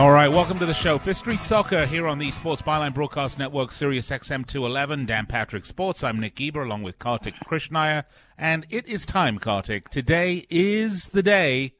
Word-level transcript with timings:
All 0.00 0.12
right, 0.12 0.28
welcome 0.28 0.58
to 0.60 0.64
the 0.64 0.72
show. 0.72 0.98
Fifth 0.98 1.18
Street 1.18 1.40
Soccer 1.40 1.84
here 1.84 2.08
on 2.08 2.18
the 2.18 2.30
Sports 2.30 2.62
Byline 2.62 2.94
Broadcast 2.94 3.38
Network, 3.38 3.70
Sirius 3.70 4.08
XM 4.08 4.46
211, 4.46 5.04
Dan 5.04 5.26
Patrick 5.26 5.66
Sports. 5.66 6.02
I'm 6.02 6.18
Nick 6.18 6.40
Eber 6.40 6.62
along 6.62 6.84
with 6.84 6.98
Kartik 6.98 7.34
Krishnaiyer. 7.44 8.04
And 8.38 8.66
it 8.70 8.88
is 8.88 9.04
time, 9.04 9.38
Kartik. 9.38 9.90
Today 9.90 10.46
is 10.48 11.08
the 11.08 11.22
day. 11.22 11.74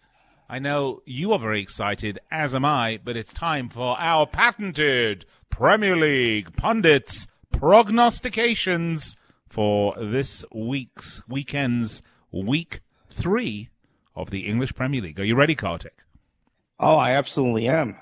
I 0.50 0.58
know 0.58 1.00
you 1.06 1.32
are 1.32 1.38
very 1.38 1.62
excited, 1.62 2.18
as 2.30 2.54
am 2.54 2.62
I, 2.62 3.00
but 3.02 3.16
it's 3.16 3.32
time 3.32 3.70
for 3.70 3.98
our 3.98 4.26
patented 4.26 5.24
Premier 5.48 5.96
League 5.96 6.54
pundits 6.58 7.26
prognostications 7.52 9.16
for 9.48 9.94
this 9.98 10.44
week's 10.52 11.22
weekend's 11.26 12.02
week 12.30 12.82
three 13.10 13.70
of 14.14 14.28
the 14.28 14.40
English 14.40 14.74
Premier 14.74 15.00
League. 15.00 15.18
Are 15.18 15.24
you 15.24 15.36
ready, 15.36 15.54
Kartik? 15.54 16.00
Oh, 16.78 16.96
I 16.96 17.12
absolutely 17.12 17.66
am. 17.66 17.96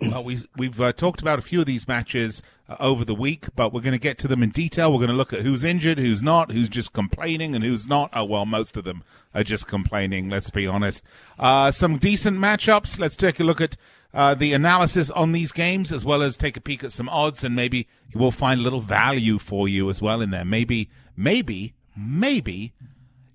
Well, 0.00 0.24
we, 0.24 0.42
we've 0.56 0.80
uh, 0.80 0.92
talked 0.92 1.20
about 1.20 1.38
a 1.38 1.42
few 1.42 1.60
of 1.60 1.66
these 1.66 1.86
matches 1.86 2.42
uh, 2.68 2.76
over 2.80 3.04
the 3.04 3.14
week, 3.14 3.46
but 3.54 3.72
we're 3.72 3.80
going 3.80 3.92
to 3.92 3.98
get 3.98 4.18
to 4.18 4.28
them 4.28 4.42
in 4.42 4.50
detail. 4.50 4.92
We're 4.92 4.98
going 4.98 5.10
to 5.10 5.16
look 5.16 5.32
at 5.32 5.42
who's 5.42 5.64
injured, 5.64 5.98
who's 5.98 6.22
not, 6.22 6.50
who's 6.52 6.68
just 6.68 6.92
complaining, 6.92 7.54
and 7.54 7.64
who's 7.64 7.86
not. 7.86 8.10
Oh, 8.12 8.24
well, 8.24 8.46
most 8.46 8.76
of 8.76 8.84
them 8.84 9.04
are 9.34 9.44
just 9.44 9.66
complaining, 9.66 10.28
let's 10.28 10.50
be 10.50 10.66
honest. 10.66 11.02
Uh, 11.38 11.70
some 11.70 11.98
decent 11.98 12.38
matchups. 12.38 12.98
Let's 12.98 13.16
take 13.16 13.38
a 13.40 13.44
look 13.44 13.60
at 13.60 13.76
uh, 14.12 14.34
the 14.34 14.52
analysis 14.52 15.10
on 15.10 15.32
these 15.32 15.52
games, 15.52 15.92
as 15.92 16.04
well 16.04 16.22
as 16.22 16.36
take 16.36 16.56
a 16.56 16.60
peek 16.60 16.84
at 16.84 16.92
some 16.92 17.08
odds, 17.08 17.44
and 17.44 17.54
maybe 17.54 17.88
we'll 18.14 18.30
find 18.30 18.60
a 18.60 18.62
little 18.62 18.80
value 18.80 19.38
for 19.38 19.68
you 19.68 19.88
as 19.90 20.02
well 20.02 20.20
in 20.20 20.30
there. 20.30 20.44
Maybe, 20.44 20.90
maybe, 21.16 21.74
maybe 21.96 22.72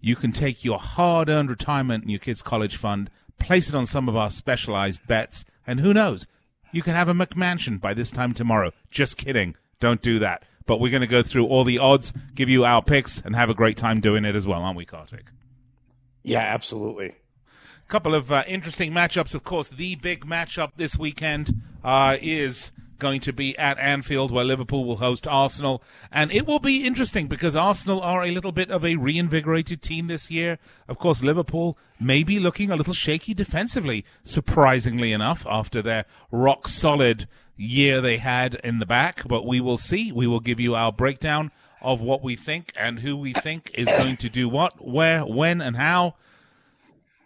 you 0.01 0.15
can 0.15 0.31
take 0.31 0.63
your 0.63 0.79
hard 0.79 1.29
earned 1.29 1.49
retirement 1.49 2.03
and 2.03 2.11
your 2.11 2.19
kids' 2.19 2.41
college 2.41 2.77
fund, 2.77 3.09
place 3.39 3.69
it 3.69 3.75
on 3.75 3.85
some 3.85 4.07
of 4.07 4.15
our 4.15 4.29
specialized 4.29 5.07
bets, 5.07 5.43
and 5.67 5.81
who 5.81 5.93
knows? 5.93 6.25
You 6.71 6.81
can 6.81 6.93
have 6.93 7.09
a 7.09 7.13
McMansion 7.13 7.79
by 7.79 7.93
this 7.93 8.11
time 8.11 8.33
tomorrow. 8.33 8.71
Just 8.91 9.17
kidding. 9.17 9.55
Don't 9.79 10.01
do 10.01 10.19
that. 10.19 10.43
But 10.65 10.79
we're 10.79 10.91
going 10.91 11.01
to 11.01 11.07
go 11.07 11.23
through 11.23 11.47
all 11.47 11.63
the 11.63 11.79
odds, 11.79 12.13
give 12.35 12.47
you 12.47 12.63
our 12.63 12.83
picks, 12.83 13.19
and 13.19 13.35
have 13.35 13.49
a 13.49 13.55
great 13.55 13.75
time 13.77 14.01
doing 14.01 14.23
it 14.23 14.35
as 14.35 14.45
well, 14.45 14.61
aren't 14.61 14.77
we, 14.77 14.85
Kartik? 14.85 15.25
Yeah, 16.21 16.41
absolutely. 16.41 17.07
A 17.07 17.91
couple 17.91 18.13
of 18.13 18.31
uh, 18.31 18.43
interesting 18.47 18.91
matchups. 18.91 19.33
Of 19.33 19.43
course, 19.43 19.69
the 19.69 19.95
big 19.95 20.25
matchup 20.27 20.73
this 20.75 20.95
weekend 20.95 21.61
uh, 21.83 22.17
is 22.21 22.71
going 22.99 23.21
to 23.21 23.33
be 23.33 23.57
at 23.57 23.79
Anfield, 23.79 24.31
where 24.31 24.45
Liverpool 24.45 24.85
will 24.85 24.97
host 24.97 25.27
Arsenal. 25.27 25.81
And 26.11 26.31
it 26.31 26.45
will 26.45 26.59
be 26.59 26.85
interesting 26.85 27.27
because 27.27 27.55
Arsenal 27.55 28.01
are 28.01 28.23
a 28.23 28.31
little 28.31 28.51
bit 28.51 28.69
of 28.69 28.85
a 28.85 28.97
reinvigorated 28.97 29.81
team 29.81 30.07
this 30.07 30.29
year. 30.29 30.59
Of 30.87 30.99
course, 30.99 31.23
Liverpool 31.23 31.77
may 31.99 32.23
be 32.23 32.39
looking 32.39 32.69
a 32.69 32.75
little 32.75 32.93
shaky 32.93 33.33
defensively, 33.33 34.05
surprisingly 34.23 35.11
enough, 35.11 35.45
after 35.49 35.81
their 35.81 36.05
rock 36.31 36.67
solid 36.67 37.27
year 37.57 38.01
they 38.01 38.17
had 38.17 38.55
in 38.63 38.79
the 38.79 38.85
back. 38.85 39.27
But 39.27 39.45
we 39.45 39.59
will 39.59 39.77
see. 39.77 40.11
We 40.11 40.27
will 40.27 40.39
give 40.39 40.59
you 40.59 40.75
our 40.75 40.91
breakdown 40.91 41.51
of 41.81 42.01
what 42.01 42.21
we 42.21 42.35
think 42.35 42.73
and 42.75 42.99
who 42.99 43.15
we 43.15 43.33
think 43.33 43.71
is 43.73 43.87
going 43.87 44.17
to 44.17 44.29
do 44.29 44.49
what, 44.49 44.85
where, 44.85 45.25
when, 45.25 45.61
and 45.61 45.77
how. 45.77 46.15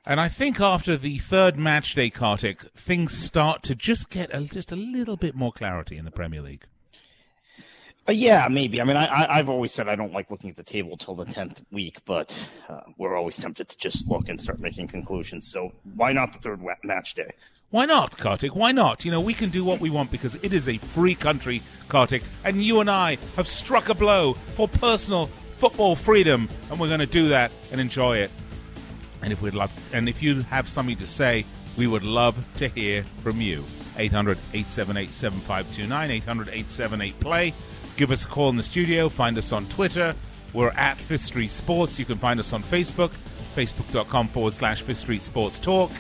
And 0.06 0.20
I 0.20 0.28
think 0.28 0.60
after 0.60 0.98
the 0.98 1.18
third 1.20 1.58
match 1.58 1.96
day, 1.96 2.10
Kartik, 2.10 2.62
things 2.76 3.18
start 3.18 3.64
to 3.64 3.76
just 3.76 4.10
get 4.10 4.34
a, 4.36 4.42
just 4.42 4.72
a 4.74 4.76
little 4.76 5.16
bit 5.16 5.34
more 5.34 5.54
clarity 5.54 5.98
in 5.98 6.04
the 6.04 6.12
Premier 6.12 6.42
League. 6.42 6.66
Uh, 8.08 8.12
yeah, 8.12 8.50
maybe. 8.52 8.82
I 8.82 8.84
mean, 8.84 8.98
I, 8.98 9.34
I, 9.34 9.38
have 9.38 9.48
always 9.48 9.72
said 9.72 9.88
I 9.88 9.96
don't 9.96 10.12
like 10.12 10.30
looking 10.30 10.50
at 10.50 10.58
the 10.58 10.64
table 10.64 10.98
till 10.98 11.16
the 11.16 11.24
10th 11.24 11.62
week, 11.72 12.00
but 12.04 12.36
uh, 12.68 12.82
we're 12.98 13.16
always 13.16 13.38
tempted 13.38 13.70
to 13.70 13.78
just 13.78 14.06
look 14.10 14.28
and 14.28 14.42
start 14.42 14.60
making 14.60 14.90
conclusions. 14.90 15.48
So 15.48 15.72
why 15.96 16.12
not 16.12 16.34
the 16.34 16.40
third 16.40 16.62
wa- 16.62 16.76
match 16.84 17.16
day? 17.16 17.32
Why 17.70 17.86
not, 17.86 18.18
Kartik? 18.18 18.58
Why 18.58 18.74
not? 18.74 19.06
You 19.06 19.12
know, 19.12 19.22
we 19.22 19.34
can 19.34 19.52
do 19.52 19.64
what 19.64 19.80
we 19.80 19.90
want 19.90 20.12
because 20.12 20.36
it 20.36 20.52
is 20.52 20.68
a 20.68 20.78
free 20.80 21.16
country, 21.16 21.62
Kartik, 21.88 22.24
and 22.44 22.62
you 22.62 22.82
and 22.82 22.92
I 22.92 23.20
have 23.38 23.48
struck 23.48 23.88
a 23.88 23.94
blow 23.96 24.34
for 24.34 24.68
personal 24.68 25.28
football 25.60 25.96
freedom, 25.96 26.50
and 26.70 26.80
we're 26.82 26.90
going 26.90 27.00
to 27.00 27.06
do 27.06 27.30
that 27.30 27.54
and 27.72 27.80
enjoy 27.80 28.18
it. 28.18 28.32
And 29.24 29.32
if 29.32 29.42
we'd 29.42 29.54
love, 29.54 29.94
and 29.94 30.08
if 30.10 30.22
you 30.22 30.42
have 30.42 30.70
something 30.70 30.98
to 30.98 31.08
say, 31.08 31.46
we 31.78 31.88
would 31.88 32.04
love 32.04 32.36
to 32.58 32.68
hear 32.68 33.04
from 33.22 33.42
you. 33.42 33.66
800 33.98 34.38
878 34.54 35.14
7529, 35.14 36.12
800 36.12 36.48
878 36.50 37.20
play. 37.20 37.54
Give 37.98 38.12
us 38.12 38.26
a 38.26 38.28
call 38.28 38.50
in 38.50 38.58
the 38.58 38.64
studio. 38.64 39.10
Find 39.10 39.38
us 39.38 39.52
on 39.52 39.68
Twitter. 39.68 40.16
We're 40.54 40.72
at 40.72 40.98
Fifth 40.98 41.22
Street 41.22 41.52
Sports. 41.52 41.98
You 41.98 42.06
can 42.06 42.18
find 42.18 42.40
us 42.40 42.54
on 42.54 42.64
Facebook, 42.64 43.10
facebook.com 43.56 44.28
forward 44.28 44.54
slash 44.54 44.82
Fifth 44.82 45.00
Street 45.00 45.24
Sports 45.24 45.58
Talk. 45.58 45.92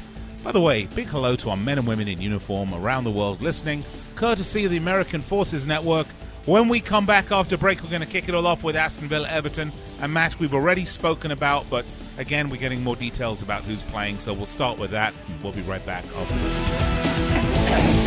By 0.43 0.51
the 0.51 0.61
way, 0.61 0.87
big 0.87 1.07
hello 1.07 1.35
to 1.37 1.49
our 1.51 1.57
men 1.57 1.79
and 1.79 1.87
women 1.87 2.07
in 2.07 2.21
uniform 2.21 2.73
around 2.73 3.05
the 3.05 3.11
world 3.11 3.41
listening, 3.41 3.83
courtesy 4.15 4.65
of 4.65 4.71
the 4.71 4.77
American 4.77 5.21
Forces 5.21 5.65
Network. 5.65 6.05
When 6.45 6.67
we 6.67 6.81
come 6.81 7.05
back 7.05 7.31
after 7.31 7.55
break, 7.55 7.81
we're 7.81 7.89
going 7.89 8.01
to 8.01 8.07
kick 8.07 8.27
it 8.27 8.35
all 8.35 8.45
off 8.45 8.65
with 8.65 8.75
Aston 8.75 9.07
Villa 9.07 9.29
Everton, 9.29 9.71
a 10.01 10.09
match 10.09 10.39
we've 10.39 10.53
already 10.53 10.83
spoken 10.83 11.31
about, 11.31 11.69
but 11.69 11.85
again, 12.17 12.49
we're 12.49 12.57
getting 12.57 12.83
more 12.83 12.97
details 12.97 13.41
about 13.41 13.63
who's 13.63 13.81
playing, 13.83 14.19
so 14.19 14.33
we'll 14.33 14.45
start 14.45 14.77
with 14.77 14.91
that. 14.91 15.13
We'll 15.41 15.53
be 15.53 15.61
right 15.61 15.85
back 15.85 16.03
after 16.03 16.35
this. 16.35 18.02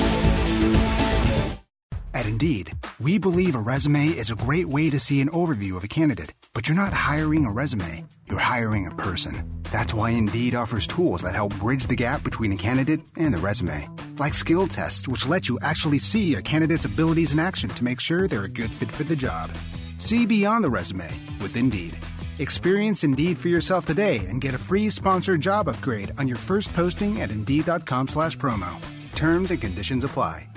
At 2.17 2.25
Indeed, 2.25 2.73
we 2.99 3.19
believe 3.19 3.55
a 3.55 3.61
resume 3.61 4.07
is 4.17 4.31
a 4.31 4.35
great 4.35 4.69
way 4.69 4.89
to 4.89 4.99
see 4.99 5.21
an 5.21 5.29
overview 5.29 5.77
of 5.77 5.85
a 5.85 5.87
candidate, 5.87 6.33
but 6.55 6.67
you're 6.67 6.83
not 6.83 6.95
hiring 6.95 7.45
a 7.45 7.53
resume, 7.53 8.07
you're 8.25 8.39
hiring 8.39 8.87
a 8.87 8.95
person. 8.95 9.63
That's 9.65 9.93
why 9.93 10.13
Indeed 10.13 10.55
offers 10.55 10.87
tools 10.87 11.21
that 11.21 11.35
help 11.35 11.53
bridge 11.59 11.89
the 11.89 11.95
gap 11.95 12.25
between 12.25 12.53
a 12.53 12.57
candidate 12.57 13.01
and 13.19 13.35
the 13.35 13.39
resume, 13.39 13.91
like 14.19 14.33
skill 14.33 14.67
tests, 14.67 15.07
which 15.07 15.27
let 15.27 15.47
you 15.51 15.59
actually 15.61 15.99
see 15.99 16.35
a 16.37 16.41
candidate's 16.41 16.87
abilities 16.87 17.35
in 17.35 17.39
action 17.39 17.69
to 17.75 17.85
make 17.85 18.01
sure 18.01 18.27
they're 18.27 18.45
a 18.45 18.61
good 18.61 18.71
fit 18.71 18.91
for 18.91 19.05
the 19.05 19.15
job. 19.15 19.53
See 19.99 20.25
beyond 20.25 20.65
the 20.65 20.71
resume 20.71 21.21
with 21.43 21.55
Indeed. 21.55 21.99
Experience 22.39 23.05
Indeed 23.05 23.37
for 23.37 23.49
yourself 23.49 23.85
today 23.85 24.25
and 24.27 24.41
get 24.41 24.55
a 24.55 24.65
free 24.71 24.89
sponsored 24.89 25.43
job 25.43 25.69
upgrade 25.69 26.13
on 26.17 26.27
your 26.27 26.39
first 26.39 26.73
posting 26.73 27.21
at 27.21 27.31
Indeed.com 27.31 28.09
slash 28.09 28.39
promo. 28.39 28.75
Terms 29.15 29.51
and 29.51 29.61
conditions 29.61 30.03
apply. 30.03 30.49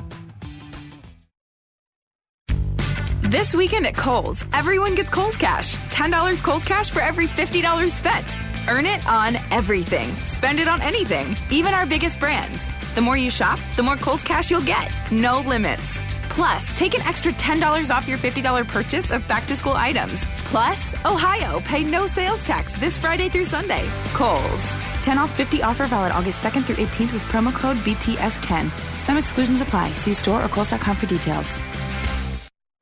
This 3.29 3.53
weekend 3.53 3.85
at 3.85 3.95
Kohl's, 3.95 4.43
everyone 4.53 4.95
gets 4.95 5.11
Kohl's 5.11 5.37
Cash. 5.37 5.75
$10 5.91 6.41
Kohl's 6.41 6.63
Cash 6.63 6.89
for 6.89 6.99
every 6.99 7.27
$50 7.27 7.91
spent. 7.91 8.35
Earn 8.67 8.87
it 8.87 9.05
on 9.05 9.35
everything. 9.51 10.15
Spend 10.25 10.59
it 10.59 10.67
on 10.67 10.81
anything, 10.81 11.37
even 11.51 11.75
our 11.75 11.85
biggest 11.85 12.19
brands. 12.19 12.71
The 12.95 13.01
more 13.01 13.17
you 13.17 13.29
shop, 13.29 13.59
the 13.75 13.83
more 13.83 13.97
Kohl's 13.97 14.23
Cash 14.23 14.49
you'll 14.49 14.65
get. 14.65 14.91
No 15.11 15.41
limits. 15.41 15.99
Plus, 16.31 16.73
take 16.73 16.95
an 16.95 17.03
extra 17.03 17.31
$10 17.31 17.95
off 17.95 18.07
your 18.07 18.17
$50 18.17 18.67
purchase 18.67 19.11
of 19.11 19.27
back 19.27 19.45
to 19.45 19.55
school 19.55 19.73
items. 19.73 20.25
Plus, 20.45 20.95
Ohio, 21.05 21.59
pay 21.59 21.83
no 21.83 22.07
sales 22.07 22.43
tax 22.45 22.73
this 22.79 22.97
Friday 22.97 23.29
through 23.29 23.45
Sunday. 23.45 23.87
Kohl's. 24.13 24.75
10 25.03 25.19
off 25.19 25.31
50 25.35 25.61
offer 25.61 25.85
valid 25.85 26.13
August 26.13 26.43
2nd 26.43 26.63
through 26.63 26.77
18th 26.77 27.13
with 27.13 27.21
promo 27.29 27.53
code 27.53 27.77
BTS10. 27.77 28.71
Some 28.97 29.17
exclusions 29.17 29.61
apply. 29.61 29.93
See 29.93 30.15
store 30.15 30.43
or 30.43 30.47
Kohl's.com 30.47 30.95
for 30.95 31.05
details. 31.05 31.59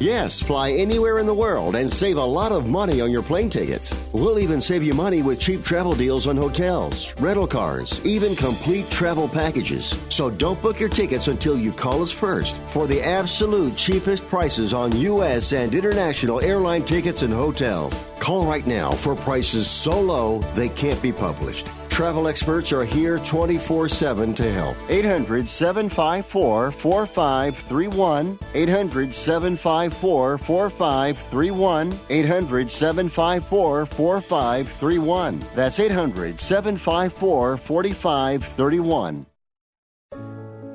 Yes, 0.00 0.40
fly 0.40 0.70
anywhere 0.70 1.18
in 1.18 1.26
the 1.26 1.34
world 1.34 1.76
and 1.76 1.92
save 1.92 2.16
a 2.16 2.24
lot 2.24 2.52
of 2.52 2.70
money 2.70 3.02
on 3.02 3.10
your 3.10 3.22
plane 3.22 3.50
tickets. 3.50 3.94
We'll 4.14 4.38
even 4.38 4.58
save 4.58 4.82
you 4.82 4.94
money 4.94 5.20
with 5.20 5.38
cheap 5.38 5.62
travel 5.62 5.94
deals 5.94 6.26
on 6.26 6.38
hotels, 6.38 7.12
rental 7.20 7.46
cars, 7.46 8.00
even 8.06 8.34
complete 8.34 8.90
travel 8.90 9.28
packages. 9.28 9.94
So 10.08 10.30
don't 10.30 10.62
book 10.62 10.80
your 10.80 10.88
tickets 10.88 11.28
until 11.28 11.58
you 11.58 11.70
call 11.70 12.00
us 12.00 12.10
first 12.10 12.56
for 12.64 12.86
the 12.86 13.02
absolute 13.02 13.76
cheapest 13.76 14.26
prices 14.26 14.72
on 14.72 14.96
U.S. 14.96 15.52
and 15.52 15.74
international 15.74 16.40
airline 16.40 16.86
tickets 16.86 17.20
and 17.20 17.34
hotels. 17.34 17.92
Call 18.20 18.46
right 18.46 18.66
now 18.66 18.92
for 18.92 19.14
prices 19.14 19.68
so 19.68 20.00
low 20.00 20.38
they 20.54 20.70
can't 20.70 21.02
be 21.02 21.12
published. 21.12 21.66
Travel 22.00 22.28
experts 22.28 22.72
are 22.72 22.86
here 22.86 23.18
24 23.18 23.90
7 23.90 24.32
to 24.32 24.50
help. 24.50 24.74
800 24.88 25.50
754 25.50 26.72
4531. 26.72 28.38
800 28.54 29.14
754 29.14 30.38
4531. 30.38 31.98
800 32.08 32.70
754 32.70 33.84
4531. 33.84 35.44
That's 35.54 35.78
800 35.78 36.40
754 36.40 37.56
4531. 37.58 39.26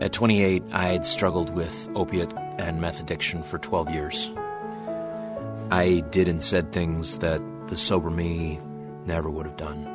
At 0.01 0.13
28, 0.13 0.62
I 0.72 0.88
had 0.89 1.07
struggled 1.07 1.56
with 1.56 1.89
opiate 1.95 2.31
and 2.60 2.80
meth 2.80 3.00
addiction 3.00 3.42
for 3.42 3.57
12 3.57 3.89
years. 3.89 4.30
I 5.72 6.04
did 6.12 6.27
and 6.27 6.44
said 6.44 6.72
things 6.72 7.18
that 7.18 7.42
the 7.68 7.77
sober 7.77 8.12
me 8.12 8.60
never 9.07 9.31
would 9.31 9.48
have 9.48 9.57
done. 9.57 9.94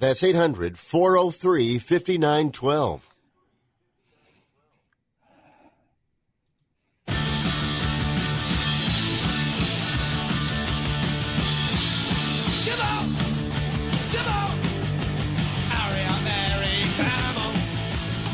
That's 0.00 0.24
800 0.24 0.78
403 0.78 1.78
5912. 1.78 3.14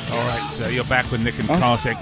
All 0.08 0.24
right, 0.24 0.60
uh, 0.62 0.68
you're 0.68 0.84
back 0.84 1.10
with 1.10 1.20
Nick 1.20 1.36
and 1.40 1.48
Kartik 1.48 1.98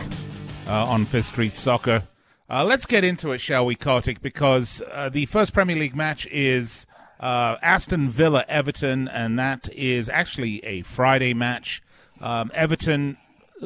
uh, 0.66 0.84
on 0.84 1.06
Fifth 1.06 1.25
Street 1.25 1.55
Soccer. 1.55 2.06
Uh, 2.50 2.62
let's 2.64 2.84
get 2.84 3.02
into 3.02 3.32
it, 3.32 3.40
shall 3.40 3.64
we, 3.64 3.76
Kartik? 3.76 4.20
Because 4.20 4.82
uh, 4.93 5.08
the 5.08 5.25
first 5.25 5.55
Premier 5.55 5.76
League 5.76 5.96
match 5.96 6.26
is 6.26 6.84
uh, 7.20 7.56
Aston 7.62 8.11
Villa 8.11 8.44
Everton, 8.49 9.08
and 9.08 9.38
that 9.38 9.69
is 9.72 10.08
actually 10.08 10.64
a 10.64 10.82
Friday 10.82 11.34
match. 11.34 11.82
Um, 12.20 12.50
Everton 12.55 13.16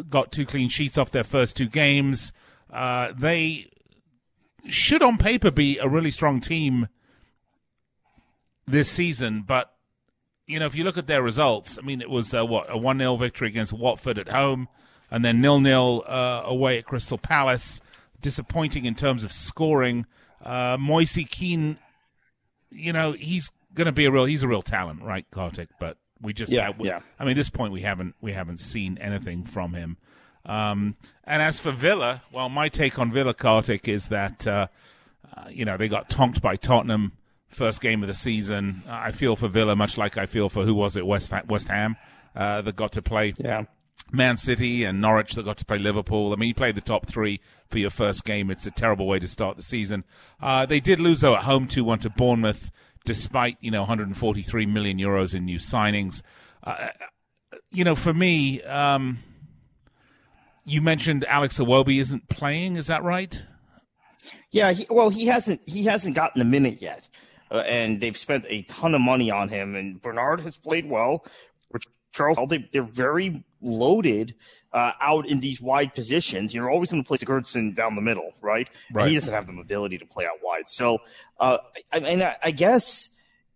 got 0.09 0.33
two 0.33 0.47
clean 0.47 0.69
sheets 0.69 0.99
off 0.99 1.11
their 1.11 1.25
first 1.25 1.57
two 1.57 1.69
games. 1.69 2.33
Uh, 2.73 3.13
they 3.17 3.71
should, 4.67 5.03
on 5.03 5.19
paper, 5.19 5.51
be 5.51 5.79
a 5.79 5.89
really 5.89 6.11
strong 6.11 6.41
team 6.41 6.89
this 8.67 8.91
season, 8.91 9.43
but 9.47 9.75
you 10.49 10.59
know, 10.59 10.67
if 10.67 10.75
you 10.75 10.83
look 10.83 10.97
at 10.97 11.07
their 11.07 11.23
results, 11.23 11.79
I 11.79 11.85
mean, 11.85 12.01
it 12.01 12.09
was 12.11 12.33
uh, 12.35 12.45
what 12.45 12.67
a 12.71 12.77
one 12.77 12.99
0 12.99 13.17
victory 13.17 13.49
against 13.49 13.73
Watford 13.73 14.19
at 14.19 14.29
home, 14.29 14.69
and 15.11 15.25
then 15.25 15.41
nil 15.41 15.61
nil 15.61 16.03
uh, 16.07 16.43
away 16.45 16.79
at 16.79 16.87
Crystal 16.87 17.19
Palace. 17.19 17.81
Disappointing 18.21 18.85
in 18.85 18.97
terms 18.97 19.23
of 19.23 19.33
scoring. 19.33 20.05
Uh, 20.45 20.77
Moise 20.81 21.19
Kean, 21.31 21.79
you 22.71 22.93
know, 22.93 23.13
he's 23.13 23.51
going 23.75 23.87
to 23.87 23.93
be 23.93 24.05
a 24.05 24.11
real 24.11 24.25
he's 24.25 24.43
a 24.43 24.49
real 24.49 24.63
talent, 24.63 25.03
right, 25.03 25.27
Kartik? 25.31 25.69
But 25.81 25.97
we 26.21 26.33
just 26.33 26.53
Yeah, 26.53 26.71
we- 26.79 26.89
yeah. 26.89 27.01
I 27.19 27.25
mean, 27.25 27.33
at 27.33 27.37
this 27.37 27.51
point 27.51 27.73
we 27.73 27.83
haven't 27.83 28.15
we 28.21 28.33
haven't 28.33 28.59
seen 28.59 28.99
anything 28.99 29.45
from 29.45 29.75
him. 29.75 29.97
Um, 30.47 30.97
and 31.25 31.43
as 31.43 31.59
for 31.59 31.73
Villa, 31.73 32.23
well, 32.33 32.49
my 32.49 32.69
take 32.69 32.99
on 32.99 33.13
Villa, 33.13 33.35
Kartik, 33.35 33.87
is 33.87 34.09
that 34.09 34.47
uh, 34.47 34.69
uh, 35.37 35.45
you 35.51 35.65
know 35.65 35.77
they 35.77 35.89
got 35.89 36.09
tonked 36.09 36.41
by 36.41 36.57
Tottenham 36.57 37.13
first 37.49 37.81
game 37.81 38.03
of 38.03 38.09
the 38.09 38.15
season. 38.15 38.83
I 38.89 39.13
feel 39.13 39.37
for 39.37 39.49
Villa 39.49 39.77
much 39.77 39.99
like 39.99 40.17
I 40.17 40.27
feel 40.27 40.49
for 40.49 40.65
who 40.65 40.75
was 40.75 40.97
it 40.97 41.07
West 41.07 41.31
West 41.47 41.69
Ham 41.69 41.97
uh, 42.35 42.63
that 42.63 42.77
got 42.77 42.93
to 42.93 43.03
play 43.03 43.35
Yeah. 43.37 43.65
Man 44.11 44.37
City 44.37 44.85
and 44.85 45.01
Norwich 45.01 45.35
that 45.35 45.45
got 45.45 45.59
to 45.59 45.65
play 45.65 45.79
Liverpool. 45.79 46.33
I 46.33 46.37
mean, 46.37 46.49
you 46.49 46.55
played 46.55 46.75
the 46.75 46.81
top 46.81 47.07
three 47.07 47.41
for 47.69 47.79
your 47.79 47.91
first 47.91 48.25
game. 48.25 48.51
It's 48.51 48.67
a 48.67 48.71
terrible 48.71 49.07
way 49.07 49.19
to 49.19 49.27
start 49.27 49.57
the 49.57 49.63
season. 49.63 50.05
Uh, 50.41 50.67
they 50.67 50.81
did 50.81 51.01
lose 51.01 51.21
though 51.21 51.37
at 51.37 51.45
home 51.45 51.67
two 51.67 51.85
one 51.85 51.99
to 52.01 52.11
Bournemouth, 52.11 52.71
despite 53.05 53.59
you 53.61 53.71
know 53.71 53.81
143 53.81 54.67
million 54.67 54.99
euros 54.99 55.35
in 55.35 55.45
new 55.45 55.59
signings. 55.59 56.23
Uh, 56.65 56.89
you 57.71 57.85
know, 57.85 57.95
for 57.95 58.15
me, 58.15 58.63
um, 58.63 59.19
you 60.65 60.81
mentioned 60.81 61.25
Alex 61.27 61.59
Iwobi 61.59 62.01
isn't 62.01 62.29
playing. 62.29 62.77
Is 62.77 62.87
that 62.87 63.03
right? 63.03 63.43
Yeah, 64.51 64.73
he, 64.73 64.87
well, 64.89 65.11
he 65.11 65.27
hasn't 65.27 65.61
he 65.67 65.85
hasn't 65.85 66.15
gotten 66.17 66.41
a 66.41 66.47
minute 66.47 66.81
yet, 66.81 67.09
uh, 67.51 67.59
and 67.59 68.01
they've 68.01 68.17
spent 68.17 68.47
a 68.49 68.63
ton 68.63 68.95
of 68.95 69.03
money 69.03 69.31
on 69.31 69.51
him. 69.51 69.75
And 69.75 70.01
Bernard 70.01 70.41
has 70.41 70.57
played 70.57 70.89
well. 70.89 71.25
Charles, 72.11 72.39
they, 72.49 72.67
they're 72.73 72.83
very 72.83 73.45
loaded 73.61 74.35
uh, 74.73 74.93
out 75.01 75.27
in 75.27 75.41
these 75.41 75.61
wide 75.61 75.95
positions. 75.95 76.53
You're 76.55 76.71
always 76.71 76.91
going 76.91 77.03
to 77.03 77.07
play 77.07 77.17
Sigurdsson 77.19 77.75
down 77.75 77.95
the 77.95 78.01
middle, 78.03 78.33
right? 78.41 78.69
And 78.89 78.97
Right. 78.97 79.09
he 79.09 79.15
doesn't 79.15 79.33
have 79.33 79.47
the 79.47 79.53
mobility 79.53 79.99
to 79.99 80.07
play 80.07 80.25
out 80.27 80.39
wide. 80.43 80.69
So, 80.69 80.99
uh, 81.41 81.59
I, 81.93 81.99
and 81.99 82.23
I, 82.23 82.37
I 82.43 82.51
guess 82.51 83.09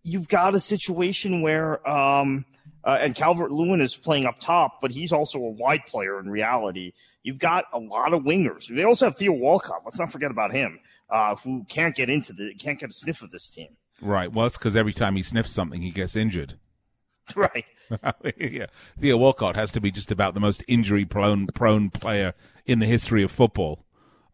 you've 0.03 0.27
got 0.27 0.55
a 0.55 0.59
situation 0.59 1.41
where, 1.41 1.87
um, 1.89 2.45
uh, 2.83 2.97
and 2.99 3.15
Calvert 3.15 3.51
Lewin 3.51 3.79
is 3.79 3.95
playing 3.95 4.25
up 4.25 4.39
top, 4.39 4.81
but 4.81 4.91
he's 4.91 5.11
also 5.13 5.39
a 5.39 5.49
wide 5.49 5.85
player 5.85 6.19
in 6.19 6.29
reality. 6.29 6.91
You've 7.21 7.39
got 7.39 7.65
a 7.71 7.79
lot 7.79 8.13
of 8.13 8.23
wingers. 8.23 8.67
They 8.73 8.83
also 8.83 9.05
have 9.05 9.15
Theo 9.17 9.31
Walcott. 9.31 9.83
Let's 9.85 9.99
not 9.99 10.11
forget 10.11 10.31
about 10.31 10.51
him, 10.51 10.79
uh, 11.09 11.35
who 11.35 11.63
can't 11.69 11.95
get 11.95 12.09
into 12.09 12.33
the 12.33 12.53
can't 12.55 12.77
get 12.77 12.89
a 12.89 12.93
sniff 12.93 13.21
of 13.21 13.31
this 13.31 13.49
team. 13.49 13.69
Right. 14.01 14.33
Well, 14.33 14.47
it's 14.47 14.57
because 14.57 14.75
every 14.75 14.91
time 14.91 15.15
he 15.15 15.23
sniffs 15.23 15.53
something, 15.53 15.81
he 15.81 15.91
gets 15.91 16.15
injured. 16.15 16.57
Right. 17.37 17.63
yeah. 18.37 18.67
Theo 18.99 19.17
Walcott 19.17 19.55
has 19.55 19.71
to 19.71 19.81
be 19.81 19.91
just 19.91 20.11
about 20.11 20.33
the 20.33 20.39
most 20.39 20.63
injury 20.67 21.05
prone 21.05 21.47
prone 21.47 21.89
player 21.89 22.33
in 22.65 22.79
the 22.79 22.85
history 22.85 23.23
of 23.23 23.31
football, 23.31 23.85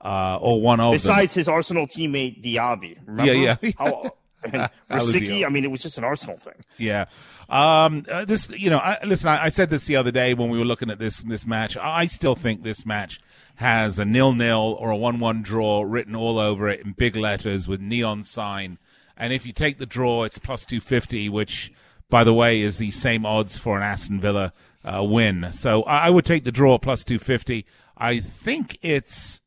uh, 0.02 0.38
or 0.40 0.62
one 0.62 0.80
of 0.80 0.92
them. 0.92 0.96
Besides 0.96 1.34
his 1.34 1.48
Arsenal 1.48 1.88
teammate 1.88 2.44
Diaby. 2.44 2.98
Remember? 3.06 3.34
Yeah, 3.34 3.58
yeah. 3.62 3.72
How, 3.78 4.12
and 4.44 4.70
Rosicky, 4.90 5.46
I 5.46 5.50
mean, 5.50 5.64
it 5.64 5.72
was 5.72 5.82
just 5.82 5.98
an 5.98 6.04
Arsenal 6.04 6.38
thing. 6.38 6.54
Yeah. 6.78 7.06
Um, 7.50 8.06
uh, 8.10 8.26
this, 8.26 8.50
you 8.50 8.70
know, 8.70 8.78
I, 8.78 9.04
listen, 9.04 9.30
I, 9.30 9.46
I 9.46 9.50
said 9.50 9.70
this 9.70 9.86
the 9.86 9.96
other 9.96 10.12
day 10.12 10.34
when 10.34 10.50
we 10.50 10.60
were 10.60 10.66
looking 10.66 10.90
at 10.90 11.00
this 11.00 11.20
this 11.22 11.46
match. 11.46 11.76
I 11.78 12.06
still 12.06 12.36
think 12.36 12.64
this 12.64 12.86
match 12.86 13.20
has 13.56 14.00
a 14.00 14.06
nil 14.06 14.34
nil 14.34 14.78
or 14.80 14.92
a 14.92 14.96
one 14.96 15.20
one 15.20 15.42
draw 15.42 15.82
written 15.82 16.16
all 16.16 16.38
over 16.38 16.70
it 16.70 16.82
in 16.82 16.94
big 16.94 17.16
letters 17.16 17.68
with 17.68 17.82
neon 17.82 18.24
sign. 18.24 18.78
And 19.18 19.34
if 19.34 19.46
you 19.46 19.52
take 19.52 19.80
the 19.80 19.86
draw, 19.86 20.24
it's 20.24 20.38
plus 20.38 20.64
two 20.64 20.80
fifty, 20.80 21.28
which, 21.28 21.74
by 22.10 22.24
the 22.24 22.34
way, 22.34 22.62
is 22.62 22.78
the 22.78 22.92
same 22.92 23.26
odds 23.26 23.58
for 23.58 23.78
an 23.78 23.84
Aston 23.84 24.20
Villa 24.20 24.54
uh, 24.84 25.04
win. 25.04 25.50
So 25.52 25.84
I, 25.84 26.08
I 26.08 26.10
would 26.10 26.26
take 26.26 26.44
the 26.44 26.52
draw 26.52 26.78
plus 26.78 27.04
two 27.04 27.20
fifty. 27.20 27.66
I 27.98 28.20
think 28.20 28.78
it's 28.82 29.42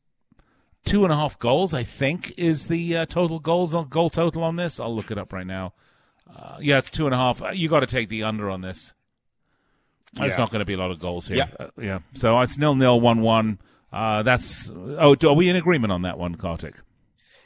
two 0.85 1.03
and 1.03 1.11
a 1.11 1.15
half 1.15 1.39
goals. 1.39 1.73
I 1.73 1.83
think 1.83 2.33
is 2.37 2.67
the 2.67 2.97
uh, 2.97 3.05
total 3.05 3.39
goals 3.39 3.73
on 3.73 3.89
goal 3.89 4.09
total 4.09 4.43
on 4.43 4.55
this. 4.55 4.79
I'll 4.79 4.95
look 4.95 5.11
it 5.11 5.17
up 5.17 5.33
right 5.33 5.47
now. 5.47 5.73
Uh, 6.35 6.57
yeah, 6.61 6.77
it's 6.77 6.89
two 6.91 7.05
and 7.05 7.13
a 7.13 7.17
half. 7.17 7.41
You 7.53 7.69
got 7.69 7.81
to 7.81 7.87
take 7.87 8.09
the 8.09 8.23
under 8.23 8.49
on 8.49 8.61
this. 8.61 8.93
There's 10.13 10.33
Yeah. 10.33 10.37
not 10.37 10.51
going 10.51 10.59
to 10.59 10.65
be 10.65 10.73
a 10.73 10.77
lot 10.77 10.91
of 10.91 10.99
goals 10.99 11.27
here. 11.27 11.37
Yeah. 11.37 11.47
Uh, 11.59 11.67
yeah. 11.81 11.99
So 12.15 12.39
it's 12.41 12.57
nil 12.57 12.75
nil 12.75 12.99
one 13.01 13.21
one. 13.21 13.59
Uh, 13.91 14.23
that's 14.23 14.69
oh, 14.71 15.15
are 15.23 15.33
we 15.33 15.49
in 15.49 15.55
agreement 15.55 15.91
on 15.91 16.01
that 16.03 16.17
one, 16.17 16.35
Kartik? 16.35 16.75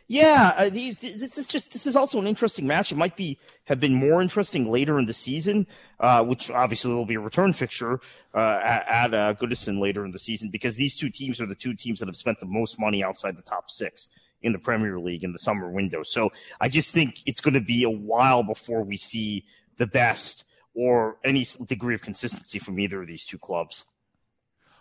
Yeah, 0.09 0.53
uh, 0.55 0.69
this 0.69 1.37
is 1.37 1.47
just 1.47 1.73
this 1.73 1.85
is 1.85 1.97
also 1.97 2.17
an 2.17 2.27
interesting 2.27 2.65
match. 2.65 2.93
It 2.93 2.97
might 2.97 3.17
be 3.17 3.37
have 3.65 3.81
been 3.81 3.93
more 3.93 4.21
interesting 4.21 4.71
later 4.71 4.97
in 4.99 5.05
the 5.05 5.13
season, 5.13 5.67
uh, 5.99 6.23
which 6.23 6.49
obviously 6.49 6.93
will 6.93 7.05
be 7.05 7.15
a 7.15 7.19
return 7.19 7.51
fixture 7.51 7.99
uh, 8.33 8.59
at, 8.63 8.87
at 8.87 9.13
uh, 9.13 9.33
Goodison 9.33 9.81
later 9.81 10.05
in 10.05 10.11
the 10.11 10.19
season 10.19 10.49
because 10.49 10.77
these 10.77 10.95
two 10.95 11.09
teams 11.09 11.41
are 11.41 11.45
the 11.45 11.55
two 11.55 11.73
teams 11.73 11.99
that 11.99 12.07
have 12.07 12.15
spent 12.15 12.39
the 12.39 12.45
most 12.45 12.79
money 12.79 13.03
outside 13.03 13.35
the 13.35 13.41
top 13.41 13.69
six 13.69 14.07
in 14.41 14.53
the 14.53 14.59
Premier 14.59 14.97
League 14.97 15.25
in 15.25 15.33
the 15.33 15.39
summer 15.39 15.69
window. 15.69 16.03
So 16.03 16.29
I 16.61 16.69
just 16.69 16.93
think 16.93 17.21
it's 17.25 17.41
going 17.41 17.55
to 17.55 17.61
be 17.61 17.83
a 17.83 17.89
while 17.89 18.43
before 18.43 18.83
we 18.83 18.95
see 18.95 19.43
the 19.77 19.87
best 19.87 20.45
or 20.73 21.17
any 21.25 21.45
degree 21.65 21.95
of 21.95 22.01
consistency 22.01 22.59
from 22.59 22.79
either 22.79 23.01
of 23.01 23.07
these 23.07 23.25
two 23.25 23.39
clubs. 23.39 23.83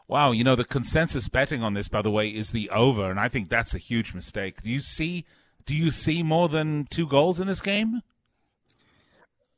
Wow, 0.08 0.30
you 0.30 0.44
know 0.44 0.54
the 0.54 0.64
consensus 0.64 1.28
betting 1.28 1.62
on 1.62 1.74
this, 1.74 1.88
by 1.88 2.00
the 2.00 2.10
way, 2.10 2.28
is 2.28 2.52
the 2.52 2.70
over, 2.70 3.10
and 3.10 3.18
I 3.18 3.28
think 3.28 3.48
that's 3.48 3.74
a 3.74 3.78
huge 3.78 4.14
mistake. 4.14 4.62
Do 4.62 4.70
you 4.70 4.80
see? 4.80 5.24
Do 5.64 5.74
you 5.74 5.90
see 5.90 6.22
more 6.22 6.48
than 6.48 6.86
two 6.90 7.08
goals 7.08 7.40
in 7.40 7.48
this 7.48 7.60
game? 7.60 8.02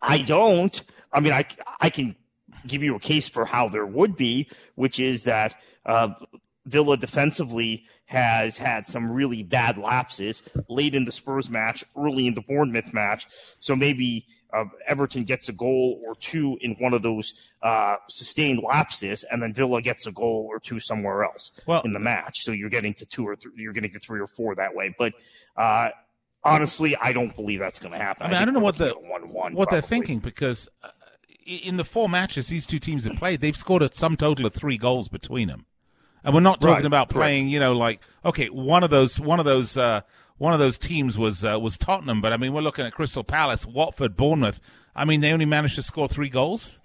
I 0.00 0.19
don't. 0.19 0.83
I 1.12 1.21
mean, 1.21 1.33
I, 1.33 1.45
I 1.81 1.90
can 1.90 2.17
give 2.67 2.83
you 2.83 2.95
a 2.97 3.00
case 3.00 3.28
for 3.28 3.45
how 3.45 3.69
there 3.69 3.85
would 3.85 4.17
be, 4.17 4.49
which 4.75 4.99
is 5.00 5.25
that 5.25 5.55
uh, 5.85 6.09
Villa 6.64 6.97
defensively 6.97 7.85
has 8.07 8.57
had 8.57 8.87
some 8.87 9.11
really 9.11 9.43
bad 9.43 9.76
lapses 9.76 10.43
late 10.69 10.95
in 10.95 11.05
the 11.05 11.12
Spurs 11.12 11.50
match, 11.50 11.85
early 11.95 12.26
in 12.26 12.35
the 12.35 12.40
Bournemouth 12.40 12.95
match. 12.95 13.26
So 13.61 13.76
maybe 13.76 14.26
uh, 14.52 14.64
Everton 14.87 15.25
gets 15.25 15.49
a 15.49 15.52
goal 15.52 16.00
or 16.07 16.14
two 16.14 16.57
in 16.61 16.73
one 16.78 16.95
of 16.95 17.02
those 17.02 17.35
uh, 17.62 17.97
sustained 18.09 18.62
lapses, 18.62 19.25
and 19.31 19.43
then 19.43 19.52
Villa 19.52 19.83
gets 19.83 20.07
a 20.07 20.12
goal 20.12 20.47
or 20.50 20.59
two 20.59 20.81
somewhere 20.81 21.25
else 21.25 21.50
Well- 21.67 21.83
in 21.85 21.93
the 21.93 21.99
match. 21.99 22.40
So 22.43 22.52
you're 22.52 22.71
getting 22.71 22.95
to 22.95 23.07
two 23.07 23.26
or 23.26 23.37
three, 23.37 23.52
you're 23.57 23.73
getting 23.73 23.93
to 23.93 23.99
three 24.00 24.21
or 24.21 24.26
four 24.26 24.55
that 24.55 24.75
way. 24.75 24.95
But 24.99 25.12
uh, 25.57 25.90
honestly, 26.45 26.97
I 26.97 27.12
don't 27.12 27.35
believe 27.35 27.61
that's 27.61 27.78
going 27.78 27.93
to 27.93 27.99
happen. 27.99 28.26
I 28.26 28.28
mean, 28.28 28.35
I, 28.35 28.38
think 28.38 28.47
don't 28.47 28.55
know 28.55 28.61
what 28.64 28.78
the 28.78 28.95
a 28.95 29.00
1-1 29.00 29.55
what 29.55 29.71
they're 29.71 29.81
thinking 29.83 30.19
because 30.19 30.69
uh, 30.83 30.88
in 31.45 31.76
the 31.76 31.85
four 31.85 32.09
matches 32.09 32.49
these 32.49 32.67
two 32.67 32.78
teams 32.78 33.05
have 33.05 33.17
played, 33.17 33.40
they've 33.40 33.57
scored 33.57 33.83
a 33.83 33.93
sum 33.93 34.17
total 34.17 34.47
of 34.47 34.55
three 34.55 34.78
goals 34.78 35.09
between 35.09 35.49
them, 35.49 35.67
and 36.25 36.35
we're 36.35 36.40
not 36.40 36.61
talking 36.61 36.75
Right, 36.75 36.85
about 36.85 37.09
playing. 37.11 37.49
You 37.49 37.61
know, 37.61 37.73
like 37.73 38.00
okay, 38.25 38.49
one 38.49 38.83
of 38.83 38.90
those 38.90 39.19
one 39.21 39.38
of 39.38 39.45
those 39.45 39.76
uh, 39.76 40.02
one 40.38 40.52
of 40.52 40.59
those 40.59 40.78
teams 40.78 41.18
was 41.18 41.45
uh, 41.45 41.59
was 41.61 41.76
Tottenham, 41.76 42.21
but 42.21 42.33
I 42.33 42.37
mean, 42.37 42.52
we're 42.52 42.62
looking 42.62 42.87
at 42.87 42.95
Crystal 42.95 43.25
Palace, 43.25 43.66
Watford, 43.66 44.16
Bournemouth. 44.16 44.61
I 44.97 45.04
mean, 45.04 45.21
they 45.21 45.33
only 45.33 45.45
managed 45.45 45.76
to 45.76 45.83
score 45.83 46.09
three 46.09 46.28
goals. 46.28 46.78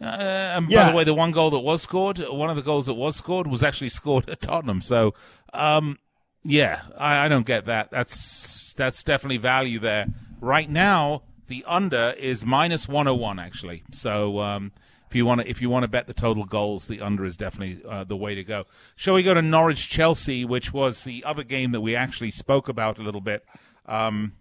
Uh, 0.00 0.04
and 0.04 0.68
by 0.68 0.90
the 0.90 0.96
way, 0.96 1.02
the 1.02 1.14
one 1.14 1.32
goal 1.32 1.50
that 1.50 1.58
was 1.58 1.82
scored, 1.82 2.18
one 2.18 2.50
of 2.50 2.56
the 2.56 2.62
goals 2.62 2.86
that 2.86 2.94
was 2.94 3.16
scored, 3.16 3.48
was 3.48 3.64
actually 3.64 3.88
scored 3.88 4.28
at 4.30 4.40
Tottenham. 4.40 4.80
So, 4.80 5.14
um, 5.52 5.98
yeah, 6.44 6.82
I, 6.96 7.24
I 7.24 7.28
don't 7.28 7.44
get 7.46 7.64
that. 7.64 7.90
That's 7.90 8.72
that's 8.74 9.02
definitely 9.02 9.38
value 9.38 9.80
there. 9.80 10.06
Right 10.40 10.70
now, 10.70 11.22
the 11.48 11.64
under 11.66 12.10
is 12.10 12.46
minus 12.46 12.86
one 12.86 13.06
hundred 13.06 13.20
one. 13.20 13.38
Actually, 13.40 13.82
so 13.90 14.38
um, 14.38 14.70
if 15.08 15.16
you 15.16 15.24
want 15.24 15.40
to 15.40 15.48
if 15.48 15.62
you 15.62 15.70
want 15.70 15.84
to 15.84 15.88
bet 15.88 16.06
the 16.06 16.14
total 16.14 16.44
goals, 16.44 16.86
the 16.86 17.00
under 17.00 17.24
is 17.24 17.36
definitely 17.36 17.82
uh, 17.88 18.04
the 18.04 18.16
way 18.16 18.34
to 18.34 18.44
go. 18.44 18.64
Shall 18.94 19.14
we 19.14 19.22
go 19.22 19.34
to 19.34 19.42
Norwich 19.42 19.88
Chelsea, 19.88 20.44
which 20.44 20.72
was 20.72 21.04
the 21.04 21.24
other 21.24 21.44
game 21.44 21.72
that 21.72 21.80
we 21.80 21.96
actually 21.96 22.30
spoke 22.30 22.68
about 22.68 22.98
a 22.98 23.02
little 23.02 23.20
bit? 23.20 23.44
Um, 23.86 24.32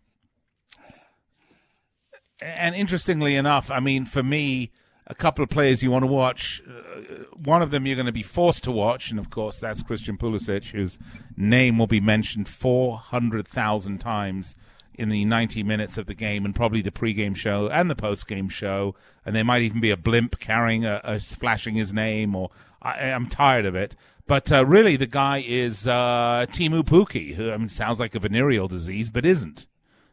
and 2.39 2.75
interestingly 2.75 3.35
enough, 3.35 3.71
I 3.71 3.79
mean, 3.79 4.05
for 4.05 4.21
me, 4.21 4.71
a 5.07 5.15
couple 5.15 5.41
of 5.43 5.49
players 5.49 5.81
you 5.81 5.89
want 5.89 6.03
to 6.03 6.07
watch. 6.07 6.61
Uh, 6.67 7.23
one 7.33 7.61
of 7.61 7.71
them 7.71 7.85
you're 7.85 7.95
going 7.95 8.05
to 8.05 8.11
be 8.11 8.23
forced 8.23 8.63
to 8.65 8.71
watch, 8.71 9.09
and 9.09 9.19
of 9.19 9.29
course, 9.29 9.57
that's 9.57 9.81
Christian 9.81 10.17
Pulisic, 10.17 10.65
whose 10.65 10.99
name 11.35 11.77
will 11.77 11.87
be 11.87 12.01
mentioned 12.01 12.49
400,000 12.49 13.99
times 13.99 14.53
in 14.97 15.09
the 15.09 15.25
90 15.25 15.63
minutes 15.63 15.97
of 15.97 16.07
the 16.07 16.13
game, 16.13 16.43
and 16.45 16.55
probably 16.55 16.81
the 16.81 16.91
pre-game 16.91 17.35
show 17.35 17.67
and 17.69 17.89
the 17.89 17.95
post-game 17.95 18.49
show. 18.49 18.95
And 19.25 19.35
there 19.35 19.45
might 19.45 19.61
even 19.61 19.79
be 19.79 19.91
a 19.91 19.97
blimp 19.97 20.39
carrying 20.39 20.85
a, 20.85 21.01
a 21.03 21.19
splashing 21.19 21.75
his 21.75 21.93
name. 21.93 22.35
Or 22.35 22.49
I, 22.81 23.11
I'm 23.11 23.27
tired 23.27 23.65
of 23.65 23.75
it. 23.75 23.95
But 24.25 24.51
uh, 24.51 24.65
really, 24.65 24.97
the 24.97 25.07
guy 25.07 25.43
is 25.45 25.87
uh, 25.87 26.45
Teemu 26.49 26.83
Pukki, 26.83 27.35
who 27.35 27.51
I 27.51 27.57
mean, 27.57 27.69
sounds 27.69 27.99
like 27.99 28.13
a 28.13 28.19
venereal 28.19 28.67
disease, 28.67 29.09
but 29.09 29.25
isn't. 29.25 29.67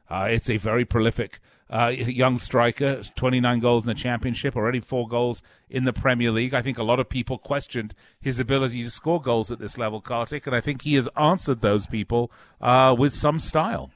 Uh, 0.09 0.29
it's 0.31 0.49
a 0.49 0.59
very 0.59 0.85
prolific 0.85 1.41
uh, 1.71 1.89
young 1.89 2.39
striker, 2.39 3.03
29 3.17 3.59
goals 3.59 3.85
in 3.85 3.89
the 3.89 3.95
championship, 3.95 4.55
already 4.55 4.81
four 4.81 5.09
goals 5.09 5.43
in 5.69 5.85
the 5.85 5.93
Premier 5.93 6.31
League. 6.31 6.55
I 6.55 6.63
think 6.63 6.79
a 6.79 6.83
lot 6.83 7.01
of 7.01 7.09
people 7.09 7.39
questioned 7.39 7.95
his 8.21 8.39
ability 8.39 8.85
to 8.85 8.91
score 8.91 9.21
goals 9.21 9.51
at 9.51 9.59
this 9.59 9.79
level, 9.79 10.01
Kartik, 10.01 10.47
and 10.47 10.55
I 10.55 10.61
think 10.61 10.83
he 10.83 10.95
has 10.95 11.09
answered 11.17 11.61
those 11.61 11.87
people 11.87 12.31
uh, 12.61 12.95
with 12.97 13.15
some 13.15 13.41
style. 13.41 13.91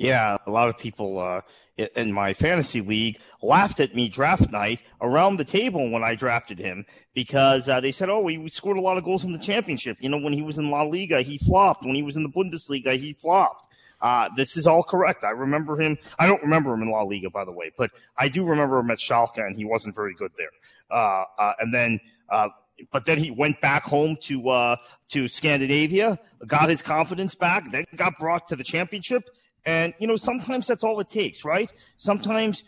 Yeah, 0.00 0.38
a 0.46 0.50
lot 0.50 0.70
of 0.70 0.78
people 0.78 1.18
uh, 1.18 1.42
in 1.76 2.10
my 2.10 2.32
fantasy 2.32 2.80
league 2.80 3.18
laughed 3.42 3.80
at 3.80 3.94
me 3.94 4.08
draft 4.08 4.50
night 4.50 4.80
around 5.02 5.36
the 5.36 5.44
table 5.44 5.90
when 5.90 6.02
I 6.02 6.14
drafted 6.14 6.58
him 6.58 6.86
because 7.12 7.68
uh, 7.68 7.80
they 7.80 7.92
said, 7.92 8.08
"Oh, 8.08 8.26
he 8.26 8.48
scored 8.48 8.78
a 8.78 8.80
lot 8.80 8.96
of 8.96 9.04
goals 9.04 9.24
in 9.26 9.32
the 9.34 9.38
championship." 9.38 9.98
You 10.00 10.08
know, 10.08 10.16
when 10.16 10.32
he 10.32 10.40
was 10.40 10.56
in 10.56 10.70
La 10.70 10.84
Liga, 10.84 11.20
he 11.20 11.36
flopped. 11.36 11.84
When 11.84 11.94
he 11.94 12.02
was 12.02 12.16
in 12.16 12.22
the 12.22 12.30
Bundesliga, 12.30 12.98
he 12.98 13.12
flopped. 13.12 13.66
Uh, 14.00 14.30
this 14.38 14.56
is 14.56 14.66
all 14.66 14.82
correct. 14.82 15.22
I 15.22 15.32
remember 15.32 15.78
him. 15.78 15.98
I 16.18 16.26
don't 16.26 16.40
remember 16.40 16.72
him 16.72 16.80
in 16.80 16.90
La 16.90 17.02
Liga, 17.02 17.28
by 17.28 17.44
the 17.44 17.52
way, 17.52 17.70
but 17.76 17.90
I 18.16 18.28
do 18.28 18.46
remember 18.46 18.78
him 18.78 18.90
at 18.90 19.00
Schalke, 19.00 19.46
and 19.46 19.54
he 19.54 19.66
wasn't 19.66 19.94
very 19.94 20.14
good 20.14 20.32
there. 20.38 20.48
Uh, 20.90 21.24
uh, 21.38 21.52
and 21.60 21.74
then, 21.74 22.00
uh, 22.30 22.48
but 22.90 23.04
then 23.04 23.18
he 23.18 23.30
went 23.30 23.60
back 23.60 23.82
home 23.82 24.16
to 24.22 24.48
uh, 24.48 24.76
to 25.10 25.28
Scandinavia, 25.28 26.18
got 26.46 26.70
his 26.70 26.80
confidence 26.80 27.34
back, 27.34 27.70
then 27.70 27.84
got 27.96 28.18
brought 28.18 28.48
to 28.48 28.56
the 28.56 28.64
championship. 28.64 29.28
And 29.66 29.94
you 29.98 30.06
know, 30.06 30.16
sometimes 30.16 30.66
that's 30.66 30.84
all 30.84 31.00
it 31.00 31.10
takes, 31.10 31.44
right? 31.44 31.70
Sometimes, 31.96 32.64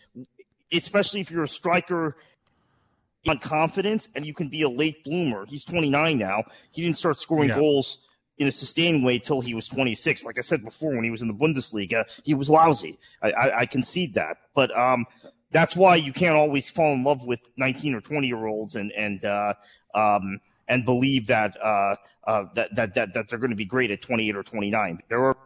especially 0.72 1.20
if 1.20 1.30
you're 1.30 1.44
a 1.44 1.48
striker 1.48 2.16
on 3.28 3.38
confidence 3.38 4.08
and 4.14 4.26
you 4.26 4.34
can 4.34 4.48
be 4.48 4.62
a 4.62 4.68
late 4.68 5.04
bloomer. 5.04 5.46
He's 5.46 5.64
29 5.64 6.18
now. 6.18 6.44
He 6.70 6.82
didn't 6.82 6.98
start 6.98 7.18
scoring 7.18 7.50
Yeah. 7.50 7.56
goals 7.56 7.98
in 8.38 8.48
a 8.48 8.52
sustained 8.52 9.04
way 9.04 9.18
till 9.18 9.40
he 9.40 9.54
was 9.54 9.68
26. 9.68 10.24
Like 10.24 10.38
I 10.38 10.40
said 10.40 10.64
before, 10.64 10.94
when 10.94 11.04
he 11.04 11.10
was 11.10 11.22
in 11.22 11.28
the 11.28 11.34
Bundesliga, 11.34 12.04
he 12.24 12.34
was 12.34 12.50
lousy. 12.50 12.98
I, 13.22 13.30
I, 13.30 13.58
I 13.60 13.66
concede 13.66 14.14
that, 14.14 14.38
but 14.54 14.76
um, 14.76 15.06
that's 15.52 15.76
why 15.76 15.96
you 15.96 16.12
can't 16.12 16.34
always 16.34 16.68
fall 16.68 16.92
in 16.94 17.04
love 17.04 17.22
with 17.24 17.40
19 17.56 17.94
or 17.94 18.00
20 18.00 18.26
year 18.26 18.46
olds 18.46 18.74
and 18.74 18.90
and 18.92 19.24
uh, 19.24 19.54
um, 19.94 20.40
and 20.66 20.84
believe 20.84 21.26
that 21.28 21.56
uh, 21.62 21.94
uh, 22.26 22.44
that, 22.54 22.74
that 22.74 22.94
that 22.94 23.14
that 23.14 23.28
they're 23.28 23.38
going 23.38 23.50
to 23.50 23.56
be 23.56 23.64
great 23.66 23.90
at 23.90 24.02
28 24.02 24.34
or 24.34 24.42
29. 24.42 24.98
There 25.08 25.24
are 25.24 25.36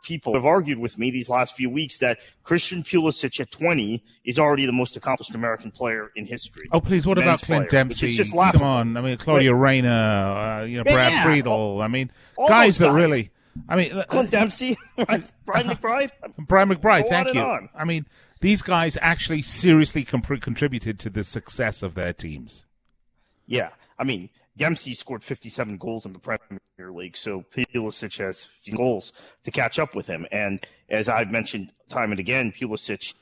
people 0.00 0.34
have 0.34 0.46
argued 0.46 0.78
with 0.78 0.96
me 0.98 1.10
these 1.10 1.28
last 1.28 1.54
few 1.54 1.68
weeks 1.68 1.98
that 1.98 2.18
Christian 2.42 2.82
Pulisic 2.82 3.38
at 3.40 3.50
20 3.50 4.02
is 4.24 4.38
already 4.38 4.64
the 4.64 4.72
most 4.72 4.96
accomplished 4.96 5.34
American 5.34 5.70
player 5.70 6.10
in 6.16 6.24
history. 6.24 6.68
Oh, 6.72 6.80
please, 6.80 7.06
what 7.06 7.18
Men's 7.18 7.26
about 7.26 7.42
Clint 7.42 7.68
player, 7.68 7.84
Dempsey? 7.84 8.08
is 8.08 8.16
just 8.16 8.32
Come 8.32 8.62
on. 8.62 8.96
I 8.96 9.02
mean, 9.02 9.16
Claudio 9.18 9.52
Reyna, 9.52 10.60
uh, 10.62 10.64
you 10.64 10.78
know, 10.78 10.84
Brad 10.84 11.12
yeah. 11.12 11.24
Friedel. 11.24 11.82
I 11.82 11.88
mean, 11.88 12.10
guys 12.48 12.78
that 12.78 12.86
guys. 12.86 12.94
really. 12.94 13.30
I 13.68 13.76
mean, 13.76 14.02
Clint 14.08 14.30
Dempsey, 14.30 14.78
right? 14.96 15.30
Brian 15.44 15.66
McBride. 15.68 16.10
Brian 16.38 16.70
McBride, 16.70 17.08
thank 17.08 17.34
you. 17.34 17.42
on. 17.42 17.68
I 17.74 17.84
mean, 17.84 18.06
these 18.40 18.62
guys 18.62 18.96
actually 19.02 19.42
seriously 19.42 20.04
com- 20.04 20.22
contributed 20.22 20.98
to 21.00 21.10
the 21.10 21.22
success 21.22 21.82
of 21.82 21.94
their 21.94 22.14
teams. 22.14 22.64
Yeah, 23.46 23.70
I 23.98 24.04
mean 24.04 24.30
Dempsey 24.56 24.94
scored 24.94 25.24
57 25.24 25.78
goals 25.78 26.04
in 26.06 26.12
the 26.12 26.18
Premier 26.18 26.60
League, 26.92 27.16
so 27.16 27.44
Pulisic 27.54 28.18
has 28.18 28.44
15 28.44 28.76
goals 28.76 29.12
to 29.44 29.50
catch 29.50 29.78
up 29.78 29.94
with 29.94 30.06
him. 30.06 30.26
And 30.30 30.64
as 30.88 31.08
I've 31.08 31.30
mentioned 31.30 31.72
time 31.88 32.10
and 32.10 32.20
again, 32.20 32.52
Pulisic, 32.52 33.14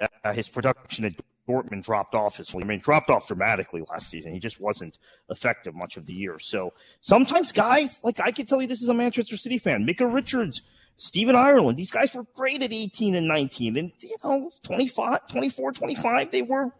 uh, 0.00 0.32
his 0.32 0.48
production 0.48 1.04
at 1.04 1.14
Dortmund 1.48 1.84
dropped 1.84 2.14
off. 2.14 2.36
His, 2.36 2.54
I 2.54 2.58
mean, 2.58 2.80
dropped 2.80 3.10
off 3.10 3.26
dramatically 3.28 3.82
last 3.90 4.10
season. 4.10 4.32
He 4.32 4.38
just 4.38 4.60
wasn't 4.60 4.98
effective 5.30 5.74
much 5.74 5.96
of 5.96 6.06
the 6.06 6.12
year. 6.12 6.38
So 6.38 6.72
sometimes 7.00 7.52
guys, 7.52 8.00
like 8.02 8.20
I 8.20 8.30
can 8.32 8.46
tell 8.46 8.60
you, 8.60 8.68
this 8.68 8.82
is 8.82 8.88
a 8.88 8.94
Manchester 8.94 9.36
City 9.36 9.58
fan, 9.58 9.86
Micah 9.86 10.06
Richards. 10.06 10.62
Stephen 10.98 11.36
Ireland, 11.36 11.76
these 11.76 11.90
guys 11.90 12.14
were 12.14 12.24
great 12.34 12.62
at 12.62 12.72
18 12.72 13.16
and 13.16 13.28
19 13.28 13.76
and, 13.76 13.92
you 14.00 14.16
know, 14.24 14.50
25, 14.62 15.28
24, 15.28 15.72
25, 15.72 16.30
they 16.30 16.40
were 16.40 16.72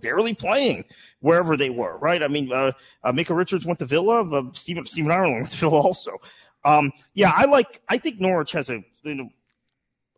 barely 0.00 0.34
playing 0.34 0.84
wherever 1.20 1.56
they 1.56 1.70
were, 1.70 1.96
right? 1.98 2.22
I 2.22 2.28
mean, 2.28 2.52
uh, 2.52 2.72
uh, 3.04 3.12
Micah 3.12 3.34
Richards 3.34 3.64
went 3.64 3.78
to 3.78 3.86
Villa, 3.86 4.28
uh, 4.30 4.52
Stephen 4.52 4.86
Stephen 4.86 5.10
Ireland 5.10 5.36
went 5.36 5.50
to 5.50 5.58
Villa 5.58 5.80
also. 5.80 6.18
Um, 6.64 6.92
yeah, 7.14 7.32
I 7.34 7.44
like. 7.44 7.80
I 7.88 7.98
think 7.98 8.20
Norwich 8.20 8.52
has 8.52 8.70
a 8.70 8.82
you 9.02 9.14
know 9.14 9.28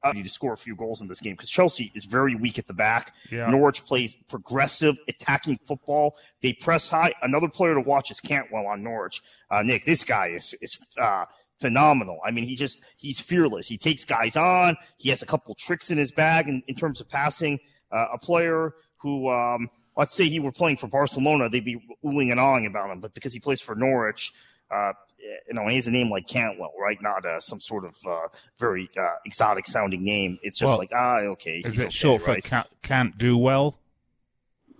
ability 0.03 0.23
to 0.23 0.31
score 0.31 0.53
a 0.53 0.57
few 0.57 0.77
goals 0.77 1.01
in 1.01 1.09
this 1.09 1.21
game 1.21 1.35
because 1.35 1.51
Chelsea 1.51 1.93
is 1.95 2.05
very 2.05 2.35
weak 2.35 2.59
at 2.59 2.67
the 2.67 2.73
back. 2.73 3.15
Yeah. 3.31 3.51
Norwich 3.51 3.85
plays 3.85 4.17
progressive 4.29 4.97
attacking 5.09 5.59
football. 5.67 6.17
They 6.43 6.53
press 6.53 6.89
high. 6.89 7.15
Another 7.23 7.49
player 7.49 7.75
to 7.75 7.81
watch 7.81 8.11
is 8.11 8.21
Cantwell 8.21 8.67
on 8.67 8.83
Norwich. 8.83 9.23
Uh, 9.51 9.63
Nick, 9.63 9.85
this 9.85 10.05
guy 10.05 10.29
is 10.29 10.55
is 10.61 10.79
uh, 11.01 11.25
phenomenal. 11.61 12.19
I 12.25 12.31
mean, 12.31 12.45
he 12.45 12.57
just 12.57 12.81
he's 12.97 13.21
fearless. 13.21 13.67
He 13.67 13.79
takes 13.79 14.05
guys 14.05 14.37
on. 14.37 14.77
He 14.97 15.11
has 15.11 15.23
a 15.23 15.27
couple 15.27 15.55
tricks 15.55 15.91
in 15.91 15.99
his 15.99 16.11
bag 16.13 16.49
in, 16.49 16.63
in 16.67 16.75
terms 16.75 17.01
of 17.01 17.09
passing. 17.09 17.59
Uh, 17.91 18.07
a 18.13 18.19
player 18.19 18.75
who 18.99 19.31
um, 19.31 19.71
let's 19.97 20.15
say 20.15 20.29
he 20.29 20.41
were 20.41 20.53
playing 20.53 20.77
for 20.77 20.87
Barcelona, 20.87 21.49
they'd 21.49 21.65
be 21.65 21.81
oohing 22.05 22.31
and 22.31 22.41
awing 22.41 22.67
about 22.67 22.91
him. 22.91 23.01
But 23.01 23.15
because 23.15 23.33
he 23.33 23.41
plays 23.41 23.61
for 23.61 23.75
Norwich, 23.75 24.33
uh, 24.71 24.93
you 25.19 25.55
know, 25.55 25.67
he 25.67 25.77
has 25.77 25.87
a 25.87 25.91
name 25.91 26.11
like 26.11 26.27
Cantwell, 26.27 26.73
right? 26.81 27.01
Not 27.03 27.25
uh, 27.25 27.41
some 27.41 27.61
sort 27.61 27.85
of 27.85 27.97
uh, 28.07 28.29
very 28.59 28.89
uh, 28.97 29.17
exotic 29.25 29.67
sounding 29.67 30.05
name. 30.05 30.39
It's 30.43 30.59
just 30.59 30.69
Well, 30.69 30.79
like, 30.79 30.91
ah, 30.95 31.19
okay. 31.19 31.59
Is 31.65 31.79
it 31.79 31.87
okay, 31.87 31.91
short 31.91 32.23
for 32.23 32.41
can't, 32.41 32.69
can't 32.83 33.19
do 33.19 33.37
well? 33.37 33.79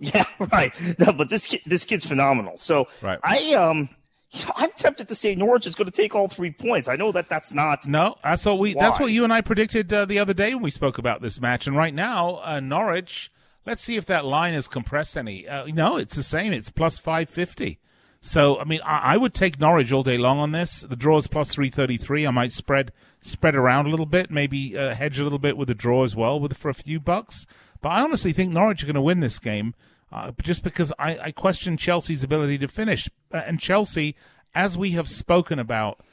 Yeah, 0.01 0.23
right. 0.53 0.71
No, 0.97 1.11
but 1.11 1.29
this 1.29 1.45
kid, 1.45 1.59
this 1.65 1.83
kid's 1.83 2.05
phenomenal. 2.05 2.55
So 2.55 2.87
Right. 3.01 3.19
I 3.21 3.51
um, 3.55 3.89
you 4.29 4.45
know, 4.45 4.53
I'm 4.55 4.71
tempted 4.71 5.09
to 5.09 5.15
say 5.15 5.35
Norwich 5.35 5.67
is 5.67 5.75
going 5.75 5.91
to 5.91 5.95
take 5.95 6.15
all 6.15 6.29
three 6.29 6.51
points. 6.51 6.87
I 6.87 6.95
know 6.95 7.11
that 7.11 7.27
that's 7.27 7.51
not. 7.51 7.85
No, 7.85 8.15
that's 8.23 8.45
what 8.45 8.59
we. 8.59 8.75
That's 8.75 8.97
what 8.97 9.11
you 9.11 9.25
and 9.25 9.33
I 9.33 9.41
predicted 9.41 9.91
uh, 9.91 10.05
the 10.05 10.19
other 10.19 10.33
day 10.33 10.53
when 10.53 10.63
we 10.63 10.71
spoke 10.71 10.99
about 10.99 11.21
this 11.21 11.41
match. 11.41 11.67
And 11.67 11.75
right 11.75 11.93
now, 11.93 12.39
uh, 12.45 12.61
Norwich. 12.61 13.29
Let's 13.69 13.83
see 13.83 13.97
if 13.97 14.07
that 14.07 14.25
line 14.25 14.55
is 14.55 14.67
compressed 14.67 15.15
any. 15.15 15.47
Uh, 15.47 15.67
no, 15.67 15.97
it's 15.97 16.15
the 16.15 16.23
same. 16.23 16.53
It's 16.53 16.71
plus 16.71 16.97
five 16.97 17.29
fifty. 17.29 17.77
So 18.19 18.59
I 18.59 18.63
mean, 18.63 18.81
I, 18.83 19.13
I 19.13 19.17
would 19.17 19.35
take 19.35 19.59
Norwich 19.59 19.91
all 19.91 20.01
day 20.01 20.17
long 20.17 20.39
on 20.39 20.53
this. 20.53 20.81
The 20.81 20.95
draw 20.95 21.17
is 21.17 21.27
plus 21.27 21.51
three 21.51 21.69
thirty 21.69 21.95
three. 21.95 22.25
I 22.25 22.31
might 22.31 22.51
spread 22.51 22.91
spread 23.21 23.53
around 23.53 23.85
a 23.85 23.91
little 23.91 24.07
bit, 24.07 24.31
maybe 24.31 24.75
uh, 24.75 24.95
hedge 24.95 25.19
a 25.19 25.23
little 25.23 25.37
bit 25.37 25.55
with 25.55 25.67
the 25.67 25.75
draw 25.75 26.03
as 26.03 26.15
well, 26.15 26.39
with 26.39 26.57
for 26.57 26.69
a 26.69 26.73
few 26.73 26.99
bucks. 26.99 27.45
But 27.79 27.89
I 27.89 28.01
honestly 28.01 28.33
think 28.33 28.51
Norwich 28.51 28.81
are 28.81 28.87
going 28.87 28.95
to 28.95 29.01
win 29.01 29.19
this 29.19 29.37
game, 29.37 29.75
uh, 30.11 30.31
just 30.41 30.63
because 30.63 30.91
I, 30.97 31.19
I 31.19 31.31
question 31.31 31.77
Chelsea's 31.77 32.23
ability 32.23 32.57
to 32.57 32.67
finish. 32.67 33.07
Uh, 33.31 33.43
and 33.45 33.59
Chelsea, 33.59 34.15
as 34.55 34.79
we 34.79 34.91
have 34.91 35.07
spoken 35.07 35.59
about 35.59 36.03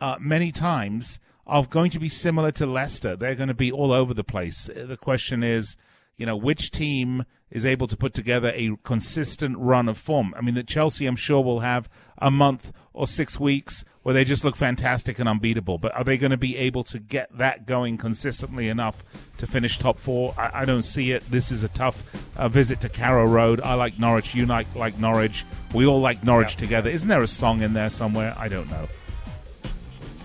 uh, 0.00 0.16
many 0.18 0.50
times 0.50 1.20
are 1.46 1.64
going 1.64 1.92
to 1.92 2.00
be 2.00 2.08
similar 2.08 2.50
to 2.50 2.66
Leicester. 2.66 3.14
They're 3.14 3.36
going 3.36 3.48
to 3.48 3.54
be 3.54 3.70
all 3.70 3.92
over 3.92 4.14
the 4.14 4.24
place. 4.24 4.68
Uh, 4.68 4.86
The 4.86 4.96
question 4.96 5.44
is, 5.44 5.76
you 6.16 6.26
know, 6.26 6.36
which 6.36 6.70
team 6.70 7.24
is 7.50 7.64
able 7.64 7.86
to 7.86 7.96
put 7.96 8.14
together 8.14 8.52
a 8.54 8.76
consistent 8.82 9.56
run 9.58 9.88
of 9.88 9.98
form? 9.98 10.34
I 10.36 10.40
mean, 10.40 10.54
that 10.54 10.66
Chelsea, 10.66 11.06
I'm 11.06 11.16
sure, 11.16 11.42
will 11.42 11.60
have 11.60 11.88
a 12.18 12.30
month 12.30 12.72
or 12.92 13.06
six 13.06 13.38
weeks 13.38 13.84
where 14.02 14.12
they 14.12 14.24
just 14.24 14.44
look 14.44 14.54
fantastic 14.54 15.18
and 15.18 15.28
unbeatable. 15.28 15.78
But 15.78 15.94
are 15.94 16.04
they 16.04 16.18
going 16.18 16.30
to 16.30 16.36
be 16.36 16.56
able 16.56 16.84
to 16.84 16.98
get 16.98 17.36
that 17.38 17.66
going 17.66 17.96
consistently 17.96 18.68
enough 18.68 19.02
to 19.38 19.46
finish 19.46 19.78
top 19.78 19.98
four? 19.98 20.34
I, 20.36 20.62
I 20.62 20.64
don't 20.64 20.82
see 20.82 21.10
it. 21.10 21.28
This 21.30 21.50
is 21.50 21.62
a 21.62 21.68
tough 21.68 22.02
uh, 22.36 22.48
visit 22.48 22.80
to 22.82 22.88
Carrow 22.88 23.26
Road. 23.26 23.60
I 23.60 23.74
like 23.74 23.98
Norwich. 23.98 24.34
You 24.34 24.46
like, 24.46 24.72
like 24.74 24.98
Norwich. 24.98 25.44
We 25.74 25.86
all 25.86 26.00
like 26.00 26.22
Norwich 26.22 26.56
together. 26.56 26.90
Isn't 26.90 27.08
there 27.08 27.22
a 27.22 27.28
song 27.28 27.62
in 27.62 27.72
there 27.72 27.90
somewhere? 27.90 28.34
I 28.38 28.48
don't 28.48 28.70
know. 28.70 28.88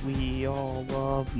We 0.05 0.45
all 0.45 0.85
love 0.89 1.33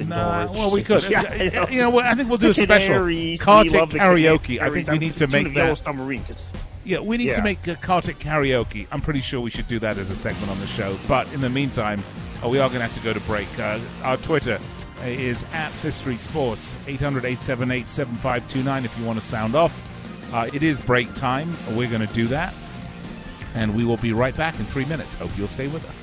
Nah, 0.00 0.50
well, 0.52 0.70
we 0.70 0.82
could. 0.82 1.04
Yeah, 1.10 1.68
you 1.70 1.78
know, 1.80 1.90
well, 1.90 2.00
I 2.06 2.14
think 2.14 2.28
we'll 2.28 2.38
do 2.38 2.48
a 2.50 2.54
special 2.54 2.94
Kartik 3.38 3.72
karaoke. 4.00 4.60
I 4.60 4.70
think 4.70 4.88
we 4.88 4.98
need 4.98 5.14
to 5.14 5.26
make 5.28 5.44
that. 5.54 5.68
Yeah, 6.84 6.98
we 7.00 7.16
need 7.16 7.28
to 7.36 7.42
make 7.42 7.66
a 7.66 7.76
Kartik 7.76 8.18
karaoke. 8.18 8.86
I'm 8.92 9.00
pretty 9.00 9.20
sure 9.20 9.40
we 9.40 9.50
should 9.50 9.68
do 9.68 9.78
that 9.78 9.96
as 9.98 10.10
a 10.10 10.16
segment 10.16 10.50
on 10.50 10.58
the 10.60 10.66
show. 10.66 10.98
But 11.08 11.32
in 11.32 11.40
the 11.40 11.48
meantime, 11.50 12.02
uh, 12.44 12.48
we 12.48 12.58
are 12.58 12.68
going 12.68 12.80
to 12.80 12.86
have 12.86 12.94
to 12.94 13.00
go 13.00 13.12
to 13.14 13.20
break. 13.20 13.48
Uh, 13.58 13.78
our 14.02 14.16
Twitter 14.18 14.58
uh, 15.00 15.04
is 15.06 15.44
at 15.52 15.70
Fifth 15.72 15.94
Street 15.94 16.20
Sports, 16.20 16.74
800-878-7529 16.86 18.84
if 18.84 18.98
you 18.98 19.04
want 19.04 19.18
to 19.20 19.24
sound 19.26 19.54
off. 19.54 19.72
Uh, 20.32 20.50
it 20.52 20.62
is 20.62 20.80
break 20.82 21.14
time. 21.14 21.56
We're 21.74 21.88
going 21.88 22.06
to 22.06 22.12
do 22.14 22.26
that. 22.28 22.52
And 23.54 23.74
we 23.76 23.84
will 23.84 23.96
be 23.98 24.12
right 24.12 24.34
back 24.36 24.58
in 24.58 24.64
three 24.66 24.84
minutes. 24.84 25.14
Hope 25.14 25.30
you'll 25.38 25.48
stay 25.48 25.68
with 25.68 25.88
us. 25.88 26.02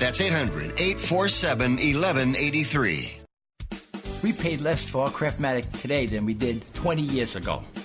That's 0.00 0.18
800 0.18 0.80
847 0.80 1.72
1183. 1.72 3.12
We 4.22 4.32
paid 4.32 4.62
less 4.62 4.88
for 4.88 5.04
our 5.04 5.10
Craftmatic 5.10 5.78
today 5.78 6.06
than 6.06 6.24
we 6.24 6.32
did 6.32 6.64
20 6.72 7.02
years 7.02 7.36
ago. 7.36 7.62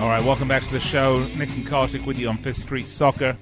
All 0.00 0.08
right, 0.08 0.24
welcome 0.24 0.48
back 0.48 0.62
to 0.62 0.72
the 0.72 0.80
show. 0.80 1.26
Nick 1.36 1.54
and 1.54 1.66
Kartik 1.66 2.06
with 2.06 2.18
you 2.18 2.30
on 2.30 2.38
Fifth 2.38 2.56
Street 2.56 2.86
Soccer. 2.86 3.36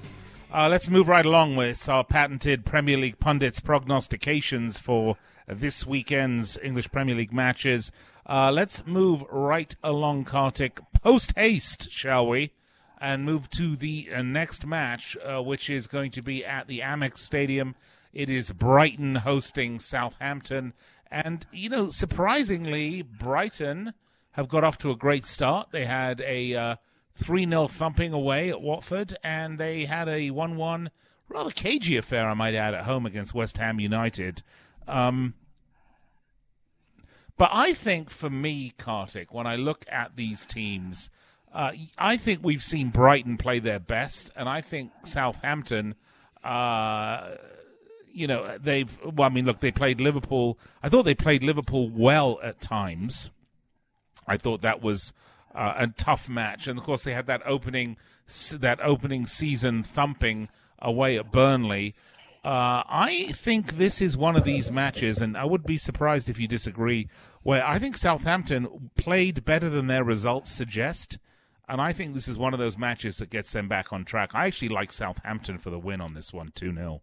Uh, 0.53 0.67
let's 0.67 0.89
move 0.89 1.07
right 1.07 1.25
along 1.25 1.55
with 1.55 1.87
our 1.87 2.03
patented 2.03 2.65
Premier 2.65 2.97
League 2.97 3.17
pundits' 3.17 3.61
prognostications 3.61 4.77
for 4.77 5.15
this 5.47 5.85
weekend's 5.85 6.57
English 6.61 6.91
Premier 6.91 7.15
League 7.15 7.31
matches. 7.31 7.93
Uh, 8.25 8.51
let's 8.51 8.85
move 8.85 9.23
right 9.31 9.73
along, 9.85 10.25
Kartik, 10.25 10.81
post 11.01 11.31
haste, 11.37 11.89
shall 11.93 12.27
we? 12.27 12.51
And 12.99 13.23
move 13.23 13.49
to 13.51 13.77
the 13.77 14.09
uh, 14.13 14.21
next 14.21 14.65
match, 14.65 15.15
uh, 15.23 15.41
which 15.41 15.69
is 15.69 15.87
going 15.87 16.11
to 16.11 16.21
be 16.21 16.43
at 16.43 16.67
the 16.67 16.81
Amex 16.81 17.19
Stadium. 17.19 17.73
It 18.11 18.29
is 18.29 18.51
Brighton 18.51 19.15
hosting 19.15 19.79
Southampton. 19.79 20.73
And, 21.09 21.45
you 21.53 21.69
know, 21.69 21.89
surprisingly, 21.89 23.01
Brighton 23.01 23.93
have 24.31 24.47
got 24.47 24.63
off 24.63 24.77
to 24.79 24.91
a 24.91 24.95
great 24.95 25.25
start. 25.25 25.69
They 25.71 25.85
had 25.85 26.21
a 26.21 26.55
uh, 26.55 26.75
3 27.15 27.47
0 27.47 27.67
thumping 27.67 28.13
away 28.13 28.49
at 28.49 28.61
Watford, 28.61 29.17
and 29.23 29.57
they 29.57 29.85
had 29.85 30.07
a 30.07 30.31
1 30.31 30.55
1 30.55 30.91
rather 31.27 31.51
cagey 31.51 31.97
affair, 31.97 32.27
I 32.27 32.33
might 32.33 32.55
add, 32.55 32.73
at 32.73 32.85
home 32.85 33.05
against 33.05 33.33
West 33.33 33.57
Ham 33.57 33.79
United. 33.79 34.43
Um, 34.87 35.35
but 37.37 37.49
I 37.53 37.73
think 37.73 38.09
for 38.09 38.29
me, 38.29 38.73
Kartik, 38.77 39.33
when 39.33 39.47
I 39.47 39.55
look 39.55 39.85
at 39.89 40.15
these 40.15 40.45
teams, 40.45 41.09
uh, 41.53 41.71
I 41.97 42.17
think 42.17 42.39
we've 42.43 42.63
seen 42.63 42.89
Brighton 42.89 43.37
play 43.37 43.59
their 43.59 43.79
best, 43.79 44.31
and 44.35 44.49
I 44.49 44.61
think 44.61 44.91
Southampton. 45.05 45.95
Uh, 46.43 47.35
you 48.11 48.27
know, 48.27 48.57
they've. 48.57 48.97
Well, 49.03 49.27
I 49.27 49.29
mean, 49.29 49.45
look, 49.45 49.59
they 49.59 49.71
played 49.71 50.01
Liverpool. 50.01 50.59
I 50.83 50.89
thought 50.89 51.03
they 51.03 51.15
played 51.15 51.43
Liverpool 51.43 51.89
well 51.89 52.39
at 52.43 52.59
times. 52.59 53.29
I 54.29 54.37
thought 54.37 54.61
that 54.61 54.81
was 54.81 55.11
uh, 55.53 55.73
a 55.77 55.87
tough 55.87 56.29
match, 56.29 56.67
and 56.67 56.77
of 56.77 56.85
course 56.85 57.03
they 57.03 57.13
had 57.13 57.27
that 57.27 57.41
opening 57.45 57.97
that 58.51 58.79
opening 58.81 59.25
season 59.25 59.83
thumping 59.83 60.49
away 60.79 61.17
at 61.17 61.31
Burnley. 61.31 61.95
Uh, 62.45 62.83
I 62.87 63.31
think 63.33 63.77
this 63.77 64.01
is 64.01 64.15
one 64.15 64.35
of 64.35 64.43
these 64.43 64.71
matches, 64.71 65.19
and 65.19 65.35
I 65.35 65.45
would 65.45 65.63
be 65.63 65.77
surprised 65.77 66.29
if 66.29 66.39
you 66.39 66.47
disagree. 66.47 67.09
Where 67.41 67.65
I 67.65 67.79
think 67.79 67.97
Southampton 67.97 68.91
played 68.95 69.45
better 69.45 69.69
than 69.69 69.87
their 69.87 70.03
results 70.03 70.51
suggest, 70.51 71.17
and 71.67 71.81
I 71.81 71.91
think 71.91 72.13
this 72.13 72.27
is 72.27 72.37
one 72.37 72.53
of 72.53 72.59
those 72.59 72.77
matches 72.77 73.17
that 73.17 73.29
gets 73.29 73.51
them 73.51 73.67
back 73.67 73.91
on 73.91 74.05
track. 74.05 74.31
I 74.33 74.45
actually 74.45 74.69
like 74.69 74.93
Southampton 74.93 75.57
for 75.57 75.69
the 75.69 75.79
win 75.79 76.01
on 76.01 76.13
this 76.13 76.31
one, 76.31 76.51
two 76.53 76.73
0 76.73 77.01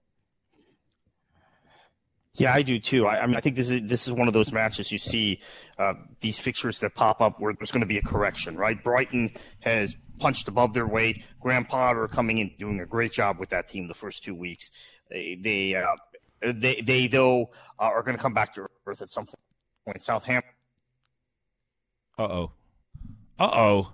yeah, 2.38 2.55
I 2.55 2.62
do 2.62 2.79
too. 2.79 3.07
I, 3.07 3.20
I, 3.22 3.27
mean, 3.27 3.37
I 3.37 3.40
think 3.40 3.57
this 3.57 3.70
is 3.70 3.83
this 3.88 4.07
is 4.07 4.12
one 4.12 4.29
of 4.29 4.35
those 4.35 4.53
matches 4.53 4.92
you 4.92 4.99
see 4.99 5.40
uh, 5.79 5.94
these 6.20 6.38
fixtures 6.38 6.79
that 6.81 6.94
pop 6.94 7.20
up 7.20 7.40
where 7.40 7.55
there's 7.55 7.70
going 7.70 7.81
to 7.81 7.87
be 7.87 7.99
a 7.99 8.03
correction, 8.03 8.57
right? 8.57 8.83
Brighton 8.83 9.35
has 9.61 9.96
punched 10.18 10.49
above 10.49 10.75
their 10.75 10.87
weight. 10.87 11.22
Graham 11.40 11.64
Potter 11.64 12.09
coming 12.09 12.38
in 12.38 12.51
doing 12.59 12.81
a 12.81 12.87
great 12.87 13.12
job 13.12 13.38
with 13.38 13.51
that 13.51 13.68
team 13.68 13.88
the 13.88 13.94
first 13.94 14.22
two 14.22 14.35
weeks. 14.35 14.70
They 15.11 15.38
they 15.40 15.75
uh, 15.75 16.53
they, 16.53 16.81
they 16.83 17.07
though 17.07 17.51
uh, 17.79 17.85
are 17.85 18.03
going 18.03 18.16
to 18.16 18.22
come 18.22 18.35
back 18.35 18.55
to 18.55 18.66
earth 18.87 19.03
at 19.03 19.11
some 19.11 19.27
point. 19.27 20.01
Southampton. 20.01 20.53
Uh 22.18 22.22
oh. 22.22 22.53
Uh 23.38 23.51
oh. 23.53 23.92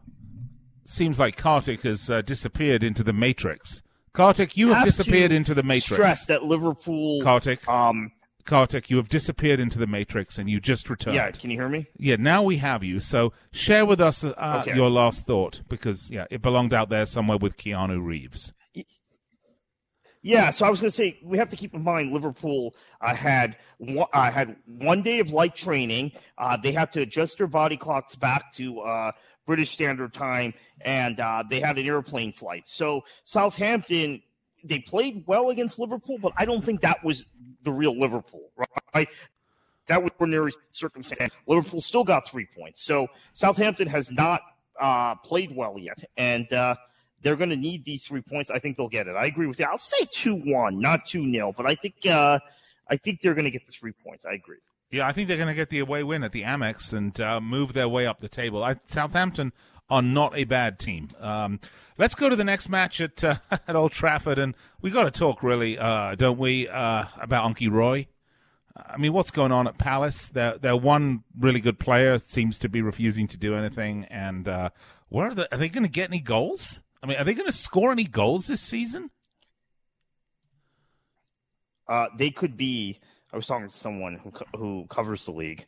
Seems 0.84 1.18
like 1.18 1.36
Kartik 1.36 1.82
has 1.82 2.10
uh, 2.10 2.22
disappeared 2.22 2.82
into 2.82 3.02
the 3.02 3.12
Matrix. 3.12 3.82
Kartik, 4.12 4.56
you 4.56 4.68
have, 4.68 4.78
have 4.78 4.86
disappeared 4.86 5.32
into 5.32 5.54
the 5.54 5.62
Matrix. 5.62 5.94
Stress 5.94 6.24
that 6.26 6.44
Liverpool. 6.44 7.22
Kartik. 7.22 7.66
Um, 7.68 8.12
Kartik, 8.44 8.90
you 8.90 8.96
have 8.96 9.08
disappeared 9.08 9.60
into 9.60 9.78
the 9.78 9.86
Matrix 9.86 10.38
and 10.38 10.48
you 10.48 10.60
just 10.60 10.90
returned. 10.90 11.16
Yeah, 11.16 11.30
can 11.30 11.50
you 11.50 11.56
hear 11.56 11.68
me? 11.68 11.86
Yeah, 11.96 12.16
now 12.16 12.42
we 12.42 12.56
have 12.58 12.82
you. 12.82 13.00
So 13.00 13.32
share 13.52 13.86
with 13.86 14.00
us 14.00 14.24
uh, 14.24 14.62
okay. 14.62 14.76
your 14.76 14.90
last 14.90 15.24
thought 15.24 15.62
because 15.68 16.10
yeah, 16.10 16.26
it 16.30 16.42
belonged 16.42 16.74
out 16.74 16.88
there 16.88 17.06
somewhere 17.06 17.38
with 17.38 17.56
Keanu 17.56 18.04
Reeves. 18.04 18.52
Yeah, 20.24 20.50
so 20.50 20.64
I 20.64 20.70
was 20.70 20.80
going 20.80 20.90
to 20.90 20.96
say 20.96 21.18
we 21.24 21.36
have 21.38 21.48
to 21.48 21.56
keep 21.56 21.74
in 21.74 21.82
mind 21.82 22.12
Liverpool 22.12 22.76
uh, 23.00 23.12
had 23.12 23.56
one, 23.78 24.06
uh, 24.12 24.30
had 24.30 24.54
one 24.66 25.02
day 25.02 25.18
of 25.18 25.30
light 25.30 25.56
training. 25.56 26.12
Uh, 26.38 26.56
they 26.56 26.70
had 26.70 26.92
to 26.92 27.00
adjust 27.00 27.38
their 27.38 27.48
body 27.48 27.76
clocks 27.76 28.14
back 28.14 28.52
to 28.54 28.80
uh, 28.82 29.10
British 29.46 29.72
Standard 29.72 30.14
Time, 30.14 30.54
and 30.82 31.18
uh, 31.18 31.42
they 31.50 31.58
had 31.58 31.76
an 31.76 31.86
airplane 31.86 32.32
flight. 32.32 32.68
So 32.68 33.02
Southampton 33.24 34.22
they 34.64 34.78
played 34.78 35.24
well 35.26 35.50
against 35.50 35.78
Liverpool, 35.78 36.18
but 36.18 36.32
I 36.36 36.44
don't 36.44 36.64
think 36.64 36.80
that 36.82 37.02
was 37.04 37.26
the 37.62 37.72
real 37.72 37.98
Liverpool, 37.98 38.50
right? 38.94 39.08
That 39.86 40.02
was 40.02 40.12
ordinary 40.18 40.52
circumstance. 40.70 41.34
Liverpool 41.46 41.80
still 41.80 42.04
got 42.04 42.28
three 42.28 42.46
points. 42.46 42.82
So 42.82 43.08
Southampton 43.32 43.88
has 43.88 44.10
not 44.10 44.42
uh, 44.80 45.16
played 45.16 45.54
well 45.54 45.78
yet, 45.78 46.04
and 46.16 46.50
uh, 46.52 46.76
they're 47.22 47.36
going 47.36 47.50
to 47.50 47.56
need 47.56 47.84
these 47.84 48.04
three 48.04 48.22
points. 48.22 48.50
I 48.50 48.58
think 48.58 48.76
they'll 48.76 48.88
get 48.88 49.08
it. 49.08 49.16
I 49.16 49.26
agree 49.26 49.46
with 49.46 49.58
you. 49.58 49.66
I'll 49.66 49.78
say 49.78 50.06
two 50.10 50.36
one, 50.36 50.80
not 50.80 51.06
two 51.06 51.30
0 51.30 51.52
but 51.56 51.66
I 51.66 51.74
think 51.74 51.94
uh, 52.06 52.38
I 52.88 52.96
think 52.96 53.20
they're 53.22 53.34
going 53.34 53.44
to 53.44 53.50
get 53.50 53.66
the 53.66 53.72
three 53.72 53.92
points. 53.92 54.24
I 54.24 54.34
agree. 54.34 54.58
Yeah, 54.90 55.06
I 55.06 55.12
think 55.12 55.26
they're 55.28 55.38
going 55.38 55.48
to 55.48 55.54
get 55.54 55.70
the 55.70 55.78
away 55.78 56.02
win 56.02 56.22
at 56.22 56.32
the 56.32 56.42
Amex 56.42 56.92
and 56.92 57.18
uh, 57.18 57.40
move 57.40 57.72
their 57.72 57.88
way 57.88 58.06
up 58.06 58.20
the 58.20 58.28
table. 58.28 58.62
I, 58.62 58.76
Southampton 58.84 59.52
are 59.92 60.02
not 60.02 60.36
a 60.36 60.44
bad 60.44 60.78
team. 60.78 61.10
Um, 61.20 61.60
let's 61.98 62.14
go 62.14 62.30
to 62.30 62.34
the 62.34 62.44
next 62.44 62.70
match 62.70 63.00
at 63.00 63.22
uh, 63.22 63.36
at 63.50 63.76
Old 63.76 63.92
Trafford, 63.92 64.38
and 64.38 64.54
we 64.80 64.90
got 64.90 65.04
to 65.04 65.10
talk 65.10 65.42
really, 65.42 65.78
uh, 65.78 66.14
don't 66.14 66.38
we, 66.38 66.66
uh, 66.66 67.04
about 67.20 67.44
Unky 67.44 67.70
Roy? 67.70 68.08
I 68.74 68.96
mean, 68.96 69.12
what's 69.12 69.30
going 69.30 69.52
on 69.52 69.68
at 69.68 69.76
Palace? 69.76 70.28
Their 70.28 70.56
their 70.56 70.76
one 70.76 71.24
really 71.38 71.60
good 71.60 71.78
player 71.78 72.18
seems 72.18 72.58
to 72.60 72.70
be 72.70 72.80
refusing 72.80 73.28
to 73.28 73.36
do 73.36 73.54
anything, 73.54 74.06
and 74.06 74.48
uh, 74.48 74.70
where 75.10 75.28
are, 75.28 75.34
the, 75.34 75.54
are 75.54 75.58
they 75.58 75.68
going 75.68 75.84
to 75.84 75.90
get 75.90 76.08
any 76.08 76.20
goals? 76.20 76.80
I 77.02 77.06
mean, 77.06 77.18
are 77.18 77.24
they 77.24 77.34
going 77.34 77.46
to 77.46 77.52
score 77.52 77.92
any 77.92 78.04
goals 78.04 78.46
this 78.46 78.62
season? 78.62 79.10
Uh, 81.86 82.06
they 82.16 82.30
could 82.30 82.56
be. 82.56 82.98
I 83.30 83.36
was 83.36 83.46
talking 83.46 83.68
to 83.68 83.76
someone 83.76 84.16
who 84.16 84.32
who 84.58 84.86
covers 84.88 85.26
the 85.26 85.32
league, 85.32 85.66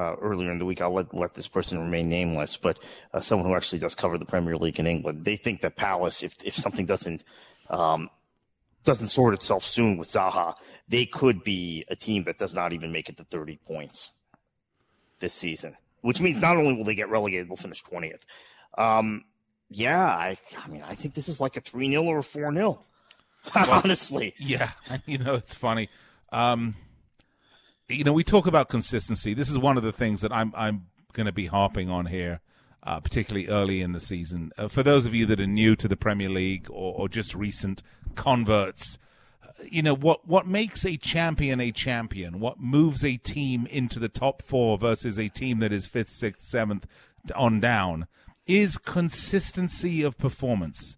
uh, 0.00 0.16
earlier 0.20 0.50
in 0.50 0.58
the 0.58 0.64
week. 0.64 0.80
I'll 0.80 0.94
let, 0.94 1.12
let 1.12 1.34
this 1.34 1.46
person 1.46 1.78
remain 1.78 2.08
nameless, 2.08 2.56
but 2.56 2.78
uh, 3.12 3.20
someone 3.20 3.48
who 3.48 3.54
actually 3.54 3.80
does 3.80 3.94
cover 3.94 4.16
the 4.16 4.24
Premier 4.24 4.56
League 4.56 4.78
in 4.78 4.86
England. 4.86 5.26
They 5.26 5.36
think 5.36 5.60
that 5.60 5.76
Palace, 5.76 6.22
if 6.22 6.34
if 6.42 6.54
something 6.56 6.86
doesn't 6.86 7.22
um, 7.68 8.08
doesn't 8.84 9.08
sort 9.08 9.34
itself 9.34 9.64
soon 9.64 9.98
with 9.98 10.08
Zaha, 10.08 10.54
they 10.88 11.04
could 11.04 11.44
be 11.44 11.84
a 11.88 11.96
team 11.96 12.24
that 12.24 12.38
does 12.38 12.54
not 12.54 12.72
even 12.72 12.92
make 12.92 13.10
it 13.10 13.18
to 13.18 13.24
30 13.24 13.58
points 13.66 14.10
this 15.18 15.34
season. 15.34 15.76
Which 16.00 16.20
means 16.22 16.40
not 16.40 16.56
only 16.56 16.72
will 16.72 16.84
they 16.84 16.94
get 16.94 17.10
relegated, 17.10 17.50
they'll 17.50 17.56
finish 17.56 17.84
20th. 17.84 18.22
Um, 18.78 19.24
yeah, 19.68 20.06
I, 20.06 20.38
I 20.64 20.68
mean, 20.68 20.82
I 20.82 20.94
think 20.94 21.12
this 21.12 21.28
is 21.28 21.40
like 21.40 21.58
a 21.58 21.60
3 21.60 21.90
0 21.90 22.04
or 22.04 22.20
a 22.20 22.22
4 22.22 22.52
0. 22.54 22.82
Honestly. 23.54 24.34
Yeah. 24.38 24.70
You 25.06 25.18
know, 25.18 25.34
it's 25.34 25.52
funny. 25.52 25.90
Um, 26.32 26.74
you 27.90 28.04
know, 28.04 28.12
we 28.12 28.24
talk 28.24 28.46
about 28.46 28.68
consistency. 28.68 29.34
This 29.34 29.50
is 29.50 29.58
one 29.58 29.76
of 29.76 29.82
the 29.82 29.92
things 29.92 30.20
that 30.20 30.32
I'm 30.32 30.52
I'm 30.56 30.86
going 31.12 31.26
to 31.26 31.32
be 31.32 31.46
harping 31.46 31.90
on 31.90 32.06
here, 32.06 32.40
uh, 32.82 33.00
particularly 33.00 33.48
early 33.48 33.80
in 33.80 33.92
the 33.92 34.00
season. 34.00 34.52
Uh, 34.56 34.68
for 34.68 34.82
those 34.82 35.06
of 35.06 35.14
you 35.14 35.26
that 35.26 35.40
are 35.40 35.46
new 35.46 35.74
to 35.76 35.88
the 35.88 35.96
Premier 35.96 36.28
League 36.28 36.68
or, 36.70 36.94
or 36.94 37.08
just 37.08 37.34
recent 37.34 37.82
converts, 38.14 38.96
uh, 39.42 39.64
you 39.68 39.82
know 39.82 39.94
what 39.94 40.26
what 40.26 40.46
makes 40.46 40.84
a 40.84 40.96
champion 40.96 41.60
a 41.60 41.72
champion? 41.72 42.40
What 42.40 42.60
moves 42.60 43.04
a 43.04 43.16
team 43.16 43.66
into 43.66 43.98
the 43.98 44.08
top 44.08 44.42
four 44.42 44.78
versus 44.78 45.18
a 45.18 45.28
team 45.28 45.58
that 45.60 45.72
is 45.72 45.86
fifth, 45.86 46.10
sixth, 46.10 46.44
seventh 46.44 46.86
on 47.34 47.60
down 47.60 48.06
is 48.46 48.78
consistency 48.78 50.02
of 50.02 50.18
performance. 50.18 50.96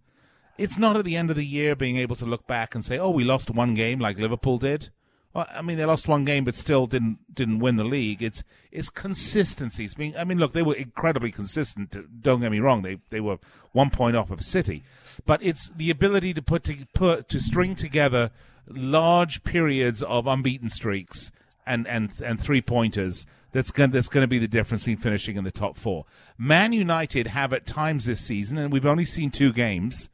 It's 0.59 0.79
not 0.79 0.97
at 0.97 1.05
the 1.05 1.17
end 1.17 1.31
of 1.31 1.37
the 1.37 1.47
year 1.47 1.75
being 1.75 1.97
able 1.97 2.17
to 2.17 2.27
look 2.27 2.47
back 2.47 2.75
and 2.75 2.85
say, 2.85 2.99
"Oh, 2.99 3.11
we 3.11 3.25
lost 3.25 3.51
one 3.51 3.75
game 3.75 3.99
like 3.99 4.19
Liverpool 4.19 4.59
did." 4.59 4.91
Well, 5.35 5.47
I 5.51 5.63
mean, 5.63 5.79
they 5.79 5.87
lost 5.87 6.09
one 6.09 6.25
game, 6.25 6.45
but 6.45 6.55
still 6.55 6.87
didn't 6.87 7.35
didn't 7.35 7.61
win 7.61 7.77
the 7.77 7.85
league. 7.85 8.23
It's 8.23 8.43
it's 8.71 8.91
consistency. 8.91 9.85
It's 9.85 9.95
being. 9.95 10.17
I 10.17 10.25
mean, 10.25 10.39
look, 10.39 10.53
they 10.53 10.63
were 10.63 10.75
incredibly 10.75 11.33
consistent. 11.33 12.23
Don't 12.23 12.41
get 12.41 12.53
me 12.53 12.61
wrong. 12.61 12.83
They 12.83 12.99
they 13.11 13.21
were 13.21 13.39
one 13.73 13.91
point 13.91 14.17
off 14.17 14.31
of 14.31 14.45
City, 14.45 14.85
but 15.25 15.43
it's 15.43 15.71
the 15.71 15.91
ability 15.91 16.35
to 16.35 16.43
put 16.43 16.65
to 16.65 16.87
put 16.95 17.29
to 17.31 17.41
string 17.41 17.75
together 17.75 18.31
large 18.69 19.43
periods 19.43 20.03
of 20.03 20.27
unbeaten 20.27 20.69
streaks 20.69 21.33
and 21.67 21.87
and 21.87 22.11
and 22.23 22.39
three 22.39 22.61
pointers. 22.61 23.27
That's 23.53 23.71
going 23.71 23.91
that's 23.91 24.09
going 24.09 24.23
to 24.23 24.29
be 24.29 24.39
the 24.39 24.49
difference 24.49 24.83
between 24.83 24.99
finishing 24.99 25.37
in 25.37 25.45
the 25.45 25.51
top 25.51 25.77
four. 25.77 26.05
Man 26.39 26.73
United 26.73 27.29
have 27.29 27.53
at 27.53 27.67
times 27.67 28.05
this 28.05 28.21
season, 28.21 28.59
and 28.59 28.73
we've 28.73 28.87
only 28.87 29.05
seen 29.05 29.31
two 29.31 29.53
games, 29.53 30.09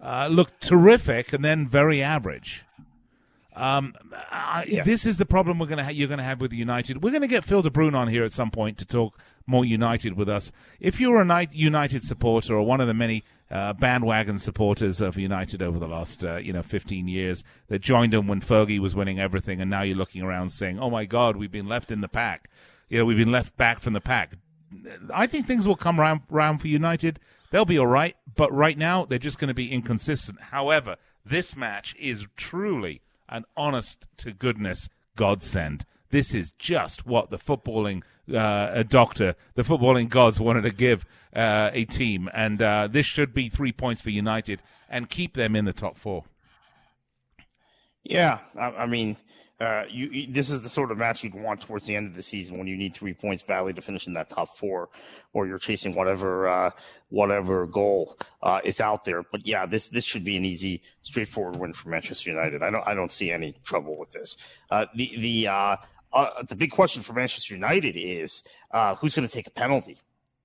uh, 0.00 0.28
look 0.30 0.58
terrific 0.60 1.32
and 1.32 1.44
then 1.44 1.66
very 1.66 2.02
average. 2.02 2.64
Um, 3.54 3.94
I, 4.30 4.64
Yeah. 4.68 4.82
This 4.82 5.04
is 5.04 5.18
the 5.18 5.26
problem 5.26 5.58
we're 5.58 5.66
gonna 5.66 5.84
ha- 5.84 5.90
you're 5.90 6.08
going 6.08 6.18
to 6.18 6.24
have 6.24 6.40
with 6.40 6.52
United. 6.52 7.02
We're 7.02 7.10
going 7.10 7.22
to 7.22 7.28
get 7.28 7.44
Phil 7.44 7.62
De 7.62 7.70
Bruyne 7.70 7.94
on 7.94 8.08
here 8.08 8.24
at 8.24 8.32
some 8.32 8.50
point 8.50 8.78
to 8.78 8.84
talk 8.84 9.18
more 9.46 9.64
United 9.64 10.16
with 10.16 10.28
us. 10.28 10.52
If 10.80 11.00
you're 11.00 11.20
a 11.20 11.48
United 11.52 12.04
supporter 12.04 12.54
or 12.54 12.64
one 12.64 12.80
of 12.80 12.86
the 12.86 12.94
many 12.94 13.24
uh, 13.50 13.74
bandwagon 13.74 14.38
supporters 14.38 15.00
of 15.00 15.18
United 15.18 15.60
over 15.60 15.78
the 15.78 15.88
last 15.88 16.24
uh, 16.24 16.36
you 16.36 16.52
know 16.52 16.62
15 16.62 17.08
years 17.08 17.44
that 17.68 17.80
joined 17.80 18.12
them 18.12 18.26
when 18.26 18.40
Fergie 18.40 18.78
was 18.78 18.94
winning 18.94 19.20
everything, 19.20 19.60
and 19.60 19.70
now 19.70 19.82
you're 19.82 19.96
looking 19.96 20.22
around 20.22 20.50
saying, 20.50 20.78
"Oh 20.78 20.88
my 20.90 21.04
God, 21.04 21.36
we've 21.36 21.52
been 21.52 21.68
left 21.68 21.90
in 21.90 22.00
the 22.00 22.08
pack." 22.08 22.48
You 22.88 22.98
know, 22.98 23.04
we've 23.04 23.18
been 23.18 23.32
left 23.32 23.56
back 23.56 23.80
from 23.80 23.92
the 23.92 24.00
pack. 24.00 24.34
I 25.12 25.26
think 25.26 25.46
things 25.46 25.68
will 25.68 25.76
come 25.76 26.00
round, 26.00 26.22
round 26.30 26.60
for 26.60 26.68
United. 26.68 27.20
They'll 27.50 27.64
be 27.66 27.78
all 27.78 27.86
right, 27.86 28.16
but 28.34 28.52
right 28.52 28.78
now 28.78 29.04
they're 29.04 29.18
just 29.18 29.38
going 29.38 29.48
to 29.48 29.54
be 29.54 29.70
inconsistent. 29.70 30.40
However, 30.40 30.96
this 31.24 31.54
match 31.54 31.94
is 31.98 32.24
truly 32.36 33.02
an 33.32 33.44
honest 33.56 34.04
to 34.18 34.32
goodness 34.32 34.88
godsend. 35.16 35.84
This 36.10 36.34
is 36.34 36.52
just 36.52 37.06
what 37.06 37.30
the 37.30 37.38
footballing 37.38 38.02
uh, 38.32 38.82
doctor, 38.84 39.34
the 39.54 39.62
footballing 39.62 40.08
gods 40.08 40.38
wanted 40.38 40.62
to 40.62 40.70
give 40.70 41.04
uh, 41.34 41.70
a 41.72 41.86
team, 41.86 42.28
and 42.34 42.60
uh, 42.60 42.88
this 42.90 43.06
should 43.06 43.34
be 43.34 43.48
three 43.48 43.72
points 43.72 44.00
for 44.00 44.10
United 44.10 44.60
and 44.88 45.08
keep 45.08 45.34
them 45.34 45.56
in 45.56 45.64
the 45.64 45.72
top 45.72 45.96
four. 45.96 46.24
Yeah, 48.04 48.40
I, 48.58 48.66
I 48.66 48.86
mean, 48.86 49.16
uh, 49.60 49.84
you, 49.88 50.26
this 50.32 50.50
is 50.50 50.62
the 50.62 50.68
sort 50.68 50.90
of 50.90 50.98
match 50.98 51.22
you'd 51.22 51.34
want 51.34 51.60
towards 51.60 51.86
the 51.86 51.94
end 51.94 52.08
of 52.08 52.16
the 52.16 52.22
season 52.22 52.58
when 52.58 52.66
you 52.66 52.76
need 52.76 52.94
three 52.94 53.14
points 53.14 53.42
badly 53.42 53.72
to 53.72 53.80
finish 53.80 54.06
in 54.06 54.12
that 54.14 54.28
top 54.28 54.56
four, 54.56 54.88
or 55.32 55.46
you're 55.46 55.58
chasing 55.58 55.94
whatever 55.94 56.48
uh, 56.48 56.70
whatever 57.10 57.66
goal 57.66 58.18
uh, 58.42 58.60
is 58.64 58.80
out 58.80 59.04
there. 59.04 59.22
But 59.22 59.46
yeah, 59.46 59.66
this 59.66 59.88
this 59.88 60.04
should 60.04 60.24
be 60.24 60.36
an 60.36 60.44
easy, 60.44 60.82
straightforward 61.02 61.56
win 61.56 61.74
for 61.74 61.90
Manchester 61.90 62.30
United. 62.30 62.62
I 62.62 62.70
don't 62.70 62.86
I 62.86 62.94
don't 62.94 63.12
see 63.12 63.30
any 63.30 63.54
trouble 63.62 63.96
with 63.96 64.10
this. 64.10 64.36
Uh, 64.70 64.86
the 64.96 65.12
the 65.18 65.48
uh, 65.48 65.76
uh, 66.12 66.42
the 66.48 66.56
big 66.56 66.72
question 66.72 67.02
for 67.02 67.12
Manchester 67.12 67.54
United 67.54 67.94
is 67.96 68.42
who's 68.98 69.14
going 69.14 69.28
to 69.28 69.32
take 69.32 69.46
a 69.46 69.50
penalty 69.50 69.98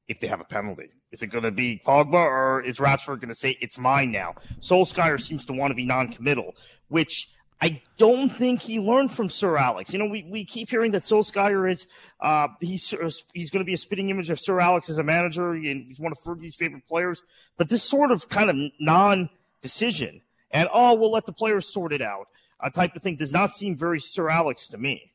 if 0.08 0.20
they 0.20 0.28
have 0.28 0.42
a 0.42 0.46
penalty. 0.46 0.90
Is 1.12 1.24
it 1.24 1.28
going 1.28 1.44
to 1.44 1.52
be 1.52 1.82
Pogba 1.86 2.14
or 2.14 2.62
is 2.62 2.78
Rashford 2.78 3.20
going 3.20 3.30
to 3.30 3.36
say 3.36 3.58
it's 3.62 3.78
mine 3.78 4.12
now? 4.12 4.36
Solskjaer 4.60 5.20
seems 5.22 5.46
to 5.46 5.54
want 5.54 5.72
to 5.72 5.76
be 5.76 5.86
non-committal, 5.86 6.56
which 6.90 7.30
I 7.60 7.82
don't 7.98 8.30
think 8.30 8.62
he 8.62 8.80
learned 8.80 9.12
from 9.12 9.30
Sir 9.30 9.58
Alex. 9.58 9.92
You 9.92 10.00
know, 10.00 10.06
we, 10.06 10.28
we 10.30 10.46
keep 10.46 10.70
hearing 10.70 10.92
that 10.92 11.02
Solskjaer 11.02 11.70
is 11.72 11.88
uh, 12.20 12.50
he's 12.62 12.94
he's 13.34 13.50
going 13.50 13.62
to 13.62 13.66
be 13.66 13.74
a 13.74 13.78
spitting 13.78 14.10
image 14.10 14.30
of 14.30 14.40
Sir 14.40 14.60
Alex 14.60 14.90
as 14.90 15.00
a 15.00 15.04
manager, 15.04 15.54
and 15.54 15.86
he's 15.86 16.00
one 16.00 16.12
of 16.12 16.20
Fergie's 16.20 16.56
favorite 16.56 16.88
players. 16.88 17.24
But 17.58 17.70
this 17.70 17.84
sort 17.84 18.12
of 18.12 18.30
kind 18.30 18.50
of 18.50 18.56
non-decision 18.80 20.22
and 20.52 20.70
oh, 20.74 20.94
we'll 20.96 21.12
let 21.12 21.26
the 21.26 21.34
players 21.34 21.72
sort 21.72 21.94
it 21.94 22.02
out 22.02 22.28
uh, 22.60 22.70
type 22.70 22.96
of 22.96 23.02
thing 23.02 23.16
does 23.16 23.32
not 23.32 23.56
seem 23.56 23.76
very 23.76 24.00
Sir 24.00 24.30
Alex 24.30 24.68
to 24.70 24.78
me. 24.78 25.14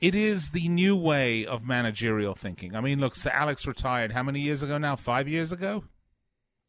It 0.00 0.14
is 0.14 0.50
the 0.50 0.68
new 0.68 0.96
way 0.96 1.46
of 1.46 1.62
managerial 1.62 2.34
thinking. 2.34 2.74
I 2.76 2.80
mean, 2.80 3.00
look, 3.00 3.14
Sir 3.14 3.30
Alex 3.30 3.66
retired 3.66 4.12
how 4.12 4.22
many 4.22 4.40
years 4.40 4.62
ago 4.62 4.76
now? 4.76 4.96
Five 4.96 5.28
years 5.28 5.52
ago? 5.52 5.84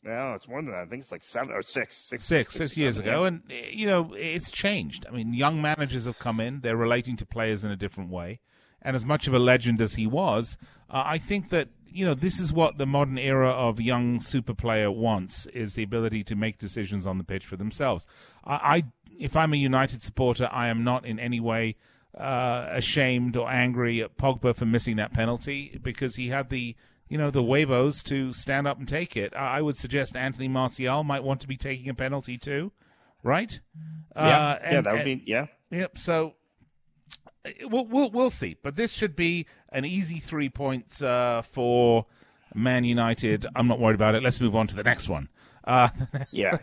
No, 0.05 0.33
it's 0.33 0.47
more 0.47 0.61
than 0.61 0.69
that. 0.69 0.81
I 0.81 0.85
think 0.85 1.01
it's 1.01 1.11
like 1.11 1.23
seven 1.23 1.51
or 1.51 1.63
six, 1.63 1.97
six, 1.97 2.23
six, 2.23 2.53
six 2.53 2.77
years 2.77 2.97
seven, 2.97 3.09
ago, 3.09 3.23
and 3.23 3.41
eh, 3.49 3.69
you 3.71 3.87
know 3.87 4.13
it's 4.13 4.51
changed. 4.51 5.03
I 5.09 5.11
mean, 5.11 5.33
young 5.33 5.63
managers 5.63 6.05
have 6.05 6.19
come 6.19 6.39
in; 6.39 6.61
they're 6.61 6.77
relating 6.77 7.17
to 7.17 7.25
players 7.25 7.63
in 7.63 7.71
a 7.71 7.75
different 7.75 8.11
way. 8.11 8.39
And 8.83 8.95
as 8.95 9.03
much 9.03 9.25
of 9.25 9.33
a 9.33 9.39
legend 9.39 9.81
as 9.81 9.95
he 9.95 10.05
was, 10.05 10.57
uh, 10.91 11.01
I 11.03 11.17
think 11.17 11.49
that 11.49 11.69
you 11.87 12.05
know 12.05 12.13
this 12.13 12.39
is 12.39 12.53
what 12.53 12.77
the 12.77 12.85
modern 12.85 13.17
era 13.17 13.49
of 13.49 13.81
young 13.81 14.19
super 14.19 14.53
player 14.53 14.91
wants: 14.91 15.47
is 15.47 15.73
the 15.73 15.81
ability 15.81 16.23
to 16.25 16.35
make 16.35 16.59
decisions 16.59 17.07
on 17.07 17.17
the 17.17 17.23
pitch 17.23 17.47
for 17.47 17.57
themselves. 17.57 18.05
I, 18.43 18.53
I 18.53 18.83
if 19.17 19.35
I'm 19.35 19.53
a 19.53 19.57
United 19.57 20.03
supporter, 20.03 20.47
I 20.51 20.67
am 20.67 20.83
not 20.83 21.03
in 21.03 21.19
any 21.19 21.39
way 21.39 21.77
uh, 22.15 22.67
ashamed 22.69 23.35
or 23.35 23.49
angry 23.49 24.03
at 24.03 24.17
Pogba 24.17 24.55
for 24.55 24.65
missing 24.65 24.97
that 24.97 25.13
penalty 25.13 25.79
because 25.81 26.15
he 26.15 26.27
had 26.27 26.49
the 26.49 26.75
you 27.09 27.17
know 27.17 27.29
the 27.31 27.43
huevos 27.43 28.01
to 28.03 28.33
stand 28.33 28.67
up 28.67 28.79
and 28.79 28.87
take 28.87 29.15
it. 29.15 29.33
I, 29.35 29.61
would 29.61 29.77
suggest 29.77 30.15
Anthony 30.15 30.47
Martial 30.47 31.03
might 31.03 31.23
want 31.23 31.41
to 31.41 31.47
be 31.47 31.57
taking 31.57 31.89
a 31.89 31.93
penalty 31.93 32.37
too, 32.37 32.71
right? 33.23 33.59
Yeah, 34.15 34.21
Uh, 34.21 34.59
yeah, 34.63 34.81
that 34.81 34.91
would 34.93 35.01
and- 35.07 35.21
be 35.21 35.23
yeah. 35.31 35.47
Yep. 35.71 35.97
So 35.97 36.33
uh, 37.45 37.49
we'll 37.63 37.85
we'll, 37.87 38.11
we'll 38.11 38.29
see, 38.29 38.55
but 38.63 38.75
this 38.75 38.91
should 38.93 39.15
be 39.15 39.45
an 39.69 39.85
easy 39.85 40.19
three 40.19 40.49
points 40.49 41.01
uh, 41.01 41.41
for 41.43 42.05
Man 42.53 42.83
United. 42.85 43.45
I'm 43.55 43.67
not 43.67 43.79
worried 43.79 43.95
about 43.95 44.15
it. 44.15 44.23
Let's 44.23 44.39
move 44.41 44.55
on 44.55 44.67
to 44.67 44.75
the 44.75 44.83
next 44.83 45.09
one. 45.09 45.29
Uh, 45.63 45.89
yeah. 46.31 46.57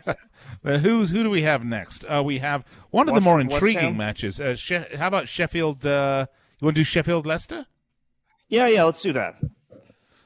who's 0.63 1.09
who 1.09 1.23
do 1.23 1.29
we 1.29 1.41
have 1.43 1.63
next? 1.63 2.03
Uh, 2.05 2.23
we 2.25 2.39
have 2.39 2.63
one 2.89 3.07
of 3.07 3.13
West- 3.13 3.23
the 3.23 3.29
more 3.29 3.39
intriguing 3.41 3.97
matches. 3.97 4.39
Uh, 4.41 4.55
she- 4.55 4.75
how 4.97 5.07
about 5.07 5.27
Sheffield? 5.27 5.85
Uh, 5.85 6.25
you 6.59 6.65
want 6.65 6.75
to 6.75 6.79
do 6.81 6.85
Sheffield 6.85 7.25
Leicester? 7.25 7.65
Yeah, 8.47 8.67
yeah, 8.67 8.83
let's 8.83 9.01
do 9.01 9.13
that. 9.13 9.35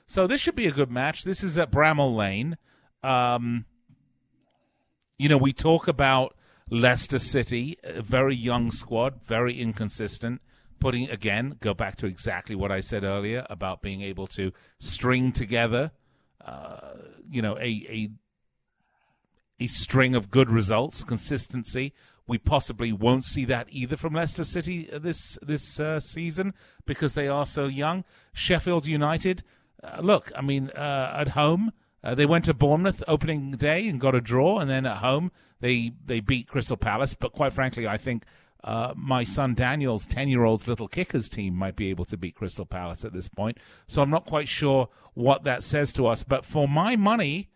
So 0.07 0.25
this 0.25 0.39
should 0.39 0.55
be 0.55 0.67
a 0.67 0.71
good 0.71 0.89
match. 0.89 1.23
This 1.23 1.43
is 1.43 1.57
at 1.57 1.69
Bramall 1.69 2.15
Lane. 2.15 2.57
Um, 3.03 3.65
you 5.17 5.27
know, 5.27 5.37
we 5.37 5.51
talk 5.51 5.87
about 5.89 6.33
Leicester 6.69 7.19
City, 7.19 7.77
a 7.83 8.01
very 8.01 8.35
young 8.35 8.71
squad, 8.71 9.21
very 9.25 9.59
inconsistent. 9.59 10.41
Putting 10.79 11.09
again, 11.09 11.57
go 11.59 11.73
back 11.73 11.97
to 11.97 12.05
exactly 12.05 12.55
what 12.55 12.71
I 12.71 12.81
said 12.81 13.03
earlier 13.03 13.45
about 13.49 13.81
being 13.81 14.01
able 14.01 14.27
to 14.27 14.51
string 14.79 15.31
together, 15.31 15.91
uh, 16.45 16.93
you 17.29 17.41
know, 17.41 17.57
a 17.57 17.61
a 17.89 18.09
a 19.59 19.67
string 19.67 20.13
of 20.13 20.29
good 20.29 20.51
results, 20.51 21.03
consistency. 21.03 21.93
We 22.27 22.37
possibly 22.37 22.93
won't 22.93 23.25
see 23.25 23.43
that 23.45 23.67
either 23.71 23.97
from 23.97 24.13
Leicester 24.13 24.43
City 24.43 24.87
this 24.93 25.39
this 25.41 25.79
uh, 25.79 25.99
season 25.99 26.53
because 26.85 27.13
they 27.13 27.27
are 27.27 27.47
so 27.47 27.65
young. 27.65 28.03
Sheffield 28.31 28.85
United, 28.85 29.43
uh, 29.83 30.01
look, 30.01 30.31
I 30.35 30.41
mean, 30.41 30.69
uh, 30.71 31.15
at 31.17 31.29
home 31.29 31.71
uh, 32.03 32.15
they 32.15 32.25
went 32.25 32.45
to 32.45 32.53
Bournemouth 32.53 33.03
opening 33.07 33.51
day 33.51 33.87
and 33.87 33.99
got 33.99 34.15
a 34.15 34.21
draw, 34.21 34.59
and 34.59 34.69
then 34.69 34.85
at 34.85 34.97
home 34.97 35.31
they 35.59 35.91
they 36.05 36.19
beat 36.19 36.47
Crystal 36.47 36.77
Palace. 36.77 37.15
But 37.15 37.33
quite 37.33 37.53
frankly, 37.53 37.87
I 37.87 37.97
think 37.97 38.23
uh, 38.63 38.93
my 38.95 39.23
son 39.23 39.55
Daniel's 39.55 40.05
ten 40.05 40.29
year 40.29 40.43
old's 40.43 40.67
little 40.67 40.87
kickers 40.87 41.29
team 41.29 41.55
might 41.55 41.75
be 41.75 41.89
able 41.89 42.05
to 42.05 42.17
beat 42.17 42.35
Crystal 42.35 42.65
Palace 42.65 43.03
at 43.03 43.13
this 43.13 43.27
point. 43.27 43.57
So 43.87 44.01
I'm 44.01 44.09
not 44.09 44.25
quite 44.25 44.47
sure 44.47 44.89
what 45.15 45.43
that 45.43 45.63
says 45.63 45.91
to 45.93 46.07
us. 46.07 46.23
But 46.23 46.45
for 46.45 46.67
my 46.67 46.95
money, 46.95 47.49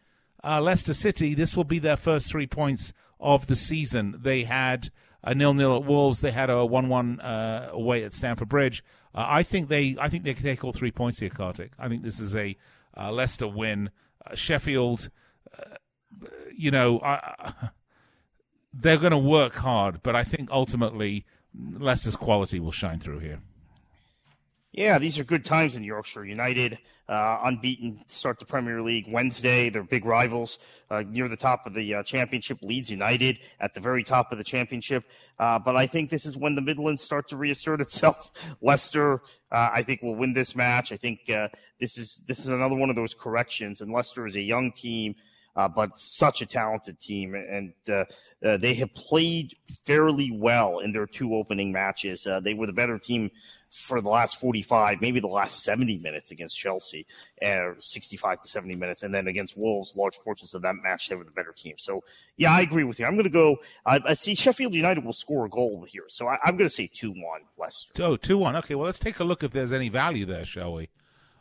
uh, 0.43 0.59
Leicester 0.59 0.93
City, 0.93 1.35
this 1.35 1.55
will 1.55 1.63
be 1.63 1.79
their 1.79 1.97
first 1.97 2.27
three 2.27 2.47
points 2.47 2.93
of 3.19 3.47
the 3.47 3.55
season. 3.55 4.19
They 4.21 4.43
had 4.43 4.89
a 5.23 5.35
nil-nil 5.35 5.75
at 5.75 5.85
Wolves. 5.85 6.21
They 6.21 6.31
had 6.31 6.49
a 6.49 6.65
one-one 6.65 7.19
uh, 7.19 7.69
away 7.71 8.03
at 8.03 8.13
Stamford 8.13 8.49
Bridge. 8.49 8.83
Uh, 9.13 9.25
I 9.27 9.43
think 9.43 9.69
they, 9.69 9.95
I 9.99 10.09
think 10.09 10.23
they 10.23 10.33
can 10.33 10.43
take 10.43 10.63
all 10.63 10.73
three 10.73 10.91
points 10.91 11.19
here, 11.19 11.29
Kartik. 11.29 11.71
I 11.77 11.87
think 11.87 12.03
this 12.03 12.19
is 12.19 12.35
a 12.35 12.55
uh, 12.97 13.11
Leicester 13.11 13.47
win. 13.47 13.89
Uh, 14.25 14.35
Sheffield, 14.35 15.09
uh, 15.57 15.75
you 16.55 16.71
know, 16.71 16.99
I, 17.01 17.53
they're 18.73 18.97
going 18.97 19.11
to 19.11 19.17
work 19.17 19.55
hard, 19.55 20.01
but 20.03 20.15
I 20.15 20.23
think 20.23 20.49
ultimately 20.51 21.25
Leicester's 21.53 22.15
quality 22.15 22.59
will 22.59 22.71
shine 22.71 22.99
through 22.99 23.19
here. 23.19 23.41
Yeah, 24.73 24.99
these 24.99 25.19
are 25.19 25.25
good 25.25 25.43
times 25.43 25.75
in 25.75 25.83
Yorkshire 25.83 26.23
United. 26.23 26.79
Uh, 27.09 27.39
unbeaten 27.43 28.05
start 28.07 28.39
the 28.39 28.45
Premier 28.45 28.81
League 28.81 29.05
Wednesday. 29.09 29.69
They're 29.69 29.83
big 29.83 30.05
rivals 30.05 30.59
uh, 30.89 31.03
near 31.05 31.27
the 31.27 31.35
top 31.35 31.67
of 31.67 31.73
the 31.73 31.95
uh, 31.95 32.03
championship. 32.03 32.59
Leeds 32.61 32.89
United 32.89 33.39
at 33.59 33.73
the 33.73 33.81
very 33.81 34.01
top 34.01 34.31
of 34.31 34.37
the 34.37 34.45
championship. 34.45 35.03
Uh, 35.37 35.59
but 35.59 35.75
I 35.75 35.87
think 35.87 36.09
this 36.09 36.25
is 36.25 36.37
when 36.37 36.55
the 36.55 36.61
Midlands 36.61 37.01
start 37.01 37.27
to 37.29 37.35
reassert 37.35 37.81
itself. 37.81 38.31
Leicester, 38.61 39.23
uh, 39.51 39.71
I 39.73 39.83
think, 39.83 40.03
will 40.03 40.15
win 40.15 40.31
this 40.31 40.55
match. 40.55 40.93
I 40.93 40.95
think 40.95 41.29
uh, 41.29 41.49
this 41.81 41.97
is 41.97 42.21
this 42.25 42.39
is 42.39 42.47
another 42.47 42.75
one 42.75 42.89
of 42.89 42.95
those 42.95 43.13
corrections. 43.13 43.81
And 43.81 43.91
Leicester 43.91 44.25
is 44.25 44.37
a 44.37 44.41
young 44.41 44.71
team. 44.71 45.15
Uh, 45.53 45.67
but 45.67 45.97
such 45.97 46.41
a 46.41 46.45
talented 46.45 46.97
team, 47.01 47.35
and 47.35 47.73
uh, 47.89 48.05
uh, 48.45 48.55
they 48.55 48.73
have 48.73 48.93
played 48.93 49.53
fairly 49.85 50.31
well 50.31 50.79
in 50.79 50.93
their 50.93 51.05
two 51.05 51.35
opening 51.35 51.73
matches. 51.73 52.25
Uh, 52.25 52.39
they 52.39 52.53
were 52.53 52.65
the 52.65 52.71
better 52.71 52.97
team 52.97 53.29
for 53.71 54.01
the 54.01 54.09
last 54.09 54.39
45, 54.39 55.01
maybe 55.01 55.19
the 55.19 55.27
last 55.27 55.63
70 55.63 55.97
minutes 55.99 56.31
against 56.31 56.57
Chelsea, 56.57 57.05
uh, 57.45 57.71
65 57.79 58.41
to 58.41 58.47
70 58.47 58.75
minutes, 58.75 59.03
and 59.03 59.15
then 59.15 59.27
against 59.27 59.57
Wolves, 59.57 59.95
large 59.95 60.19
portions 60.19 60.53
of 60.53 60.61
that 60.61 60.75
match, 60.75 61.07
they 61.07 61.15
were 61.15 61.23
the 61.23 61.31
better 61.31 61.53
team. 61.55 61.75
So, 61.77 62.03
yeah, 62.37 62.51
I 62.51 62.61
agree 62.61 62.83
with 62.83 62.99
you. 62.99 63.05
I'm 63.05 63.13
going 63.13 63.23
to 63.23 63.29
go. 63.29 63.57
I, 63.85 63.99
I 64.05 64.13
see 64.13 64.35
Sheffield 64.35 64.73
United 64.73 65.05
will 65.05 65.13
score 65.13 65.45
a 65.45 65.49
goal 65.49 65.85
here, 65.87 66.05
so 66.09 66.27
I, 66.27 66.37
I'm 66.43 66.57
going 66.57 66.69
to 66.69 66.73
say 66.75 66.89
two 66.93 67.11
one 67.11 67.41
Leicester. 67.57 68.03
Oh, 68.03 68.17
2 68.17 68.37
1. 68.37 68.55
Okay, 68.57 68.75
well, 68.75 68.85
let's 68.85 68.99
take 68.99 69.19
a 69.19 69.23
look 69.23 69.43
if 69.43 69.51
there's 69.51 69.71
any 69.71 69.89
value 69.89 70.25
there, 70.25 70.45
shall 70.45 70.73
we? 70.73 70.89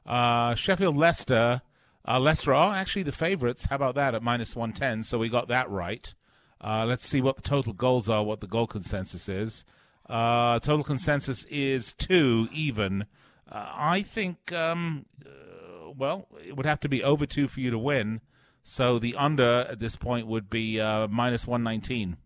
Uh, 0.07 0.55
Sheffield 0.55 0.97
Leicester. 0.97 1.63
Uh, 2.07 2.19
Leicester 2.19 2.55
are 2.55 2.75
actually 2.75 3.03
the 3.03 3.13
favorites. 3.13 3.67
How 3.67 3.77
about 3.77 3.95
that 3.97 4.15
at 4.15 4.23
minus 4.23 4.57
110? 4.57 5.05
So 5.05 5.19
we 5.19 5.29
got 5.29 5.49
that 5.49 5.69
right. 5.69 6.15
Uh, 6.63 6.85
let's 6.87 7.07
see 7.07 7.21
what 7.21 7.37
the 7.37 7.43
total 7.43 7.73
goals 7.73 8.09
are, 8.09 8.23
what 8.23 8.41
the 8.41 8.47
goal 8.47 8.67
consensus 8.67 9.29
is. 9.29 9.65
Uh, 10.09 10.59
total 10.61 10.83
consensus 10.85 11.45
is 11.51 11.93
two 11.93 12.49
even. 12.53 13.03
Uh, 13.51 13.67
I 13.75 14.03
think, 14.03 14.53
um, 14.53 15.07
uh, 15.25 15.91
well, 15.97 16.27
it 16.45 16.57
would 16.57 16.67
have 16.67 16.81
to 16.81 16.89
be 16.89 17.03
over 17.03 17.27
two 17.27 17.49
for 17.49 17.61
you 17.61 17.71
to 17.71 17.79
win. 17.79 18.21
So 18.63 18.99
the 18.99 19.15
under 19.17 19.67
at 19.71 19.81
this 19.81 19.97
point 19.97 20.27
would 20.27 20.51
be 20.51 20.81
uh, 20.81 21.09
minus 21.09 21.47
119. 21.47 22.17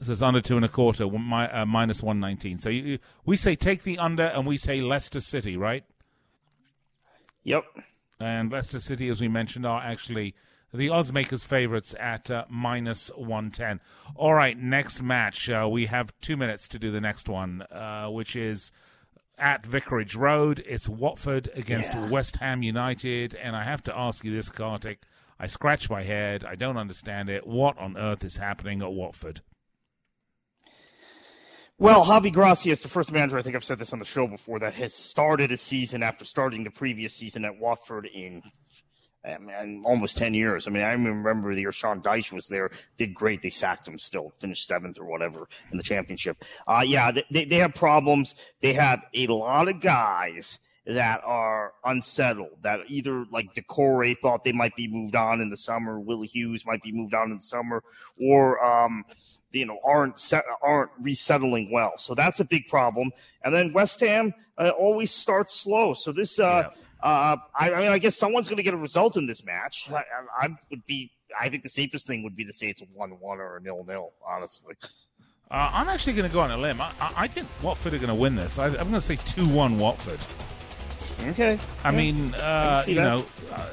So 0.00 0.12
it's 0.12 0.22
under 0.22 0.40
two 0.40 0.56
and 0.56 0.64
a 0.64 0.68
quarter, 0.68 1.06
one, 1.06 1.32
uh, 1.32 1.64
minus 1.66 2.02
119. 2.02 2.58
So 2.58 2.68
you, 2.68 2.82
you- 2.82 2.98
we 3.24 3.36
say 3.36 3.54
take 3.54 3.84
the 3.84 3.98
under 3.98 4.24
and 4.24 4.46
we 4.46 4.56
say 4.56 4.80
Leicester 4.80 5.20
City, 5.20 5.56
right? 5.56 5.84
Yep. 7.44 7.64
And 8.20 8.50
Leicester 8.52 8.80
City, 8.80 9.08
as 9.08 9.20
we 9.20 9.28
mentioned, 9.28 9.66
are 9.66 9.80
actually 9.80 10.34
the 10.74 10.88
odds 10.88 11.12
makers' 11.12 11.44
favorites 11.44 11.94
at 12.00 12.30
uh, 12.30 12.44
minus 12.48 13.10
110. 13.14 13.80
All 14.16 14.34
right, 14.34 14.56
next 14.56 15.02
match. 15.02 15.50
Uh, 15.50 15.68
we 15.70 15.86
have 15.86 16.12
two 16.20 16.36
minutes 16.36 16.66
to 16.68 16.78
do 16.78 16.90
the 16.90 17.00
next 17.00 17.28
one, 17.28 17.62
uh, 17.70 18.06
which 18.06 18.34
is 18.34 18.72
at 19.38 19.66
Vicarage 19.66 20.14
Road. 20.14 20.62
It's 20.66 20.88
Watford 20.88 21.50
against 21.54 21.92
Yeah. 21.92 22.08
West 22.08 22.36
Ham 22.36 22.62
United. 22.62 23.34
And 23.34 23.54
I 23.56 23.64
have 23.64 23.82
to 23.84 23.96
ask 23.96 24.24
you 24.24 24.34
this, 24.34 24.48
Kartik. 24.48 25.00
I 25.38 25.46
scratch 25.46 25.90
my 25.90 26.04
head. 26.04 26.44
I 26.44 26.54
don't 26.54 26.76
understand 26.76 27.28
it. 27.28 27.46
What 27.46 27.76
on 27.78 27.96
earth 27.96 28.24
is 28.24 28.36
happening 28.36 28.80
at 28.82 28.92
Watford? 28.92 29.42
Well, 31.78 32.04
Javi 32.04 32.32
Gracia 32.32 32.70
is 32.70 32.80
the 32.80 32.88
first 32.88 33.10
manager, 33.10 33.36
I 33.36 33.42
think 33.42 33.56
I've 33.56 33.64
said 33.64 33.80
this 33.80 33.92
on 33.92 33.98
the 33.98 34.04
show 34.04 34.28
before, 34.28 34.60
that 34.60 34.74
has 34.74 34.94
started 34.94 35.50
a 35.50 35.56
season 35.56 36.02
after 36.04 36.24
starting 36.24 36.62
the 36.62 36.70
previous 36.70 37.12
season 37.12 37.44
at 37.44 37.58
Watford 37.58 38.06
in 38.06 38.42
eh, 39.24 39.38
man, 39.38 39.82
almost 39.84 40.18
10 40.18 40.34
years. 40.34 40.66
I 40.66 40.70
mean, 40.70 40.82
I 40.82 40.92
remember 40.92 41.54
the 41.54 41.60
year 41.60 41.72
Sean 41.72 42.00
Dyche 42.00 42.32
was 42.32 42.48
there, 42.48 42.70
did 42.96 43.14
great. 43.14 43.42
They 43.42 43.50
sacked 43.50 43.86
him 43.86 43.98
still, 43.98 44.32
finished 44.38 44.66
seventh 44.66 44.98
or 44.98 45.04
whatever 45.04 45.48
in 45.70 45.76
the 45.78 45.82
championship. 45.84 46.44
Uh, 46.66 46.84
yeah, 46.86 47.10
they- 47.30 47.44
they, 47.44 47.56
have 47.56 47.74
problems. 47.74 48.34
They 48.60 48.72
have 48.74 49.02
a 49.14 49.26
lot 49.28 49.68
of 49.68 49.80
guys 49.80 50.58
that 50.84 51.22
are 51.24 51.74
unsettled, 51.84 52.58
that 52.62 52.80
either 52.88 53.24
like 53.30 53.54
Doucouré 53.54 54.18
thought 54.18 54.42
they 54.42 54.52
might 54.52 54.74
be 54.74 54.88
moved 54.88 55.14
on 55.14 55.40
in 55.40 55.48
the 55.48 55.56
summer, 55.56 56.00
Willie 56.00 56.26
Hughes 56.26 56.66
might 56.66 56.82
be 56.82 56.90
moved 56.90 57.14
on 57.14 57.30
in 57.30 57.36
the 57.36 57.42
summer, 57.42 57.84
or, 58.20 58.62
um, 58.64 59.04
you 59.52 59.66
know 59.66 59.78
aren't 59.84 60.18
set, 60.18 60.44
aren't 60.62 60.90
resettling 61.00 61.70
well. 61.70 61.92
So 61.98 62.14
that's 62.14 62.40
a 62.40 62.44
big 62.44 62.68
problem. 62.68 63.10
And 63.44 63.54
then 63.54 63.72
West 63.72 64.00
Ham 64.00 64.34
uh, 64.58 64.70
always 64.70 65.10
starts 65.10 65.54
slow. 65.54 65.94
So 65.94 66.12
this, 66.12 66.38
uh, 66.38 66.70
uh, 67.02 67.36
I, 67.58 67.72
I 67.72 67.80
mean, 67.82 67.90
I 67.90 67.98
guess 67.98 68.16
someone's 68.16 68.48
going 68.48 68.58
to 68.58 68.62
get 68.62 68.74
a 68.74 68.78
result 68.78 69.16
in 69.16 69.26
this 69.26 69.44
match. 69.44 69.88
I, 69.90 69.96
I, 69.96 70.02
I 70.42 70.48
would 70.70 70.86
be. 70.86 71.10
I 71.38 71.48
think 71.48 71.62
the 71.62 71.68
safest 71.68 72.06
thing 72.06 72.22
would 72.24 72.36
be 72.36 72.44
to 72.44 72.52
say 72.52 72.66
it's 72.68 72.82
a 72.82 72.86
one-one 72.92 73.38
or 73.38 73.56
a 73.56 73.60
nil-nil. 73.62 74.12
Honestly, 74.26 74.74
Uh, 75.50 75.70
I'm 75.72 75.88
actually 75.88 76.12
going 76.14 76.28
to 76.28 76.32
go 76.32 76.40
on 76.40 76.50
a 76.50 76.56
limb. 76.56 76.80
I, 76.80 76.92
I, 77.00 77.26
think 77.26 77.46
Watford 77.62 77.94
are 77.94 77.98
going 77.98 78.08
to 78.08 78.14
win 78.14 78.36
this. 78.36 78.58
I, 78.58 78.66
I'm 78.66 78.72
going 78.74 78.92
to 78.92 79.00
say 79.00 79.16
2 79.16 79.46
1 79.48 79.78
Watford. 79.78 80.18
Okay. 81.30 81.58
I 81.84 81.90
Yeah. 81.90 81.96
mean, 81.96 82.34
uh, 82.34 82.84
you 82.86 82.94
that. 82.96 83.02
know, 83.02 83.24
uh, 83.50 83.68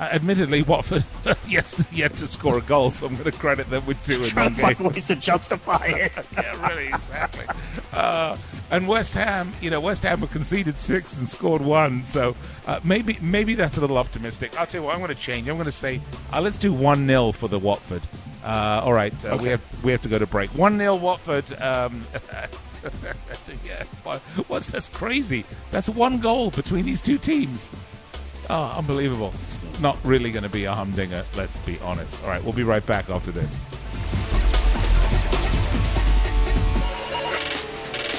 admittedly, 0.00 0.62
Watford 0.62 1.04
yet, 1.48 1.72
yet 1.92 2.12
to 2.16 2.26
score 2.28 2.58
a 2.58 2.62
goal, 2.62 2.90
so 2.90 3.06
I'm 3.06 3.12
going 3.16 3.30
to 3.30 3.32
credit 3.38 3.68
them 3.70 3.84
with 3.86 4.04
two 4.06 4.24
in 4.24 4.30
to 4.30 4.50
game. 4.74 4.86
ways 4.86 5.06
to 5.06 5.16
justify 5.16 5.86
it. 5.86 6.12
yeah, 6.34 6.68
really, 6.68 6.88
exactly. 6.88 7.44
Uh, 7.92 8.36
and 8.70 8.86
West 8.86 9.14
Ham, 9.14 9.52
you 9.60 9.70
know, 9.70 9.80
West 9.80 10.02
Ham 10.02 10.18
have 10.20 10.30
conceded 10.30 10.76
six 10.76 11.16
and 11.18 11.28
scored 11.28 11.62
one, 11.62 12.02
so 12.04 12.34
uh, 12.66 12.80
maybe 12.84 13.18
maybe 13.20 13.54
that's 13.54 13.76
a 13.76 13.80
little 13.80 13.98
optimistic. 13.98 14.58
I'll 14.58 14.66
tell 14.66 14.80
you 14.82 14.86
what, 14.86 14.94
I'm 14.94 15.00
going 15.00 15.14
to 15.14 15.20
change. 15.20 15.48
I'm 15.48 15.56
going 15.56 15.64
to 15.66 15.72
say 15.72 16.00
uh, 16.32 16.40
let's 16.40 16.58
do 16.58 16.72
one 16.72 17.06
0 17.06 17.32
for 17.32 17.48
the 17.48 17.58
Watford. 17.58 18.02
Uh, 18.44 18.80
all 18.84 18.92
right, 18.92 19.12
uh, 19.24 19.36
we 19.40 19.48
have 19.48 19.84
we 19.84 19.90
have 19.92 20.02
to 20.02 20.08
go 20.08 20.18
to 20.18 20.26
break. 20.26 20.50
One 20.50 20.78
0 20.78 20.96
Watford. 20.96 21.44
Um, 21.60 22.04
yeah, 23.64 23.84
what- 24.04 24.20
what's 24.48 24.70
that's 24.70 24.88
crazy? 24.88 25.44
That's 25.70 25.88
one 25.88 26.20
goal 26.20 26.50
between 26.50 26.84
these 26.84 27.00
two 27.00 27.18
teams. 27.18 27.70
Oh, 28.50 28.74
unbelievable. 28.78 29.34
Not 29.80 29.98
really 30.04 30.30
going 30.30 30.42
to 30.42 30.48
be 30.48 30.64
a 30.64 30.74
humdinger, 30.74 31.24
let's 31.36 31.58
be 31.58 31.78
honest. 31.80 32.22
All 32.22 32.30
right, 32.30 32.42
we'll 32.42 32.54
be 32.54 32.62
right 32.62 32.84
back 32.84 33.10
after 33.10 33.30
this. 33.30 33.58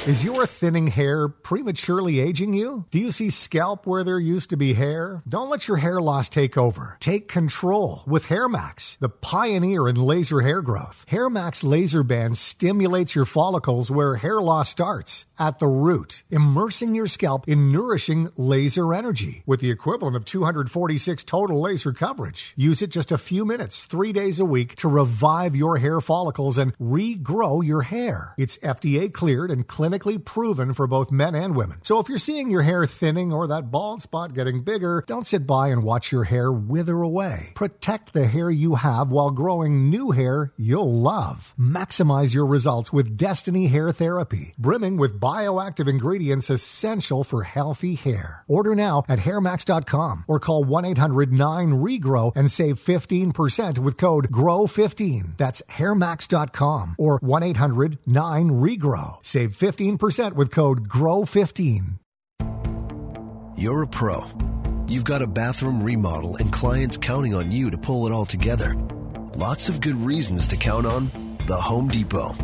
Is 0.06 0.24
your 0.24 0.46
thinning 0.46 0.86
hair 0.86 1.28
prematurely 1.28 2.20
aging 2.20 2.54
you? 2.54 2.86
Do 2.90 2.98
you 2.98 3.12
see 3.12 3.28
scalp 3.28 3.86
where 3.86 4.02
there 4.02 4.18
used 4.18 4.48
to 4.48 4.56
be 4.56 4.72
hair? 4.72 5.22
Don't 5.28 5.50
let 5.50 5.68
your 5.68 5.76
hair 5.76 6.00
loss 6.00 6.30
take 6.30 6.56
over. 6.56 6.96
Take 7.00 7.28
control 7.28 8.02
with 8.06 8.26
HairMax, 8.28 8.96
the 8.98 9.10
pioneer 9.10 9.86
in 9.88 9.96
laser 9.96 10.40
hair 10.40 10.62
growth. 10.62 11.04
HairMax 11.10 11.62
laser 11.62 12.02
band 12.02 12.38
stimulates 12.38 13.14
your 13.14 13.26
follicles 13.26 13.90
where 13.90 14.16
hair 14.16 14.40
loss 14.40 14.70
starts, 14.70 15.26
at 15.40 15.58
the 15.58 15.66
root, 15.66 16.22
immersing 16.30 16.94
your 16.94 17.06
scalp 17.06 17.48
in 17.48 17.72
nourishing 17.72 18.28
laser 18.36 18.92
energy 18.92 19.42
with 19.46 19.60
the 19.60 19.70
equivalent 19.70 20.14
of 20.14 20.26
246 20.26 21.24
total 21.24 21.62
laser 21.62 21.92
coverage. 21.92 22.52
Use 22.56 22.82
it 22.82 22.90
just 22.90 23.10
a 23.10 23.18
few 23.18 23.46
minutes, 23.46 23.86
three 23.86 24.12
days 24.12 24.38
a 24.38 24.44
week 24.44 24.76
to 24.76 24.88
revive 24.88 25.56
your 25.56 25.78
hair 25.78 26.00
follicles 26.02 26.58
and 26.58 26.76
regrow 26.78 27.64
your 27.64 27.82
hair. 27.82 28.34
It's 28.36 28.58
FDA 28.58 29.12
cleared 29.12 29.50
and 29.50 29.66
clinically 29.66 30.22
proven 30.22 30.74
for 30.74 30.86
both 30.86 31.10
men 31.10 31.34
and 31.34 31.56
women. 31.56 31.78
So 31.82 31.98
if 31.98 32.10
you're 32.10 32.18
seeing 32.18 32.50
your 32.50 32.62
hair 32.62 32.84
thinning 32.86 33.32
or 33.32 33.46
that 33.46 33.70
bald 33.70 34.02
spot 34.02 34.34
getting 34.34 34.62
bigger, 34.62 35.04
don't 35.06 35.26
sit 35.26 35.46
by 35.46 35.68
and 35.68 35.82
watch 35.82 36.12
your 36.12 36.24
hair 36.24 36.52
wither 36.52 37.00
away. 37.00 37.52
Protect 37.54 38.12
the 38.12 38.26
hair 38.26 38.50
you 38.50 38.74
have 38.74 39.10
while 39.10 39.30
growing 39.30 39.88
new 39.88 40.10
hair 40.10 40.52
you'll 40.58 40.92
love. 40.92 41.54
Maximize 41.58 42.34
your 42.34 42.46
results 42.46 42.92
with 42.92 43.16
Density 43.16 43.68
Hair 43.68 43.92
Therapy, 43.92 44.52
brimming 44.58 44.98
with 44.98 45.18
bioactive 45.30 45.88
ingredients 45.88 46.50
essential 46.50 47.22
for 47.22 47.44
healthy 47.44 47.94
hair. 47.94 48.44
Order 48.48 48.74
now 48.74 49.04
at 49.08 49.20
hairmax.com 49.20 50.24
or 50.26 50.40
call 50.40 50.64
1-800-9REGROW 50.64 52.32
and 52.34 52.50
save 52.50 52.80
15% 52.80 53.78
with 53.78 53.96
code 53.96 54.32
GROW15. 54.32 55.36
That's 55.36 55.62
hairmax.com 55.70 56.96
or 56.98 57.20
1-800-9REGROW. 57.20 59.18
Save 59.22 59.56
15% 59.56 60.32
with 60.32 60.50
code 60.50 60.88
GROW15. 60.88 61.98
You're 63.56 63.82
a 63.82 63.86
pro. 63.86 64.24
You've 64.88 65.04
got 65.04 65.22
a 65.22 65.26
bathroom 65.26 65.82
remodel 65.84 66.36
and 66.36 66.52
clients 66.52 66.96
counting 66.96 67.34
on 67.34 67.52
you 67.52 67.70
to 67.70 67.78
pull 67.78 68.06
it 68.06 68.12
all 68.12 68.26
together. 68.26 68.74
Lots 69.36 69.68
of 69.68 69.80
good 69.80 70.02
reasons 70.02 70.48
to 70.48 70.56
count 70.56 70.86
on 70.86 71.12
the 71.46 71.56
Home 71.56 71.88
Depot. 71.88 72.34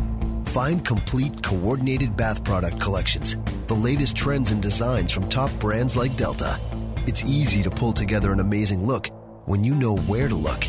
Find 0.47 0.83
complete 0.83 1.43
coordinated 1.43 2.15
bath 2.15 2.43
product 2.43 2.79
collections, 2.79 3.35
the 3.67 3.73
latest 3.75 4.15
trends 4.15 4.51
and 4.51 4.61
designs 4.61 5.11
from 5.11 5.27
top 5.27 5.51
brands 5.59 5.97
like 5.97 6.15
Delta. 6.15 6.57
It's 7.05 7.23
easy 7.23 7.61
to 7.63 7.69
pull 7.69 7.91
together 7.91 8.31
an 8.31 8.39
amazing 8.39 8.87
look 8.87 9.09
when 9.45 9.63
you 9.63 9.75
know 9.75 9.97
where 9.97 10.29
to 10.29 10.35
look. 10.35 10.67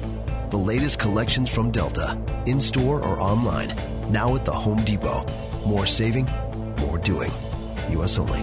The 0.51 0.59
latest 0.59 0.99
collections 0.99 1.49
from 1.49 1.71
Delta, 1.71 2.21
in 2.45 2.61
store 2.61 3.01
or 3.01 3.21
online, 3.21 3.75
now 4.11 4.35
at 4.35 4.45
the 4.45 4.53
Home 4.53 4.83
Depot. 4.85 5.25
More 5.64 5.87
saving, 5.87 6.29
more 6.81 6.99
doing. 6.99 7.31
U.S. 7.91 8.19
only. 8.19 8.41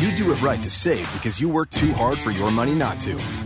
You 0.00 0.14
do 0.16 0.32
it 0.32 0.42
right 0.42 0.60
to 0.60 0.70
save 0.70 1.10
because 1.14 1.40
you 1.40 1.48
work 1.48 1.70
too 1.70 1.92
hard 1.92 2.18
for 2.18 2.32
your 2.32 2.50
money 2.50 2.74
not 2.74 2.98
to. 3.00 3.45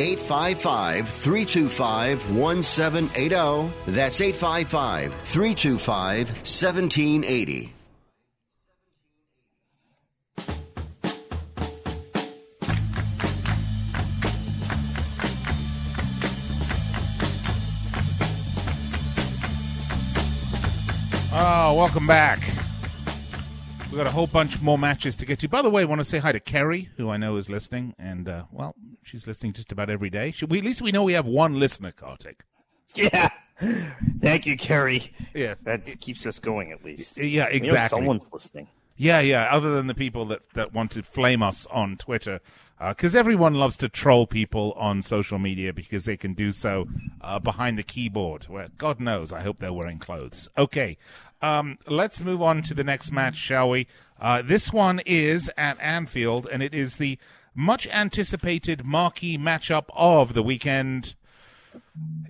855 0.00 1.08
325 1.10 2.34
1780. 2.34 3.70
That's 3.86 4.20
855 4.20 5.14
325 5.14 6.28
1780. 6.30 7.74
Oh, 21.32 21.74
welcome 21.74 22.06
back. 22.06 22.59
We've 23.90 23.96
got 23.96 24.06
a 24.06 24.12
whole 24.12 24.28
bunch 24.28 24.60
more 24.60 24.78
matches 24.78 25.16
to 25.16 25.26
get 25.26 25.40
to. 25.40 25.48
By 25.48 25.62
the 25.62 25.68
way, 25.68 25.82
I 25.82 25.84
want 25.84 26.00
to 26.00 26.04
say 26.04 26.18
hi 26.18 26.30
to 26.30 26.38
Kerry, 26.38 26.90
who 26.96 27.10
I 27.10 27.16
know 27.16 27.36
is 27.38 27.48
listening, 27.48 27.96
and 27.98 28.28
uh, 28.28 28.44
well, 28.52 28.76
she's 29.02 29.26
listening 29.26 29.52
just 29.52 29.72
about 29.72 29.90
every 29.90 30.10
day. 30.10 30.30
Should 30.30 30.48
we, 30.48 30.58
at 30.58 30.64
least 30.64 30.80
we 30.80 30.92
know 30.92 31.02
we 31.02 31.14
have 31.14 31.26
one 31.26 31.58
listener, 31.58 31.90
Kartik. 31.90 32.44
Yeah. 32.94 33.30
Thank 34.20 34.46
you, 34.46 34.56
Kerry. 34.56 35.12
Yeah. 35.34 35.56
That 35.64 36.00
keeps 36.00 36.24
us 36.24 36.38
going 36.38 36.70
at 36.70 36.84
least. 36.84 37.18
Yeah, 37.18 37.46
exactly. 37.46 37.98
someone's 37.98 38.32
listening. 38.32 38.68
Yeah, 38.96 39.18
yeah. 39.18 39.48
Other 39.50 39.74
than 39.74 39.88
the 39.88 39.94
people 39.94 40.24
that, 40.26 40.42
that 40.54 40.72
want 40.72 40.92
to 40.92 41.02
flame 41.02 41.42
us 41.42 41.66
on 41.66 41.96
Twitter, 41.96 42.40
because 42.78 43.16
everyone 43.16 43.54
loves 43.54 43.76
to 43.78 43.88
troll 43.88 44.24
people 44.24 44.72
on 44.76 45.02
social 45.02 45.40
media 45.40 45.72
because 45.72 46.04
they 46.04 46.16
can 46.16 46.34
do 46.34 46.52
so 46.52 46.86
uh, 47.22 47.40
behind 47.40 47.76
the 47.76 47.82
keyboard. 47.82 48.44
Where 48.44 48.68
God 48.78 49.00
knows, 49.00 49.32
I 49.32 49.40
hope 49.40 49.58
they're 49.58 49.72
wearing 49.72 49.98
clothes. 49.98 50.48
Okay, 50.56 50.96
um, 51.42 51.78
let's 51.86 52.20
move 52.20 52.42
on 52.42 52.62
to 52.62 52.74
the 52.74 52.84
next 52.84 53.12
match, 53.12 53.36
shall 53.36 53.70
we? 53.70 53.86
Uh, 54.20 54.42
this 54.42 54.72
one 54.72 55.00
is 55.06 55.50
at 55.56 55.78
Anfield, 55.80 56.46
and 56.50 56.62
it 56.62 56.74
is 56.74 56.96
the 56.96 57.18
much 57.54 57.86
anticipated 57.88 58.84
marquee 58.84 59.38
matchup 59.38 59.86
of 59.94 60.34
the 60.34 60.42
weekend. 60.42 61.14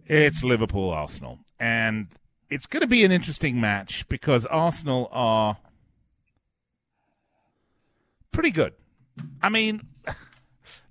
It's 0.06 0.44
Liverpool 0.44 0.90
Arsenal, 0.90 1.38
and 1.58 2.08
it's 2.48 2.66
going 2.66 2.82
to 2.82 2.86
be 2.86 3.04
an 3.04 3.12
interesting 3.12 3.60
match 3.60 4.06
because 4.08 4.46
Arsenal 4.46 5.08
are 5.12 5.58
pretty 8.32 8.50
good. 8.50 8.74
I 9.42 9.48
mean, 9.48 9.82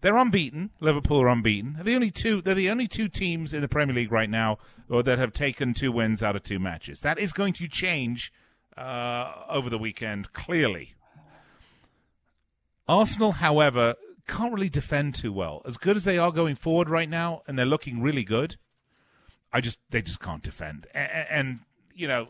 they're 0.01 0.17
unbeaten. 0.17 0.71
Liverpool 0.79 1.21
are 1.21 1.27
unbeaten. 1.27 1.73
They're 1.75 1.83
the 1.83 1.95
only 1.95 2.11
two. 2.11 2.41
They're 2.41 2.55
the 2.55 2.69
only 2.69 2.87
two 2.87 3.07
teams 3.07 3.53
in 3.53 3.61
the 3.61 3.67
Premier 3.67 3.95
League 3.95 4.11
right 4.11 4.29
now 4.29 4.57
or 4.89 5.03
that 5.03 5.19
have 5.19 5.33
taken 5.33 5.73
two 5.73 5.91
wins 5.91 6.23
out 6.23 6.35
of 6.35 6.43
two 6.43 6.59
matches. 6.59 7.01
That 7.01 7.19
is 7.19 7.31
going 7.31 7.53
to 7.53 7.67
change 7.67 8.33
uh, 8.77 9.33
over 9.49 9.69
the 9.69 9.77
weekend, 9.77 10.33
clearly. 10.33 10.95
Arsenal, 12.87 13.33
however, 13.33 13.95
can't 14.27 14.53
really 14.53 14.69
defend 14.69 15.15
too 15.15 15.33
well. 15.33 15.61
As 15.65 15.77
good 15.77 15.95
as 15.95 16.05
they 16.05 16.17
are 16.17 16.31
going 16.31 16.55
forward 16.55 16.89
right 16.89 17.09
now, 17.09 17.41
and 17.47 17.57
they're 17.57 17.65
looking 17.65 18.01
really 18.01 18.23
good, 18.23 18.57
I 19.51 19.61
just 19.61 19.79
they 19.89 20.01
just 20.01 20.19
can't 20.19 20.43
defend. 20.43 20.87
And, 20.93 21.27
and 21.29 21.59
you 21.93 22.07
know, 22.07 22.29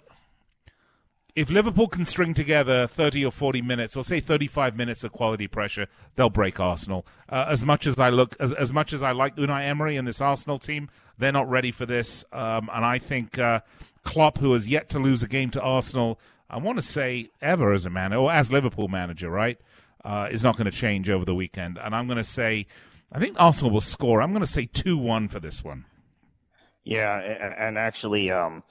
if 1.40 1.50
Liverpool 1.50 1.88
can 1.88 2.04
string 2.04 2.34
together 2.34 2.86
30 2.86 3.24
or 3.24 3.32
40 3.32 3.62
minutes, 3.62 3.96
or 3.96 4.04
say 4.04 4.20
35 4.20 4.76
minutes 4.76 5.06
of 5.06 5.14
quality 5.14 5.48
pressure, 5.48 5.88
they'll 6.16 6.30
break 6.30 6.60
Arsenal. 6.60 7.06
Uh, 7.30 7.46
as 7.48 7.64
much 7.64 7.88
as 7.88 7.98
I 7.98 8.10
look, 8.10 8.36
as, 8.42 8.52
as 8.52 8.74
much 8.74 8.92
as 8.92 9.02
I 9.02 9.14
like 9.14 9.38
Unai 9.38 9.64
Emery 9.64 9.96
and 9.96 10.06
this 10.06 10.20
Arsenal 10.20 10.60
team, 10.60 10.90
they're 11.18 11.32
not 11.32 11.50
ready 11.50 11.72
for 11.72 11.86
this. 11.86 12.26
Um, 12.34 12.70
and 12.74 12.84
I 12.84 13.00
think 13.00 13.40
uh, 13.40 13.62
Klopp, 14.04 14.40
who 14.40 14.52
has 14.52 14.68
yet 14.68 14.90
to 14.90 15.00
lose 15.00 15.24
a 15.24 15.30
game 15.30 15.50
to 15.52 15.62
Arsenal, 15.62 16.20
I 16.50 16.58
want 16.58 16.78
to 16.78 16.82
say 16.82 17.30
ever 17.42 17.72
as 17.72 17.86
a 17.86 17.90
manager, 17.90 18.20
or 18.20 18.32
as 18.34 18.52
Liverpool 18.52 18.90
manager, 18.90 19.30
right, 19.30 19.58
uh, 20.04 20.28
is 20.30 20.44
not 20.44 20.58
going 20.58 20.70
to 20.70 20.78
change 20.78 21.10
over 21.10 21.24
the 21.24 21.36
weekend. 21.36 21.80
And 21.82 21.96
I'm 21.96 22.08
going 22.08 22.18
to 22.18 22.24
say, 22.26 22.68
I 23.14 23.20
think 23.20 23.40
Arsenal 23.40 23.72
will 23.72 23.80
score. 23.80 24.22
I'm 24.22 24.32
going 24.32 24.42
to 24.42 24.48
say 24.48 24.66
2 24.66 24.98
1 24.98 25.30
for 25.30 25.40
this 25.40 25.64
one. 25.64 25.86
Yeah, 26.84 27.18
and, 27.18 27.54
and 27.54 27.78
actually, 27.78 28.30
um, 28.30 28.64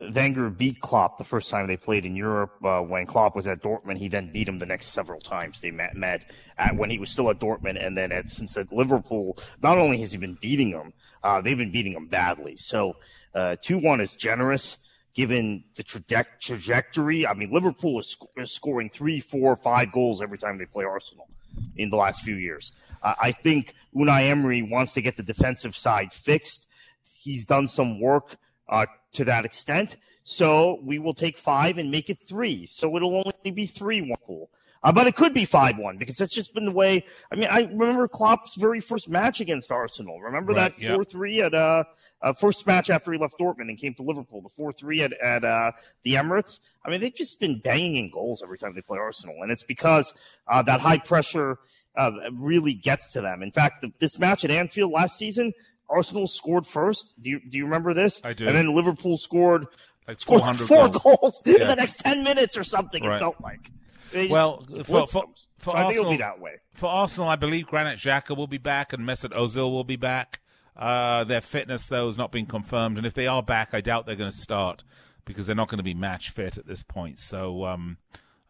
Wenger 0.00 0.50
beat 0.50 0.80
Klopp 0.80 1.18
the 1.18 1.24
first 1.24 1.50
time 1.50 1.66
they 1.66 1.76
played 1.76 2.04
in 2.04 2.16
Europe. 2.16 2.52
Uh, 2.64 2.80
when 2.80 3.06
Klopp 3.06 3.36
was 3.36 3.46
at 3.46 3.62
Dortmund, 3.62 3.98
he 3.98 4.08
then 4.08 4.32
beat 4.32 4.48
him 4.48 4.58
the 4.58 4.66
next 4.66 4.88
several 4.88 5.20
times 5.20 5.60
they 5.60 5.70
met, 5.70 5.94
met 5.94 6.30
at, 6.58 6.76
when 6.76 6.90
he 6.90 6.98
was 6.98 7.10
still 7.10 7.30
at 7.30 7.38
Dortmund, 7.38 7.84
and 7.84 7.96
then 7.96 8.10
at, 8.10 8.30
since 8.30 8.56
at 8.56 8.72
Liverpool, 8.72 9.38
not 9.62 9.78
only 9.78 10.00
has 10.00 10.12
he 10.12 10.18
been 10.18 10.36
beating 10.40 10.72
them, 10.72 10.92
uh, 11.22 11.40
they've 11.40 11.56
been 11.56 11.70
beating 11.70 11.94
them 11.94 12.06
badly. 12.06 12.56
So 12.56 12.96
uh, 13.34 13.56
two 13.62 13.78
one 13.78 14.00
is 14.00 14.16
generous 14.16 14.78
given 15.14 15.62
the 15.76 15.84
traje- 15.84 16.26
trajectory. 16.40 17.24
I 17.24 17.34
mean, 17.34 17.52
Liverpool 17.52 18.00
is, 18.00 18.08
sc- 18.08 18.24
is 18.36 18.52
scoring 18.52 18.90
three, 18.90 19.20
four, 19.20 19.54
five 19.54 19.92
goals 19.92 20.20
every 20.20 20.38
time 20.38 20.58
they 20.58 20.66
play 20.66 20.84
Arsenal 20.84 21.28
in 21.76 21.90
the 21.90 21.96
last 21.96 22.22
few 22.22 22.34
years. 22.34 22.72
I 23.04 23.32
think 23.32 23.74
Unai 23.94 24.30
Emery 24.30 24.62
wants 24.62 24.94
to 24.94 25.02
get 25.02 25.18
the 25.18 25.22
defensive 25.22 25.76
side 25.76 26.10
fixed. 26.12 26.66
He's 27.02 27.44
done 27.44 27.66
some 27.66 28.00
work 28.00 28.38
uh, 28.68 28.86
to 29.12 29.24
that 29.24 29.44
extent. 29.44 29.96
So 30.24 30.80
we 30.82 30.98
will 30.98 31.14
take 31.14 31.36
five 31.36 31.78
and 31.78 31.90
make 31.90 32.08
it 32.08 32.18
three. 32.26 32.66
So 32.66 32.96
it'll 32.96 33.16
only 33.16 33.50
be 33.50 33.66
three 33.66 34.00
one 34.00 34.18
pool. 34.24 34.50
Uh, 34.82 34.92
but 34.92 35.06
it 35.06 35.16
could 35.16 35.32
be 35.32 35.46
five 35.46 35.78
one 35.78 35.96
because 35.96 36.16
that's 36.16 36.32
just 36.32 36.52
been 36.52 36.66
the 36.66 36.70
way. 36.70 37.04
I 37.32 37.36
mean, 37.36 37.48
I 37.50 37.62
remember 37.62 38.06
Klopp's 38.06 38.54
very 38.54 38.80
first 38.80 39.08
match 39.08 39.40
against 39.40 39.70
Arsenal. 39.70 40.20
Remember 40.20 40.52
Right, 40.52 40.76
that 40.76 40.82
yeah. 40.82 40.94
four 40.94 41.04
three 41.04 41.40
at 41.40 41.54
uh, 41.54 41.84
uh 42.20 42.32
first 42.34 42.66
match 42.66 42.90
after 42.90 43.10
he 43.12 43.18
left 43.18 43.38
Dortmund 43.38 43.70
and 43.70 43.78
came 43.78 43.94
to 43.94 44.02
Liverpool. 44.02 44.42
The 44.42 44.50
four 44.50 44.72
three 44.72 45.02
at 45.02 45.14
at 45.22 45.42
uh, 45.42 45.72
the 46.02 46.14
Emirates. 46.14 46.60
I 46.84 46.90
mean, 46.90 47.00
they've 47.00 47.14
just 47.14 47.40
been 47.40 47.60
banging 47.60 47.96
in 47.96 48.10
goals 48.10 48.42
every 48.42 48.58
time 48.58 48.74
they 48.74 48.82
play 48.82 48.98
Arsenal, 48.98 49.36
and 49.42 49.50
it's 49.50 49.62
because 49.62 50.12
uh, 50.48 50.60
that 50.62 50.80
high 50.80 50.98
pressure 50.98 51.58
uh, 51.96 52.10
really 52.32 52.74
gets 52.74 53.12
to 53.12 53.22
them. 53.22 53.42
In 53.42 53.52
fact, 53.52 53.82
the, 53.82 53.92
this 54.00 54.18
match 54.18 54.44
at 54.44 54.50
Anfield 54.50 54.92
last 54.92 55.16
season, 55.16 55.52
Arsenal 55.88 56.26
scored 56.26 56.66
first. 56.66 57.12
Do 57.20 57.30
you 57.30 57.40
do 57.48 57.56
you 57.58 57.64
remember 57.64 57.94
this? 57.94 58.20
I 58.24 58.32
do. 58.32 58.46
And 58.46 58.56
then 58.56 58.74
Liverpool 58.74 59.16
scored 59.16 59.66
Like 60.08 60.20
scored 60.20 60.40
400 60.40 60.66
four 60.68 60.88
goals. 60.88 61.00
goals, 61.20 61.40
in 61.46 61.66
the 61.66 61.76
next 61.76 62.00
ten 62.00 62.24
minutes 62.24 62.56
or 62.56 62.64
something. 62.64 63.04
Right. 63.04 63.16
It 63.16 63.18
felt 63.20 63.40
like. 63.40 63.70
They 64.12 64.28
Well, 64.28 64.62
for, 64.84 65.06
for, 65.06 65.24
for 65.58 65.70
So 65.70 65.72
I 65.72 65.82
think 65.82 65.94
it'll 65.94 66.06
Arsenal, 66.06 66.10
be 66.12 66.16
that 66.18 66.40
way. 66.40 66.52
For 66.72 66.86
Arsenal, 66.86 67.28
I 67.28 67.36
believe 67.36 67.66
Granit 67.66 67.98
Xhaka 67.98 68.36
will 68.36 68.46
be 68.46 68.58
back 68.58 68.92
and 68.92 69.04
Mesut 69.04 69.30
Ozil 69.32 69.70
will 69.72 69.82
be 69.84 69.96
back. 69.96 70.40
Uh, 70.76 71.24
their 71.24 71.40
fitness, 71.40 71.86
though, 71.86 72.06
has 72.06 72.16
not 72.18 72.32
been 72.32 72.46
confirmed, 72.46 72.96
and 72.98 73.06
if 73.06 73.14
they 73.14 73.26
are 73.28 73.42
back, 73.44 73.70
I 73.72 73.80
doubt 73.80 74.06
they're 74.06 74.16
going 74.16 74.30
to 74.30 74.36
start 74.36 74.82
because 75.24 75.46
they're 75.46 75.54
not 75.56 75.68
going 75.68 75.78
to 75.78 75.84
be 75.84 75.94
match 75.94 76.30
fit 76.30 76.58
at 76.58 76.66
this 76.66 76.82
point. 76.82 77.20
So, 77.20 77.64
um, 77.64 77.98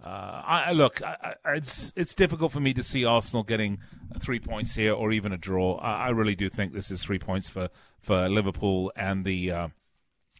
uh, 0.05 0.43
I, 0.45 0.73
look, 0.73 1.01
I, 1.03 1.35
I, 1.45 1.53
it's 1.55 1.93
it's 1.97 2.15
difficult 2.15 2.53
for 2.53 2.61
me 2.61 2.75
to 2.75 2.83
see 2.83 3.05
Arsenal 3.05 3.43
getting 3.43 3.79
three 4.21 4.39
points 4.39 4.75
here 4.75 4.93
or 4.93 5.13
even 5.13 5.33
a 5.33 5.39
draw. 5.39 5.77
I, 5.79 6.11
really 6.11 6.35
do 6.35 6.51
think 6.51 6.75
this 6.75 6.91
is 6.91 7.03
three 7.03 7.19
points 7.19 7.49
for 7.49 7.71
for 8.01 8.29
Liverpool 8.29 8.93
and 8.97 9.25
the. 9.25 9.51
Uh, 9.51 9.69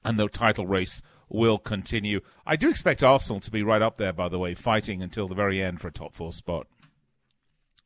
and 0.05 0.21
the 0.21 0.29
title 0.29 0.67
race 0.67 1.01
will 1.29 1.59
continue. 1.59 2.21
I 2.47 2.57
do 2.57 2.69
expect 2.69 3.03
Arsenal 3.03 3.41
to 3.41 3.51
be 3.51 3.63
right 3.63 3.81
up 3.81 3.97
there, 3.97 4.13
by 4.13 4.29
the 4.29 4.39
way, 4.39 4.55
fighting 4.55 5.03
until 5.03 5.27
the 5.27 5.35
very 5.35 5.63
end 5.63 5.81
for 5.81 5.89
a 5.89 5.93
top 5.93 6.15
four 6.15 6.33
spot. 6.33 6.67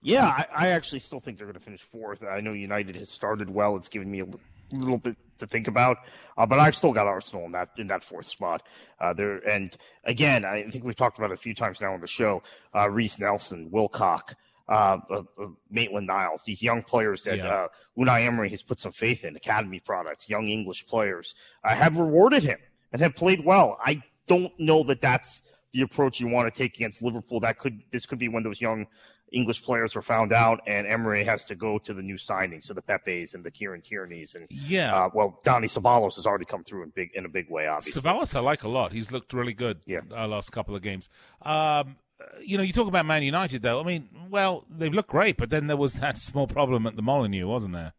Yeah, 0.02 0.26
I, 0.26 0.46
I 0.52 0.68
actually 0.68 1.00
still 1.00 1.20
think 1.20 1.38
they're 1.38 1.46
going 1.46 1.54
to 1.54 1.60
finish 1.60 1.82
fourth. 1.82 2.22
I 2.22 2.40
know 2.40 2.52
United 2.52 2.96
has 2.96 3.10
started 3.10 3.50
well; 3.50 3.76
it's 3.76 3.88
given 3.88 4.10
me 4.10 4.20
a 4.20 4.26
little 4.72 4.98
bit 4.98 5.16
to 5.38 5.46
think 5.46 5.68
about, 5.68 5.98
uh, 6.36 6.46
but 6.46 6.58
I've 6.58 6.74
still 6.74 6.92
got 6.92 7.06
Arsenal 7.06 7.44
in 7.46 7.52
that 7.52 7.70
in 7.78 7.86
that 7.88 8.02
fourth 8.02 8.26
spot. 8.26 8.62
Uh, 9.00 9.12
there 9.12 9.36
and 9.48 9.76
again, 10.04 10.44
I 10.44 10.68
think 10.70 10.84
we've 10.84 10.96
talked 10.96 11.18
about 11.18 11.30
it 11.30 11.34
a 11.34 11.38
few 11.38 11.54
times 11.54 11.80
now 11.80 11.92
on 11.94 12.00
the 12.00 12.06
show. 12.06 12.42
Uh, 12.74 12.88
Reiss 12.90 13.18
Nelson, 13.18 13.70
Willock, 13.70 14.34
uh, 14.68 14.98
uh, 15.10 15.22
uh, 15.40 15.46
Maitland 15.70 16.06
Niles, 16.06 16.42
these 16.44 16.60
young 16.62 16.82
players 16.82 17.22
that 17.24 17.38
Yeah. 17.38 17.46
uh, 17.48 17.68
Unai 17.96 18.26
Emery 18.26 18.50
has 18.50 18.62
put 18.62 18.78
some 18.80 18.92
faith 18.92 19.24
in, 19.24 19.36
academy 19.36 19.80
products, 19.80 20.28
young 20.28 20.48
English 20.48 20.86
players, 20.86 21.34
uh, 21.64 21.74
have 21.74 21.96
rewarded 21.98 22.42
him 22.42 22.58
and 22.92 23.00
have 23.00 23.14
played 23.14 23.44
well. 23.44 23.78
I 23.84 24.02
don't 24.26 24.52
know 24.58 24.82
that 24.84 25.00
that's 25.00 25.42
the 25.72 25.82
approach 25.82 26.18
you 26.20 26.28
want 26.28 26.52
to 26.52 26.58
take 26.58 26.74
against 26.76 27.02
Liverpool. 27.02 27.40
That 27.40 27.58
could 27.58 27.82
this 27.92 28.06
could 28.06 28.18
be 28.18 28.28
when 28.28 28.42
those 28.42 28.60
young 28.60 28.86
English 29.32 29.62
players 29.62 29.94
were 29.94 30.02
found 30.02 30.32
out, 30.32 30.60
and 30.66 30.86
Emery 30.86 31.22
has 31.24 31.44
to 31.46 31.54
go 31.54 31.78
to 31.78 31.92
the 31.94 32.02
new 32.02 32.16
signings, 32.16 32.64
so 32.64 32.74
the 32.74 32.82
Pepes 32.82 33.34
and 33.34 33.44
the 33.44 33.50
Kieran 33.50 33.80
Tierney's, 33.82 34.34
and 34.34 34.46
Yeah. 34.50 34.94
uh, 34.94 35.10
well, 35.12 35.38
Donny 35.44 35.66
Ceballos 35.68 36.14
has 36.16 36.26
already 36.26 36.44
come 36.46 36.64
through 36.64 36.82
in 36.84 36.90
big 36.90 37.10
in 37.14 37.24
a 37.26 37.28
big 37.28 37.50
way, 37.50 37.66
obviously. 37.66 38.00
Ceballos, 38.00 38.34
I 38.34 38.40
like 38.40 38.62
a 38.62 38.68
lot. 38.68 38.92
He's 38.92 39.10
looked 39.12 39.32
really 39.32 39.52
good. 39.54 39.80
Yeah. 39.86 40.00
uh, 40.10 40.26
last 40.26 40.50
couple 40.50 40.74
of 40.74 40.82
games. 40.82 41.08
Um, 41.42 41.96
you 42.42 42.56
know, 42.56 42.62
you 42.64 42.72
talk 42.72 42.88
about 42.88 43.06
Man 43.06 43.22
United, 43.22 43.62
though. 43.62 43.80
I 43.80 43.84
mean, 43.84 44.08
well, 44.30 44.64
they've 44.70 44.92
looked 44.92 45.10
great, 45.10 45.36
but 45.36 45.50
then 45.50 45.66
there 45.68 45.76
was 45.76 45.94
that 45.94 46.18
small 46.30 46.46
problem 46.46 46.86
at 46.86 46.96
the 46.96 47.02
Molineux, 47.02 47.46
wasn't 47.46 47.74
there? 47.74 47.92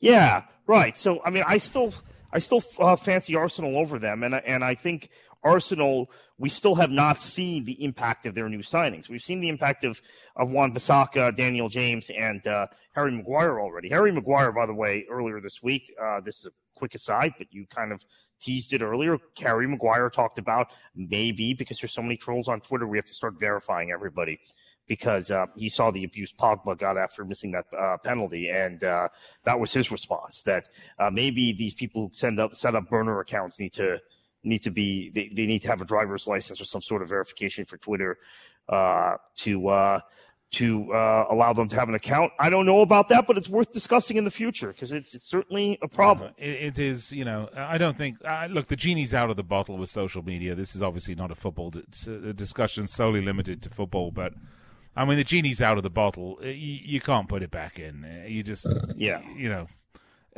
Yeah, 0.00 0.44
right. 0.66 0.96
So 0.96 1.20
I 1.24 1.30
mean, 1.30 1.44
I 1.46 1.58
still 1.58 1.92
I 2.32 2.38
still 2.38 2.62
uh, 2.78 2.96
fancy 2.96 3.34
Arsenal 3.34 3.76
over 3.78 3.98
them, 3.98 4.22
and 4.22 4.34
and 4.34 4.64
I 4.64 4.74
think 4.74 5.10
Arsenal 5.42 6.10
we 6.38 6.48
still 6.48 6.76
have 6.76 6.90
not 6.90 7.18
seen 7.18 7.64
the 7.64 7.82
impact 7.84 8.24
of 8.24 8.34
their 8.34 8.48
new 8.48 8.60
signings. 8.60 9.08
We've 9.08 9.22
seen 9.22 9.40
the 9.40 9.48
impact 9.48 9.82
of 9.84 10.00
of 10.36 10.50
Wan-Bissaka, 10.50 11.36
Daniel 11.36 11.68
James, 11.68 12.10
and 12.10 12.46
uh, 12.46 12.66
Harry 12.94 13.10
Maguire 13.10 13.60
already. 13.60 13.88
Harry 13.88 14.12
Maguire, 14.12 14.52
by 14.52 14.66
the 14.66 14.74
way, 14.74 15.04
earlier 15.10 15.40
this 15.40 15.62
week. 15.62 15.92
Uh, 16.00 16.20
this 16.20 16.40
is 16.40 16.46
a 16.46 16.50
quick 16.74 16.94
aside, 16.94 17.34
but 17.38 17.48
you 17.50 17.66
kind 17.66 17.90
of 17.92 18.04
teased 18.40 18.72
it 18.72 18.82
earlier. 18.82 19.18
Harry 19.38 19.66
Maguire 19.66 20.10
talked 20.10 20.38
about 20.38 20.68
maybe 20.94 21.54
because 21.54 21.80
there's 21.80 21.92
so 21.92 22.02
many 22.02 22.16
trolls 22.16 22.46
on 22.46 22.60
Twitter, 22.60 22.86
we 22.86 22.96
have 22.98 23.06
to 23.06 23.14
start 23.14 23.34
verifying 23.40 23.90
everybody. 23.90 24.38
because 24.88 25.30
uh, 25.30 25.46
he 25.54 25.68
saw 25.68 25.90
the 25.90 26.02
abuse 26.04 26.32
Pogba 26.32 26.76
got 26.76 26.96
after 26.96 27.24
missing 27.24 27.52
that 27.52 27.66
uh, 27.78 27.98
penalty, 27.98 28.48
and 28.48 28.82
uh, 28.82 29.08
that 29.44 29.60
was 29.60 29.72
his 29.72 29.92
response. 29.92 30.42
That 30.42 30.68
uh, 30.98 31.10
maybe 31.10 31.52
these 31.52 31.74
people 31.74 32.08
who 32.08 32.10
send 32.14 32.40
up 32.40 32.54
set 32.54 32.74
up 32.74 32.88
burner 32.88 33.20
accounts 33.20 33.60
need 33.60 33.74
to 33.74 34.00
need 34.48 34.62
to 34.64 34.70
be 34.70 35.10
they, 35.10 35.30
they 35.32 35.46
need 35.46 35.62
to 35.62 35.68
have 35.68 35.80
a 35.80 35.84
driver's 35.84 36.26
license 36.26 36.60
or 36.60 36.64
some 36.64 36.82
sort 36.82 37.02
of 37.02 37.08
verification 37.08 37.64
for 37.64 37.76
Twitter 37.76 38.18
uh, 38.68 39.16
to 39.36 39.68
uh, 39.68 40.00
to 40.50 40.92
uh, 40.92 41.26
allow 41.30 41.52
them 41.52 41.68
to 41.68 41.76
have 41.76 41.88
an 41.88 41.94
account. 41.94 42.32
I 42.38 42.48
don't 42.48 42.64
know 42.64 42.80
about 42.80 43.10
that, 43.10 43.26
but 43.26 43.36
it's 43.36 43.50
worth 43.50 43.70
discussing 43.70 44.16
in 44.16 44.24
the 44.24 44.30
future 44.30 44.68
because 44.68 44.92
it's 44.92 45.14
it's 45.14 45.26
certainly 45.26 45.78
a 45.82 45.88
problem. 45.88 46.32
It, 46.38 46.76
it 46.76 46.78
is, 46.78 47.12
you 47.12 47.24
know, 47.24 47.48
I 47.54 47.76
don't 47.78 47.96
think. 47.96 48.16
Uh, 48.24 48.48
look, 48.50 48.66
the 48.66 48.76
genie's 48.76 49.12
out 49.12 49.30
of 49.30 49.36
the 49.36 49.42
bottle 49.42 49.76
with 49.76 49.90
social 49.90 50.22
media. 50.22 50.54
This 50.54 50.74
is 50.74 50.82
obviously 50.82 51.14
not 51.14 51.30
a 51.30 51.34
football 51.34 51.72
it's 51.76 52.06
a 52.06 52.32
discussion 52.32 52.86
solely 52.86 53.20
limited 53.20 53.62
to 53.62 53.70
football, 53.70 54.10
but 54.10 54.32
I 54.96 55.04
mean, 55.04 55.18
the 55.18 55.24
genie's 55.24 55.60
out 55.60 55.76
of 55.76 55.82
the 55.82 55.90
bottle. 55.90 56.38
You, 56.42 56.50
you 56.50 57.00
can't 57.00 57.28
put 57.28 57.42
it 57.42 57.50
back 57.50 57.78
in. 57.78 58.24
You 58.26 58.42
just, 58.42 58.66
yeah, 58.96 59.20
you 59.36 59.48
know. 59.48 59.68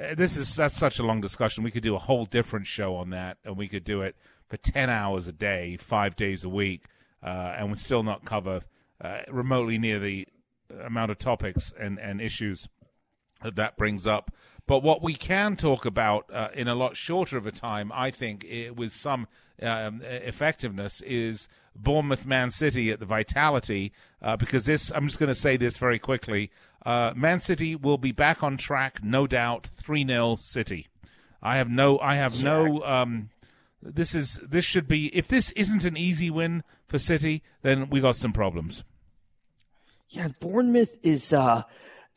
Uh, 0.01 0.15
this 0.15 0.37
is 0.37 0.57
that's 0.57 0.77
such 0.77 0.99
a 0.99 1.03
long 1.03 1.21
discussion. 1.21 1.65
We 1.65 1.71
could 1.71 1.83
do 1.83 1.95
a 1.95 1.99
whole 1.99 2.25
different 2.25 2.67
show 2.67 2.97
on 2.97 3.11
that, 3.11 3.39
and 3.45 3.57
we 3.57 3.69
could 3.69 3.85
do 3.85 4.03
it 4.03 4.17
for 4.49 4.57
ten 4.57 4.89
hours 4.89 5.29
a 5.29 5.33
day, 5.33 5.77
five 5.77 6.17
days 6.17 6.45
a 6.45 6.49
week, 6.49 6.85
uh, 7.23 7.55
and 7.57 7.69
would 7.69 7.79
still 7.79 8.03
not 8.03 8.25
cover 8.25 8.63
uh, 9.01 9.21
remotely 9.29 9.79
near 9.79 9.99
the 9.99 10.27
amount 10.85 11.11
of 11.11 11.19
topics 11.19 11.73
and, 11.79 11.99
and 11.99 12.21
issues 12.21 12.69
that 13.43 13.57
that 13.57 13.77
brings 13.77 14.07
up. 14.07 14.31
But 14.67 14.83
what 14.83 15.03
we 15.03 15.15
can 15.15 15.57
talk 15.57 15.85
about 15.85 16.27
uh, 16.33 16.49
in 16.55 16.69
a 16.69 16.75
lot 16.75 16.97
shorter 16.97 17.37
of 17.37 17.47
a 17.47 17.53
time, 17.53 17.91
I 17.93 18.11
think, 18.11 18.45
it, 18.45 18.77
with 18.77 18.93
some 18.93 19.27
um, 19.61 20.01
effectiveness, 20.03 21.01
is 21.01 21.49
Bournemouth 21.75 22.25
Man 22.25 22.51
City 22.51 22.91
at 22.91 23.01
the 23.01 23.07
Vitality. 23.07 23.93
Uh, 24.23 24.37
because 24.37 24.67
this, 24.67 24.93
I'm 24.95 25.07
just 25.09 25.19
going 25.19 25.29
to 25.29 25.35
say 25.35 25.57
this 25.57 25.77
very 25.77 25.99
quickly. 25.99 26.51
Uh, 26.85 27.13
Man 27.15 27.41
City 27.41 27.77
will 27.77 27.99
be 27.99 28.13
back 28.13 28.43
on 28.43 28.57
track, 28.57 29.03
no 29.03 29.27
doubt. 29.27 29.69
Three 29.73 30.07
0 30.07 30.37
City. 30.37 30.89
I 31.43 31.57
have 31.57 31.69
no, 31.71 31.99
I 31.99 32.17
have 32.17 32.43
no. 32.43 32.83
Um, 32.85 33.31
this 33.83 34.15
is 34.15 34.41
this 34.47 34.65
should 34.65 34.89
be. 34.89 35.15
If 35.17 35.29
this 35.29 35.53
isn't 35.53 35.85
an 35.85 35.97
easy 35.97 36.31
win 36.31 36.63
for 36.87 36.99
City, 36.99 37.43
then 37.63 37.89
we 37.89 38.01
got 38.01 38.17
some 38.17 38.33
problems. 38.33 38.85
Yeah, 40.09 40.29
Bournemouth 40.41 40.99
is 41.03 41.33
uh 41.33 41.63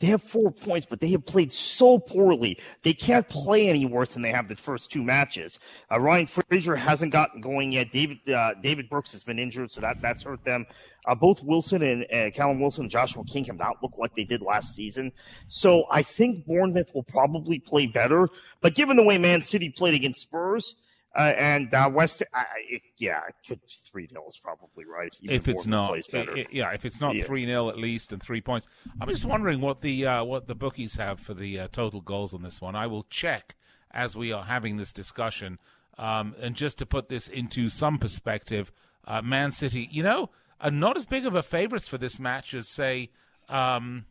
they 0.04 0.10
have 0.10 0.22
four 0.22 0.52
points, 0.52 0.86
but 0.86 1.00
they 1.00 1.12
have 1.12 1.26
played 1.26 1.54
so 1.54 1.98
poorly. 1.98 2.60
They 2.82 2.94
can't 2.94 3.28
play 3.30 3.70
any 3.70 3.86
worse 3.86 4.16
than 4.16 4.22
they 4.22 4.34
have 4.34 4.50
the 4.50 4.56
first 4.58 4.92
two 4.92 5.02
matches. 5.02 5.60
Uh, 5.90 5.98
Ryan 6.02 6.28
Fraser 6.28 6.76
hasn't 6.76 7.14
gotten 7.14 7.40
going 7.40 7.72
yet. 7.72 7.90
David 7.94 8.18
uh, 8.30 8.56
David 8.62 8.90
Brooks 8.90 9.14
has 9.14 9.24
been 9.24 9.40
injured, 9.40 9.72
so 9.72 9.80
that 9.80 10.02
that's 10.02 10.24
hurt 10.24 10.44
them. 10.44 10.66
Uh, 11.06 11.16
both 11.16 11.42
Wilson 11.42 11.82
and 11.82 12.34
Callum 12.34 12.60
Wilson 12.60 12.84
and 12.84 12.92
Joshua 12.92 13.24
King 13.24 13.46
have 13.46 13.58
not 13.58 13.82
looked 13.82 13.98
like 13.98 14.14
they 14.14 14.26
did 14.26 14.42
last 14.42 14.76
season. 14.76 15.10
So 15.48 15.86
I 15.90 16.02
think 16.04 16.46
Bournemouth 16.46 16.94
will 16.94 17.04
probably 17.04 17.60
play 17.60 17.88
better. 17.88 18.28
But 18.60 18.76
given 18.76 18.98
the 18.98 19.04
way 19.04 19.18
Man 19.18 19.42
City 19.42 19.70
played 19.70 19.94
against 19.94 20.20
Spurs, 20.20 20.76
uh, 21.16 21.34
and 21.38 21.74
uh, 21.74 21.90
West, 21.94 22.24
I, 22.34 22.46
it, 22.68 22.82
yeah, 22.98 23.22
it 23.28 23.36
could 23.48 23.60
three 23.86 24.08
0 24.08 24.24
is 24.28 24.38
probably 24.38 24.86
right. 24.86 25.14
if 25.22 25.48
it's 25.48 25.68
not, 25.68 25.96
it, 25.98 26.08
it, 26.12 26.48
yeah, 26.52 26.72
if 26.72 26.86
it's 26.86 27.00
not 27.00 27.16
three 27.26 27.42
yeah. 27.42 27.48
0 27.50 27.70
at 27.70 27.78
least 27.78 28.12
and 28.12 28.22
three 28.22 28.42
points. 28.42 28.68
I'm 29.00 29.08
just 29.08 29.26
wondering 29.26 29.62
what 29.62 29.82
the 29.82 30.08
uh, 30.08 30.24
what 30.24 30.48
the 30.48 30.56
bookies 30.56 30.96
have 30.96 31.20
for 31.20 31.36
the 31.36 31.60
uh, 31.60 31.68
total 31.72 32.02
goals 32.02 32.34
on 32.34 32.42
this 32.42 32.60
one. 32.60 32.76
I 32.76 32.88
will 32.88 33.04
check 33.10 33.56
as 33.92 34.16
we 34.16 34.32
are 34.32 34.44
having 34.44 34.78
this 34.78 34.92
discussion. 34.92 35.60
Um, 36.00 36.36
and 36.42 36.56
just 36.56 36.80
to 36.80 36.88
put 36.88 37.10
this 37.10 37.28
into 37.28 37.70
some 37.70 38.00
perspective, 38.00 38.72
uh, 39.06 39.22
Man 39.22 39.52
City, 39.52 39.88
you 39.92 40.02
know, 40.02 40.32
are 40.60 40.72
not 40.72 40.98
as 40.98 41.06
big 41.06 41.28
of 41.28 41.36
a 41.36 41.44
favorites 41.44 41.88
for 41.88 42.00
this 42.00 42.20
match 42.20 42.56
as 42.56 42.68
say. 42.68 43.12
Um, 43.48 44.06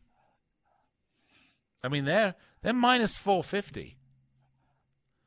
I 1.83 1.89
mean, 1.89 2.05
they're 2.05 2.37
they're 2.63 2.73
minus 2.73 3.17
four 3.17 3.43
fifty. 3.43 3.97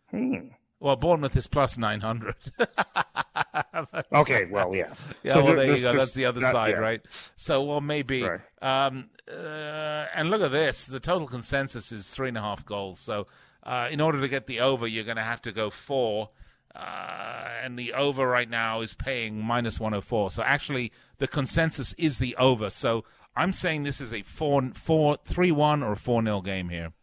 Hmm. 0.09 0.47
Well, 0.85 0.95
Bournemouth 0.95 1.35
is 1.35 1.47
plus 1.47 1.79
900. 1.79 2.35
okay, 4.13 4.45
well, 4.45 4.75
yeah. 4.75 4.93
Yeah, 5.23 5.33
so 5.33 5.43
well, 5.43 5.55
there 5.55 5.75
you 5.75 5.81
go. 5.81 5.97
That's 5.97 6.13
the 6.13 6.25
other 6.25 6.41
side, 6.41 6.75
yeah. 6.75 6.77
right? 6.77 7.01
So, 7.35 7.63
well, 7.63 7.81
maybe. 7.81 8.21
Right. 8.21 8.39
Um, 8.61 9.09
uh, 9.27 10.05
and 10.13 10.29
look 10.29 10.43
at 10.43 10.51
this. 10.51 10.85
The 10.85 10.99
total 10.99 11.27
consensus 11.27 11.91
is 11.91 12.07
three 12.11 12.27
and 12.27 12.37
a 12.37 12.41
half 12.41 12.67
goals. 12.67 12.99
So, 12.99 13.25
uh, 13.63 13.87
in 13.89 13.99
order 13.99 14.21
to 14.21 14.27
get 14.27 14.45
the 14.45 14.59
over, 14.59 14.85
you're 14.85 15.05
going 15.05 15.17
to 15.17 15.23
have 15.23 15.41
to 15.41 15.51
go 15.51 15.71
four. 15.71 16.29
Uh, 16.75 17.47
and 17.63 17.79
the 17.79 17.93
over 17.93 18.27
right 18.27 18.47
now 18.47 18.81
is 18.81 18.93
paying 18.93 19.43
minus 19.43 19.79
104. 19.79 20.29
So, 20.29 20.43
actually, 20.43 20.91
the 21.17 21.27
consensus 21.27 21.93
is 21.97 22.19
the 22.19 22.35
over. 22.35 22.69
So, 22.69 23.05
I'm 23.35 23.53
saying 23.53 23.81
this 23.81 23.99
is 23.99 24.13
a 24.13 24.21
4 24.21 24.73
4 24.75 25.17
3 25.25 25.51
1 25.51 25.81
or 25.81 25.95
4 25.95 26.23
0 26.23 26.41
game 26.41 26.69
here. 26.69 26.93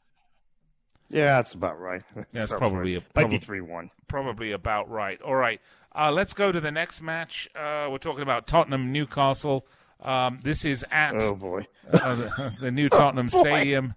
Yeah, 1.13 1.37
that's 1.37 1.53
about 1.53 1.79
right. 1.79 2.03
That's 2.33 2.51
so 2.51 2.59
probably 2.59 2.97
a, 2.97 3.03
might 3.15 3.29
be 3.29 3.39
three 3.39 3.61
one. 3.61 3.91
Probably 4.09 4.53
about 4.53 4.91
right. 4.91 5.21
All 5.21 5.35
right, 5.35 5.61
uh, 5.95 6.11
let's 6.11 6.33
go 6.33 6.51
to 6.51 6.61
the 6.61 6.73
next 6.73 7.03
match. 7.03 7.49
Uh, 7.55 7.89
we're 7.91 7.99
talking 7.99 8.23
about 8.23 8.47
Tottenham 8.47 8.93
Newcastle. 8.93 9.67
Um, 10.01 10.41
this 10.43 10.65
is 10.65 10.85
at 10.91 11.15
oh 11.15 11.35
boy 11.37 11.67
uh, 11.93 12.15
the, 12.15 12.57
the, 12.61 12.71
new 12.71 12.89
Tottenham 12.89 13.29
oh 13.35 13.41
Stadium. 13.41 13.95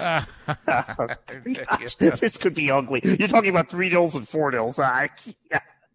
oh, 0.00 0.26
this 1.98 2.36
could 2.38 2.54
be 2.54 2.70
ugly. 2.70 3.00
You're 3.04 3.28
talking 3.28 3.50
about 3.50 3.68
three 3.68 3.90
nils 3.90 4.14
and 4.14 4.26
four 4.26 4.50
nils. 4.50 4.78
Yeah. 4.78 5.10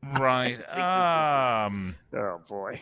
Right. 0.03 0.57
Um, 0.69 1.95
oh 2.13 2.39
boy. 2.47 2.79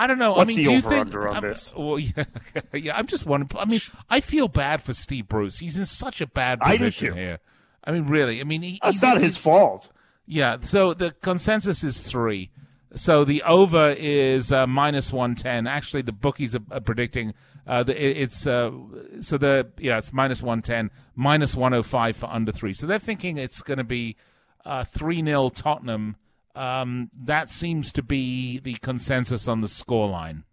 I 0.00 0.06
don't 0.06 0.18
know. 0.18 0.32
What's 0.32 0.42
I 0.42 0.44
mean, 0.46 0.56
the 0.56 0.64
do 0.64 0.72
over 0.72 0.88
think, 0.88 1.00
under 1.02 1.28
on 1.28 1.36
I'm, 1.36 1.42
this? 1.42 1.74
Well, 1.76 1.98
yeah, 1.98 2.24
yeah. 2.72 2.96
I'm 2.96 3.06
just 3.06 3.26
wondering. 3.26 3.60
I 3.60 3.66
mean, 3.66 3.82
I 4.08 4.20
feel 4.20 4.48
bad 4.48 4.82
for 4.82 4.94
Steve 4.94 5.28
Bruce. 5.28 5.58
He's 5.58 5.76
in 5.76 5.84
such 5.84 6.22
a 6.22 6.26
bad 6.26 6.58
position 6.60 7.12
I 7.12 7.16
here. 7.16 7.38
I 7.84 7.92
mean, 7.92 8.06
really. 8.06 8.40
I 8.40 8.44
mean, 8.44 8.62
he, 8.62 8.80
it's 8.82 9.02
not 9.02 9.20
his 9.20 9.36
fault. 9.36 9.92
Yeah. 10.24 10.56
So 10.62 10.94
the 10.94 11.10
consensus 11.20 11.84
is 11.84 12.00
three. 12.00 12.50
So 12.94 13.24
the 13.24 13.42
over 13.42 13.90
is 13.90 14.50
uh, 14.50 14.66
minus 14.66 15.12
one 15.12 15.34
ten. 15.34 15.66
Actually, 15.66 16.00
the 16.00 16.12
bookies 16.12 16.54
are, 16.54 16.62
are 16.70 16.80
predicting 16.80 17.34
uh, 17.66 17.82
the, 17.82 17.92
it, 17.92 18.16
it's 18.16 18.46
uh, 18.46 18.70
so 19.20 19.36
the 19.36 19.68
yeah 19.78 19.98
it's 19.98 20.14
minus 20.14 20.42
one 20.42 20.62
ten, 20.62 20.90
minus 21.14 21.54
one 21.54 21.72
hundred 21.72 21.80
oh 21.80 21.82
five 21.82 22.16
for 22.16 22.24
under 22.30 22.52
three. 22.52 22.72
So 22.72 22.86
they're 22.86 22.98
thinking 22.98 23.36
it's 23.36 23.60
going 23.60 23.76
to 23.76 23.84
be 23.84 24.16
uh, 24.64 24.84
three 24.84 25.22
0 25.22 25.50
Tottenham 25.50 26.16
um, 26.54 27.10
that 27.24 27.50
seems 27.50 27.92
to 27.92 28.02
be 28.02 28.58
the 28.58 28.74
consensus 28.74 29.48
on 29.48 29.60
the 29.60 29.66
scoreline. 29.66 30.44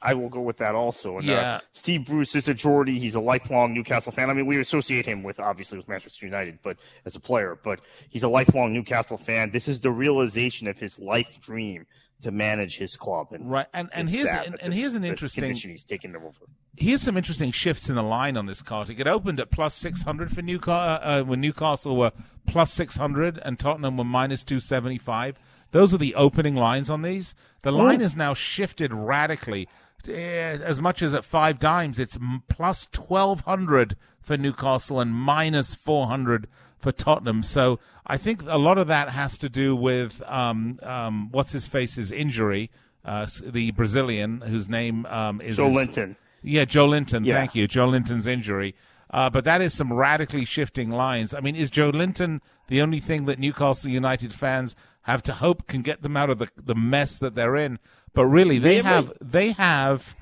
I 0.00 0.14
will 0.14 0.28
go 0.28 0.40
with 0.40 0.58
that 0.58 0.74
also. 0.74 1.18
And, 1.18 1.28
uh, 1.28 1.32
yeah. 1.32 1.54
Uh, 1.54 1.60
Steve 1.72 2.06
Bruce 2.06 2.36
is 2.36 2.46
a 2.46 2.54
Geordie. 2.54 2.98
He's 2.98 3.16
a 3.16 3.20
lifelong 3.20 3.74
Newcastle 3.74 4.12
fan. 4.12 4.30
I 4.30 4.32
mean, 4.32 4.46
we 4.46 4.60
associate 4.60 5.04
him 5.04 5.22
with 5.22 5.40
obviously 5.40 5.76
with 5.76 5.88
Manchester 5.88 6.24
United, 6.24 6.58
but 6.62 6.76
as 7.04 7.16
a 7.16 7.20
player, 7.20 7.58
but 7.64 7.80
he's 8.08 8.22
a 8.22 8.28
lifelong 8.28 8.72
Newcastle 8.72 9.18
fan. 9.18 9.50
This 9.50 9.66
is 9.66 9.80
the 9.80 9.90
realization 9.90 10.68
of 10.68 10.78
his 10.78 10.98
life 10.98 11.40
dream 11.40 11.86
to 12.22 12.30
manage 12.30 12.78
his 12.78 12.96
club. 12.96 13.28
And 13.32 13.50
right, 13.50 13.66
and 13.72 13.88
and 13.92 14.10
here's 14.10 14.30
and, 14.30 14.56
and 14.60 14.74
here's 14.74 14.94
an 14.94 15.04
interesting 15.04 15.54
he's 15.54 15.84
taking 15.84 16.14
over. 16.16 16.30
Here's 16.76 17.02
some 17.02 17.16
interesting 17.16 17.50
shifts 17.52 17.88
in 17.88 17.96
the 17.96 18.02
line 18.02 18.36
on 18.36 18.46
this 18.46 18.62
card. 18.62 18.90
It 18.90 19.06
opened 19.06 19.40
at 19.40 19.50
plus 19.50 19.74
six 19.74 20.02
hundred 20.02 20.32
for 20.34 20.42
Newcastle 20.42 20.74
uh, 20.74 21.20
uh, 21.20 21.22
when 21.22 21.40
Newcastle 21.40 21.96
were 21.96 22.12
plus 22.46 22.72
six 22.72 22.96
hundred 22.96 23.38
and 23.38 23.58
Tottenham 23.58 23.96
were 23.96 24.04
minus 24.04 24.44
two 24.44 24.60
seventy 24.60 24.98
five. 24.98 25.38
Those 25.70 25.92
are 25.92 25.98
the 25.98 26.14
opening 26.14 26.54
lines 26.54 26.88
on 26.88 27.02
these. 27.02 27.34
The 27.62 27.72
line 27.72 28.00
has 28.00 28.16
now 28.16 28.34
shifted 28.34 28.92
radically. 28.92 29.68
Eh, 30.06 30.58
as 30.62 30.80
much 30.80 31.02
as 31.02 31.12
at 31.12 31.24
five 31.24 31.58
dimes, 31.58 31.98
it's 31.98 32.16
plus 32.48 32.88
twelve 32.90 33.40
hundred 33.40 33.96
for 34.20 34.36
Newcastle 34.36 35.00
and 35.00 35.12
minus 35.12 35.74
four 35.74 36.06
hundred 36.06 36.46
for 36.78 36.92
Tottenham. 36.92 37.42
So 37.42 37.78
I 38.06 38.16
think 38.16 38.42
a 38.46 38.58
lot 38.58 38.78
of 38.78 38.86
that 38.86 39.10
has 39.10 39.36
to 39.38 39.48
do 39.48 39.74
with 39.74 40.22
um, 40.26 40.78
um, 40.82 41.28
what's 41.30 41.52
his 41.52 41.66
face's 41.66 42.10
injury, 42.12 42.70
uh, 43.04 43.26
the 43.42 43.70
Brazilian 43.72 44.40
whose 44.42 44.68
name 44.68 45.06
um, 45.06 45.40
is 45.40 45.58
Joelinton. 45.58 46.16
Yeah, 46.42 46.64
Joelinton. 46.64 47.26
Yeah. 47.26 47.34
Thank 47.34 47.54
you, 47.54 47.66
Joelinton's 47.66 48.26
injury. 48.26 48.74
Uh, 49.10 49.30
but 49.30 49.44
that 49.44 49.60
is 49.60 49.74
some 49.74 49.92
radically 49.92 50.44
shifting 50.44 50.90
lines. 50.90 51.32
I 51.32 51.40
mean, 51.40 51.56
is 51.56 51.70
Joelinton 51.70 52.40
the 52.68 52.82
only 52.82 53.00
thing 53.00 53.24
that 53.24 53.38
Newcastle 53.38 53.90
United 53.90 54.34
fans 54.34 54.76
have 55.02 55.22
to 55.22 55.34
hope 55.34 55.66
can 55.66 55.80
get 55.82 56.02
them 56.02 56.16
out 56.16 56.30
of 56.30 56.38
the 56.38 56.48
the 56.56 56.74
mess 56.74 57.18
that 57.18 57.34
they're 57.34 57.56
in? 57.56 57.78
But 58.12 58.26
really, 58.26 58.58
they 58.58 58.82
have 58.82 59.12
they 59.20 59.52
have. 59.52 60.14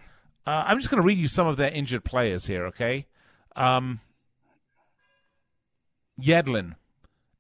Uh, 0.47 0.65
I'm 0.67 0.79
just 0.79 0.91
going 0.91 1.03
to 1.03 1.07
read 1.07 1.19
you 1.19 1.27
some 1.27 1.49
of 1.49 1.57
their 1.57 1.73
injured 1.73 2.05
players 2.05 2.47
here. 2.47 2.67
Okay. 2.67 3.07
Um, 3.57 4.01
Yedlin, 6.21 6.77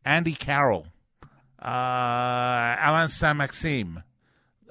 Andy 0.04 0.34
Carroll, 0.34 0.86
uh, 1.60 2.76
Allan 2.78 3.08
Saint-Maximin, 3.08 4.02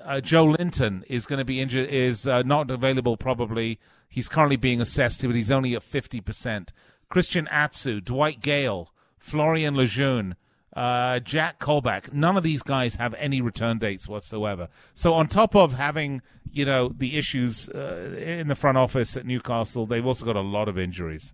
uh, 0.03 0.21
Joelinton 0.23 1.03
is 1.07 1.25
going 1.25 1.39
to 1.39 1.45
be 1.45 1.59
injured, 1.59 1.89
is 1.89 2.27
uh, 2.27 2.43
not 2.43 2.69
available 2.69 3.17
probably. 3.17 3.79
He's 4.07 4.29
currently 4.29 4.55
being 4.55 4.79
assessed, 4.79 5.21
but 5.21 5.35
he's 5.35 5.51
only 5.51 5.75
at 5.75 5.83
50%. 5.83 6.69
Christian 7.09 7.47
Atsu, 7.47 8.01
Dwight 8.01 8.41
Gayle, 8.41 8.93
Florian 9.17 9.75
Lejeune, 9.75 10.35
uh, 10.75 11.19
Jack 11.19 11.59
Colback. 11.59 12.13
None 12.13 12.37
of 12.37 12.43
these 12.43 12.61
guys 12.61 12.95
have 12.95 13.13
any 13.15 13.41
return 13.41 13.79
dates 13.79 14.07
whatsoever. 14.07 14.69
So 14.93 15.13
on 15.13 15.27
top 15.27 15.55
of 15.55 15.73
having 15.73 16.21
you 16.51 16.65
know 16.65 16.89
the 16.95 17.17
issues 17.17 17.67
uh, 17.69 18.15
in 18.17 18.47
the 18.47 18.55
front 18.55 18.77
office 18.77 19.17
at 19.17 19.25
Newcastle, 19.25 19.85
they've 19.85 20.05
also 20.05 20.25
got 20.25 20.35
a 20.35 20.41
lot 20.41 20.67
of 20.67 20.77
injuries. 20.77 21.33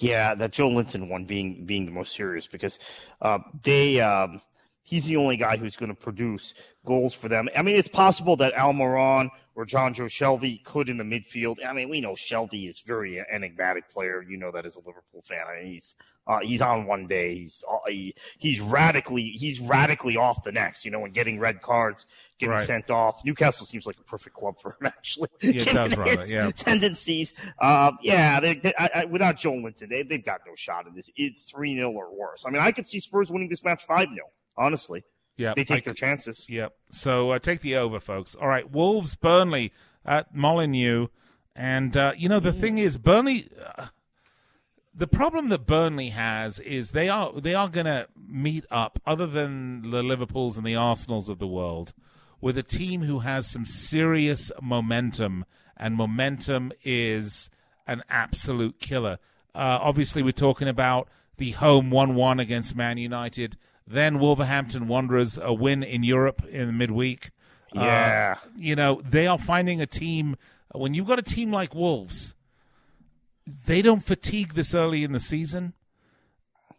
Yeah, 0.00 0.34
that 0.36 0.52
Joelinton 0.52 1.08
one 1.08 1.24
being 1.24 1.64
being 1.64 1.84
the 1.84 1.90
most 1.92 2.14
serious 2.14 2.46
because 2.46 2.78
uh, 3.20 3.40
they 3.64 4.00
um, 4.00 4.40
he's 4.84 5.04
the 5.04 5.16
only 5.16 5.36
guy 5.36 5.56
who's 5.56 5.76
going 5.76 5.90
to 5.90 6.00
produce 6.00 6.54
goals 6.84 7.14
for 7.14 7.28
them. 7.28 7.48
I 7.56 7.62
mean, 7.62 7.74
it's 7.74 7.88
possible 7.88 8.36
that 8.36 8.52
Al 8.54 8.72
Almiron 8.72 9.30
or 9.58 9.66
Jonjo 9.66 10.06
Shelvey 10.06 10.62
could 10.62 10.88
in 10.88 10.98
the 10.98 11.04
midfield. 11.04 11.56
I 11.66 11.72
mean, 11.72 11.88
we 11.88 12.00
know 12.00 12.12
Shelvey 12.12 12.68
is 12.68 12.78
very 12.78 13.20
enigmatic 13.28 13.90
player. 13.90 14.22
You 14.22 14.36
know 14.36 14.52
that 14.52 14.64
as 14.64 14.76
a 14.76 14.78
Liverpool 14.78 15.20
fan. 15.22 15.42
I 15.48 15.56
mean, 15.60 15.72
he's 15.72 15.96
uh, 16.28 16.38
he's 16.38 16.62
on 16.62 16.86
one 16.86 17.08
day, 17.08 17.34
he's 17.34 17.64
uh, 17.68 17.78
he, 17.88 18.14
he's 18.38 18.60
radically 18.60 19.30
he's 19.30 19.58
radically 19.58 20.16
off 20.16 20.44
the 20.44 20.52
next. 20.52 20.84
You 20.84 20.92
know, 20.92 21.04
and 21.04 21.12
getting 21.12 21.40
red 21.40 21.60
cards, 21.60 22.06
getting 22.38 22.52
right. 22.52 22.64
sent 22.64 22.88
off. 22.88 23.24
Newcastle 23.24 23.66
seems 23.66 23.84
like 23.84 23.96
a 23.98 24.04
perfect 24.04 24.36
club 24.36 24.60
for 24.60 24.76
him, 24.80 24.86
actually. 24.86 25.28
Yeah, 25.42 25.62
it 25.62 25.72
does, 25.72 25.96
rather, 25.96 26.26
yeah. 26.26 26.52
Tendencies, 26.52 27.34
uh, 27.58 27.90
yeah. 28.00 28.38
They, 28.38 28.54
they, 28.54 28.72
I, 28.78 28.90
I, 28.94 29.04
without 29.06 29.38
Joelinton, 29.38 29.88
they 29.88 30.04
they've 30.04 30.24
got 30.24 30.42
no 30.46 30.54
shot 30.54 30.86
in 30.86 30.94
this. 30.94 31.10
It's 31.16 31.42
three 31.42 31.74
0 31.74 31.90
or 31.90 32.16
worse. 32.16 32.44
I 32.46 32.50
mean, 32.50 32.62
I 32.62 32.70
could 32.70 32.86
see 32.86 33.00
Spurs 33.00 33.28
winning 33.28 33.48
this 33.48 33.64
match 33.64 33.84
five 33.86 34.06
0 34.08 34.24
honestly. 34.56 35.02
Yeah, 35.38 35.54
they 35.54 35.64
take 35.64 35.84
I, 35.84 35.86
their 35.86 35.94
chances. 35.94 36.46
Yep. 36.48 36.74
So 36.90 37.30
uh, 37.30 37.38
take 37.38 37.60
the 37.60 37.76
over, 37.76 38.00
folks. 38.00 38.34
All 38.34 38.48
right, 38.48 38.70
Wolves, 38.70 39.14
Burnley 39.14 39.72
at 40.04 40.34
Molineux, 40.34 41.06
and 41.54 41.96
uh, 41.96 42.12
you 42.16 42.28
know 42.28 42.40
the 42.40 42.52
thing 42.52 42.76
is, 42.76 42.98
Burnley. 42.98 43.48
Uh, 43.76 43.86
the 44.92 45.06
problem 45.06 45.48
that 45.50 45.64
Burnley 45.64 46.08
has 46.08 46.58
is 46.58 46.90
they 46.90 47.08
are 47.08 47.32
they 47.40 47.54
are 47.54 47.68
going 47.68 47.86
to 47.86 48.08
meet 48.16 48.64
up, 48.68 49.00
other 49.06 49.28
than 49.28 49.90
the 49.90 50.02
Liverpool's 50.02 50.56
and 50.56 50.66
the 50.66 50.74
Arsenals 50.74 51.28
of 51.28 51.38
the 51.38 51.46
world, 51.46 51.94
with 52.40 52.58
a 52.58 52.64
team 52.64 53.02
who 53.02 53.20
has 53.20 53.46
some 53.46 53.64
serious 53.64 54.50
momentum, 54.60 55.44
and 55.76 55.94
momentum 55.94 56.72
is 56.82 57.48
an 57.86 58.02
absolute 58.10 58.80
killer. 58.80 59.18
Uh, 59.54 59.78
obviously, 59.80 60.20
we're 60.20 60.32
talking 60.32 60.66
about 60.66 61.08
the 61.36 61.52
home 61.52 61.90
one-one 61.90 62.40
against 62.40 62.74
Man 62.74 62.98
United 62.98 63.56
then 63.90 64.18
Wolverhampton 64.18 64.86
Wanderers 64.86 65.38
a 65.38 65.52
win 65.52 65.82
in 65.82 66.02
Europe 66.02 66.44
in 66.44 66.66
the 66.66 66.72
midweek. 66.72 67.30
Uh, 67.74 67.80
yeah, 67.80 68.34
uh, 68.36 68.48
you 68.56 68.76
know 68.76 69.02
they 69.04 69.26
are 69.26 69.38
finding 69.38 69.80
a 69.80 69.86
team. 69.86 70.36
When 70.74 70.94
you've 70.94 71.06
got 71.06 71.18
a 71.18 71.22
team 71.22 71.50
like 71.50 71.74
Wolves, 71.74 72.34
they 73.66 73.82
don't 73.82 74.02
fatigue 74.04 74.54
this 74.54 74.74
early 74.74 75.04
in 75.04 75.12
the 75.12 75.20
season. 75.20 75.74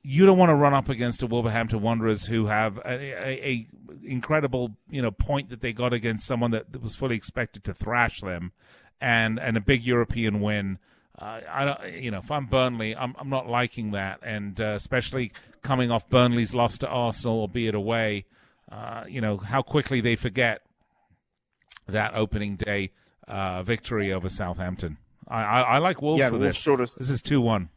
You 0.02 0.26
don't 0.26 0.38
want 0.38 0.50
to 0.50 0.56
run 0.56 0.74
up 0.74 0.88
against 0.88 1.22
a 1.24 1.28
Wolverhampton 1.28 1.82
Wanderers 1.82 2.26
who 2.26 2.46
have 2.46 2.78
a, 2.78 2.90
a, 2.90 3.48
a 3.48 3.68
incredible 4.04 4.78
you 4.90 5.02
know 5.02 5.12
point 5.12 5.50
that 5.50 5.62
they 5.62 5.74
got 5.74 5.94
against 5.94 6.26
someone 6.26 6.52
that, 6.52 6.72
that 6.72 6.82
was 6.82 6.96
fully 6.96 7.16
expected 7.16 7.64
to 7.66 7.74
thrash 7.74 8.22
them, 8.22 8.52
and 9.02 9.40
and 9.40 9.58
a 9.58 9.62
big 9.62 9.84
European 9.84 10.42
win. 10.42 10.80
Uh, 11.20 11.42
I 11.50 11.66
don't, 11.66 11.94
you 12.02 12.12
know, 12.12 12.20
if 12.20 12.32
I'm 12.32 12.46
Burnley, 12.46 12.96
I'm 12.96 13.14
I'm 13.20 13.30
not 13.30 13.48
liking 13.48 13.92
that, 13.92 14.20
and 14.24 14.60
uh, 14.62 14.76
especially 14.76 15.32
coming 15.62 15.92
off 15.92 16.10
Burnley's 16.10 16.54
loss 16.54 16.78
to 16.80 16.88
Arsenal, 16.88 17.42
albeit 17.42 17.76
away. 17.76 18.26
Uh, 18.72 19.04
you 19.08 19.20
know 19.20 19.38
how 19.38 19.62
quickly 19.62 20.00
they 20.00 20.16
forget 20.16 20.62
that 21.88 22.14
opening 22.14 22.56
day 22.56 22.92
uh, 23.28 23.64
victory 23.64 24.14
over 24.14 24.30
Southampton. 24.30 24.98
I, 25.28 25.44
I, 25.44 25.62
I 25.62 25.78
like 25.80 26.02
Wolves 26.02 26.20
yeah, 26.20 26.30
for 26.30 26.38
Wolves 26.38 26.64
this. 26.64 26.96
This 26.96 27.10
is 27.10 27.22
two 27.22 27.42
one. 27.42 27.70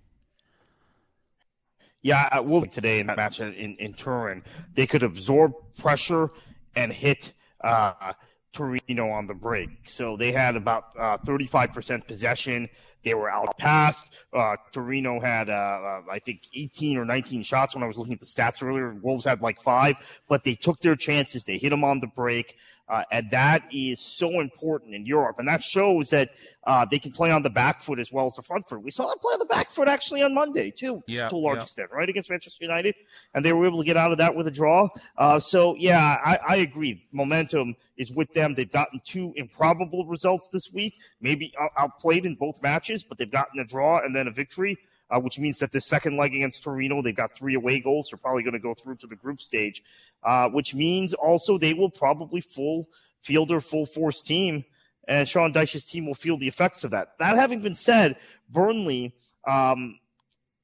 Yeah, 2.03 2.28
at 2.30 2.45
Wolves 2.45 2.72
today 2.72 3.01
in 3.01 3.07
that 3.09 3.16
match 3.16 3.40
in, 3.40 3.55
in 3.55 3.95
Turin, 3.95 4.43
they 4.74 4.86
could 4.86 5.03
absorb 5.03 5.53
pressure 5.78 6.30
and 6.74 6.93
hit 6.93 7.32
uh, 7.62 8.12
Torino 8.53 9.09
on 9.11 9.26
the 9.26 9.34
break. 9.34 9.70
So 9.86 10.16
they 10.16 10.32
had 10.32 10.57
about 10.57 10.84
uh, 10.99 11.18
35% 11.18 12.07
possession. 12.07 12.68
They 13.05 13.15
were 13.15 13.31
outpassed. 13.31 14.07
Uh, 14.33 14.57
Torino 14.73 15.21
had, 15.21 15.51
uh, 15.51 15.53
uh, 15.53 16.03
I 16.11 16.19
think, 16.19 16.43
18 16.55 16.97
or 16.99 17.05
19 17.05 17.43
shots 17.43 17.75
when 17.75 17.83
I 17.83 17.87
was 17.87 17.99
looking 17.99 18.15
at 18.15 18.21
the 18.21 18.27
stats 18.27 18.63
earlier. 18.63 18.95
Wolves 19.03 19.25
had 19.25 19.41
like 19.41 19.61
five, 19.61 19.97
but 20.29 20.45
they 20.45 20.55
took 20.55 20.81
their 20.81 20.97
chances. 20.97 21.45
They 21.45 21.59
hit 21.59 21.71
them 21.71 21.85
on 21.85 22.01
the 22.01 22.07
break. 22.07 22.57
Uh, 22.93 23.03
and 23.11 23.31
that 23.31 23.63
is 23.73 23.99
so 23.99 24.41
important 24.41 24.95
in 24.95 25.07
Europe. 25.07 25.37
And 25.39 25.49
that 25.49 25.63
shows 25.63 26.11
that 26.11 26.29
uh, 26.65 26.85
they 26.85 26.99
can 26.99 27.11
play 27.11 27.31
on 27.31 27.43
the 27.43 27.49
back 27.49 27.81
foot 27.81 27.99
as 27.99 28.13
well 28.13 28.27
as 28.27 28.35
the 28.35 28.43
front 28.43 28.69
foot. 28.69 28.83
We 28.83 28.91
saw 28.91 29.09
them 29.09 29.19
play 29.19 29.33
on 29.33 29.39
the 29.39 29.47
back 29.47 29.71
foot 29.71 29.89
actually 29.89 30.23
on 30.23 30.35
Monday, 30.35 30.71
too, 30.71 31.03
yeah, 31.07 31.31
to 31.31 31.35
a 31.35 31.37
large 31.37 31.57
yeah. 31.57 31.63
extent, 31.63 31.89
right, 31.91 32.07
against 32.07 32.29
Manchester 32.29 32.63
United. 32.63 32.95
And 33.33 33.43
they 33.43 33.55
were 33.55 33.65
able 33.65 33.79
to 33.79 33.85
get 33.85 33.97
out 33.97 34.13
of 34.13 34.19
that 34.19 34.35
with 34.35 34.47
a 34.47 34.51
draw. 34.51 34.89
Uh, 35.17 35.41
so, 35.41 35.75
yeah, 35.77 36.19
I, 36.23 36.39
I, 36.47 36.57
agree. 36.57 37.07
Momentum 37.13 37.77
is 37.97 38.11
with 38.11 38.31
them. 38.35 38.55
They've 38.55 38.71
gotten 38.71 39.01
two 39.07 39.33
improbable 39.37 40.05
results 40.05 40.49
this 40.49 40.71
week, 40.71 40.97
maybe 41.23 41.55
outplayed 41.79 42.27
in 42.27 42.35
both 42.35 42.61
matches, 42.63 42.91
but 43.03 43.18
they've 43.18 43.30
gotten 43.30 43.61
a 43.61 43.64
draw 43.64 44.01
and 44.05 44.14
then 44.14 44.26
a 44.26 44.32
victory 44.32 44.78
uh, 45.12 45.20
which 45.20 45.38
means 45.38 45.59
that 45.59 45.72
the 45.72 45.80
second 45.80 46.16
leg 46.16 46.34
against 46.34 46.62
Torino, 46.62 47.03
they've 47.03 47.14
got 47.14 47.34
three 47.34 47.55
away 47.55 47.80
goals. 47.80 48.09
They're 48.11 48.18
probably 48.18 48.43
going 48.43 48.55
to 48.55 48.59
go 48.59 48.74
through 48.74 48.97
to 48.97 49.07
the 49.07 49.16
group 49.16 49.40
stage, 49.43 49.82
uh, 50.22 50.49
which 50.49 50.74
means 50.74 51.12
also 51.12 51.59
they 51.59 51.74
will 51.74 51.90
probably 51.90 52.40
full 52.40 52.88
field 53.20 53.51
their 53.51 53.61
full 53.61 53.86
force 53.86 54.22
team, 54.22 54.64
and 55.07 55.28
Sean 55.28 55.53
Dyche's 55.53 55.84
team 55.84 56.07
will 56.07 56.14
feel 56.14 56.38
the 56.38 56.49
effects 56.49 56.82
of 56.82 56.93
that. 56.93 57.18
That 57.18 57.36
having 57.36 57.61
been 57.61 57.74
said, 57.74 58.16
Burnley, 58.49 59.14
um, 59.47 59.99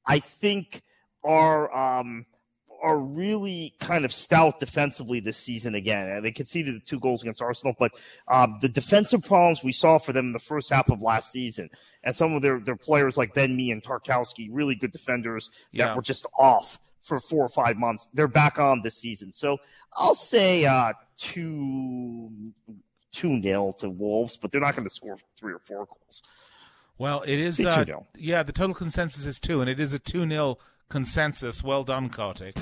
I 0.05 0.19
think, 0.19 0.81
are. 1.23 1.73
Um, 1.73 2.25
are 2.81 2.97
really 2.97 3.73
kind 3.79 4.05
of 4.05 4.11
stout 4.11 4.59
defensively 4.59 5.19
this 5.19 5.37
season 5.37 5.75
again. 5.75 6.21
They 6.21 6.31
conceded 6.31 6.75
the 6.75 6.79
two 6.79 6.99
goals 6.99 7.21
against 7.21 7.41
Arsenal, 7.41 7.75
but 7.77 7.91
um, 8.27 8.57
the 8.61 8.69
defensive 8.69 9.23
problems 9.23 9.63
we 9.63 9.71
saw 9.71 9.97
for 9.97 10.13
them 10.13 10.27
in 10.27 10.33
the 10.33 10.39
first 10.39 10.69
half 10.69 10.89
of 10.89 11.01
last 11.01 11.31
season, 11.31 11.69
and 12.03 12.15
some 12.15 12.33
of 12.33 12.41
their, 12.41 12.59
their 12.59 12.75
players 12.75 13.17
like 13.17 13.33
Ben 13.33 13.55
Mee 13.55 13.71
and 13.71 13.83
Tarkowski, 13.83 14.49
really 14.51 14.75
good 14.75 14.91
defenders 14.91 15.49
yeah. 15.71 15.85
that 15.85 15.95
were 15.95 16.01
just 16.01 16.25
off 16.37 16.79
for 17.01 17.19
four 17.19 17.43
or 17.45 17.49
five 17.49 17.77
months. 17.77 18.09
They're 18.13 18.27
back 18.27 18.59
on 18.59 18.81
this 18.81 18.97
season. 18.97 19.33
So 19.33 19.57
I'll 19.93 20.15
say 20.15 20.65
uh, 20.65 20.93
two 21.17 22.31
two 23.11 23.29
nil 23.29 23.73
to 23.73 23.89
Wolves, 23.89 24.37
but 24.37 24.51
they're 24.51 24.61
not 24.61 24.75
going 24.75 24.87
to 24.87 24.93
score 24.93 25.17
three 25.37 25.53
or 25.53 25.59
four 25.59 25.85
goals. 25.85 26.23
Well, 26.97 27.23
it 27.25 27.39
is. 27.39 27.59
Uh, 27.59 27.85
yeah, 28.17 28.43
the 28.43 28.51
total 28.51 28.75
consensus 28.75 29.25
is 29.25 29.39
two, 29.39 29.61
and 29.61 29.69
it 29.69 29.79
is 29.79 29.93
a 29.93 29.99
two 29.99 30.27
0 30.27 30.57
consensus. 30.89 31.63
Well 31.63 31.83
done, 31.83 32.09
Kartik. 32.09 32.57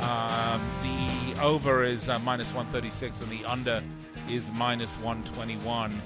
Uh, 0.00 0.58
the 0.82 1.42
over 1.42 1.82
is 1.82 2.08
uh, 2.08 2.18
minus 2.20 2.48
136 2.48 3.20
and 3.20 3.30
the 3.30 3.44
under 3.44 3.82
is 4.28 4.50
minus 4.52 4.94
121. 4.98 6.00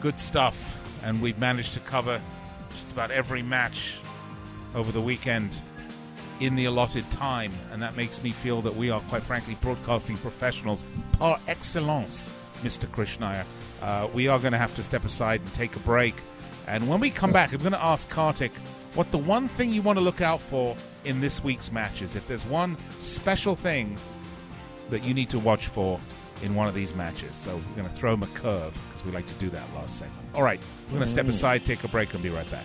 Good 0.00 0.18
stuff. 0.18 0.80
And 1.02 1.20
we've 1.20 1.38
managed 1.38 1.74
to 1.74 1.80
cover 1.80 2.20
just 2.70 2.90
about 2.92 3.10
every 3.10 3.42
match 3.42 3.94
over 4.74 4.92
the 4.92 5.00
weekend 5.00 5.58
in 6.38 6.54
the 6.54 6.66
allotted 6.66 7.10
time. 7.10 7.52
And 7.72 7.82
that 7.82 7.96
makes 7.96 8.22
me 8.22 8.30
feel 8.30 8.62
that 8.62 8.76
we 8.76 8.90
are, 8.90 9.00
quite 9.02 9.24
frankly, 9.24 9.56
broadcasting 9.60 10.16
professionals 10.18 10.84
par 11.12 11.40
excellence, 11.48 12.30
Mr. 12.62 12.86
Krishnaiyer. 12.86 13.44
Uh, 13.82 14.08
we 14.14 14.28
are 14.28 14.38
going 14.38 14.52
to 14.52 14.58
have 14.58 14.74
to 14.76 14.82
step 14.84 15.04
aside 15.04 15.40
and 15.40 15.52
take 15.54 15.74
a 15.74 15.80
break. 15.80 16.14
And 16.68 16.88
when 16.88 17.00
we 17.00 17.10
come 17.10 17.32
back, 17.32 17.52
I'm 17.52 17.58
going 17.58 17.72
to 17.72 17.84
ask 17.84 18.08
Kartik 18.08 18.52
what 18.94 19.10
the 19.10 19.18
one 19.18 19.48
thing 19.48 19.72
you 19.72 19.82
want 19.82 19.98
to 19.98 20.04
look 20.04 20.20
out 20.20 20.40
for 20.40 20.76
in 21.04 21.20
this 21.20 21.42
week's 21.42 21.72
matches. 21.72 22.14
If 22.14 22.26
there's 22.28 22.44
one 22.44 22.76
special 23.00 23.56
thing 23.56 23.98
that 24.90 25.04
you 25.04 25.14
need 25.14 25.30
to 25.30 25.38
watch 25.38 25.66
for 25.66 26.00
in 26.42 26.54
one 26.54 26.68
of 26.68 26.74
these 26.74 26.94
matches. 26.94 27.36
So 27.36 27.56
we're 27.56 27.82
going 27.82 27.88
to 27.88 27.94
throw 27.96 28.14
him 28.14 28.22
a 28.22 28.26
curve 28.28 28.78
because 28.88 29.04
we 29.04 29.12
like 29.12 29.26
to 29.26 29.34
do 29.34 29.50
that 29.50 29.72
last 29.74 29.98
segment. 29.98 30.28
All 30.34 30.42
right, 30.42 30.60
we're 30.86 30.98
going 30.98 31.02
to 31.02 31.08
step 31.08 31.26
mm. 31.26 31.30
aside, 31.30 31.64
take 31.64 31.84
a 31.84 31.88
break, 31.88 32.12
and 32.14 32.22
be 32.22 32.30
right 32.30 32.50
back. 32.50 32.64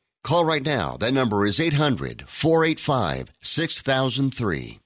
Call 0.23 0.45
right 0.45 0.63
now. 0.63 0.97
That 0.97 1.13
number 1.13 1.45
is 1.45 1.59
800 1.59 2.23
485 2.27 3.31
6003. 3.41 4.79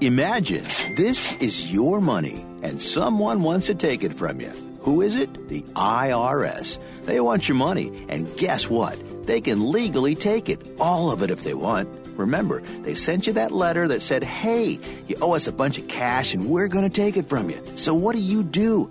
Imagine 0.00 0.64
this 0.96 1.36
is 1.40 1.72
your 1.72 2.00
money 2.00 2.44
and 2.62 2.82
someone 2.82 3.42
wants 3.42 3.66
to 3.66 3.74
take 3.74 4.02
it 4.02 4.14
from 4.14 4.40
you. 4.40 4.50
Who 4.80 5.00
is 5.00 5.14
it? 5.14 5.48
The 5.48 5.62
IRS. 5.62 6.78
They 7.02 7.20
want 7.20 7.48
your 7.48 7.56
money, 7.56 8.04
and 8.08 8.34
guess 8.36 8.68
what? 8.68 8.98
They 9.26 9.40
can 9.40 9.70
legally 9.70 10.14
take 10.14 10.48
it, 10.50 10.60
all 10.78 11.10
of 11.10 11.22
it 11.22 11.30
if 11.30 11.42
they 11.42 11.54
want. 11.54 11.88
Remember, 12.18 12.60
they 12.82 12.94
sent 12.94 13.26
you 13.26 13.32
that 13.34 13.50
letter 13.50 13.88
that 13.88 14.02
said, 14.02 14.22
hey, 14.22 14.78
you 15.06 15.16
owe 15.22 15.32
us 15.32 15.46
a 15.46 15.52
bunch 15.52 15.78
of 15.78 15.88
cash 15.88 16.34
and 16.34 16.50
we're 16.50 16.68
going 16.68 16.84
to 16.84 16.90
take 16.90 17.16
it 17.16 17.28
from 17.28 17.50
you. 17.50 17.60
So 17.76 17.94
what 17.94 18.14
do 18.14 18.20
you 18.20 18.42
do? 18.42 18.90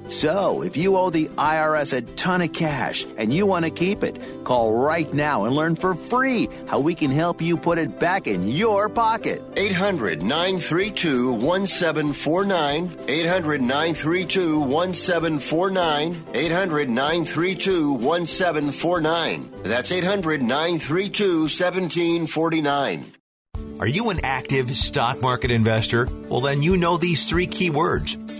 So, 0.11 0.61
if 0.61 0.75
you 0.75 0.97
owe 0.97 1.09
the 1.09 1.29
IRS 1.37 1.93
a 1.93 2.01
ton 2.01 2.41
of 2.41 2.51
cash 2.51 3.05
and 3.15 3.33
you 3.33 3.45
want 3.45 3.63
to 3.63 3.71
keep 3.71 4.03
it, 4.03 4.19
call 4.43 4.73
right 4.73 5.11
now 5.13 5.45
and 5.45 5.55
learn 5.55 5.77
for 5.77 5.95
free 5.95 6.49
how 6.67 6.81
we 6.81 6.95
can 6.95 7.11
help 7.11 7.41
you 7.41 7.55
put 7.55 7.77
it 7.77 7.97
back 7.97 8.27
in 8.27 8.45
your 8.45 8.89
pocket. 8.89 9.41
800 9.55 10.21
932 10.21 11.31
1749. 11.31 12.91
800 13.07 13.61
932 13.61 14.59
1749. 14.59 16.25
800 16.33 16.89
932 16.89 17.93
1749. 17.93 19.53
That's 19.63 19.93
800 19.93 20.43
932 20.43 21.39
1749. 21.43 23.13
Are 23.79 23.87
you 23.87 24.09
an 24.09 24.19
active 24.23 24.75
stock 24.75 25.21
market 25.21 25.51
investor? 25.51 26.09
Well, 26.27 26.41
then 26.41 26.61
you 26.61 26.75
know 26.75 26.97
these 26.97 27.23
three 27.23 27.47
key 27.47 27.69
words 27.69 28.17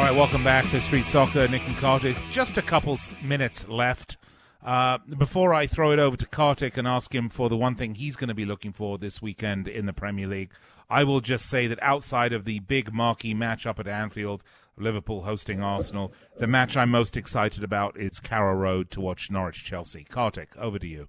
All 0.00 0.06
right, 0.06 0.16
welcome 0.16 0.42
back 0.42 0.64
to 0.70 0.80
Street 0.80 1.04
Soccer. 1.04 1.46
Nick 1.46 1.68
and 1.68 1.76
Kartik. 1.76 2.16
Just 2.30 2.56
a 2.56 2.62
couple 2.62 2.98
minutes 3.22 3.68
left. 3.68 4.16
Uh, 4.64 4.96
before 5.18 5.52
I 5.52 5.66
throw 5.66 5.92
it 5.92 5.98
over 5.98 6.16
to 6.16 6.24
Kartik 6.24 6.78
and 6.78 6.88
ask 6.88 7.14
him 7.14 7.28
for 7.28 7.50
the 7.50 7.56
one 7.58 7.74
thing 7.74 7.94
he's 7.94 8.16
going 8.16 8.28
to 8.28 8.34
be 8.34 8.46
looking 8.46 8.72
for 8.72 8.96
this 8.96 9.20
weekend 9.20 9.68
in 9.68 9.84
the 9.84 9.92
Premier 9.92 10.26
League, 10.26 10.52
I 10.88 11.04
will 11.04 11.20
just 11.20 11.50
say 11.50 11.66
that 11.66 11.78
outside 11.82 12.32
of 12.32 12.46
the 12.46 12.60
big 12.60 12.94
marquee 12.94 13.34
match 13.34 13.66
up 13.66 13.78
at 13.78 13.86
Anfield, 13.86 14.42
Liverpool 14.78 15.24
hosting 15.24 15.62
Arsenal, 15.62 16.14
the 16.38 16.46
match 16.46 16.78
I'm 16.78 16.88
most 16.88 17.14
excited 17.14 17.62
about 17.62 18.00
is 18.00 18.20
Carrow 18.20 18.54
Road 18.54 18.90
to 18.92 19.02
watch 19.02 19.30
Norwich 19.30 19.62
Chelsea. 19.64 20.04
Kartik, 20.04 20.56
over 20.56 20.78
to 20.78 20.86
you. 20.86 21.08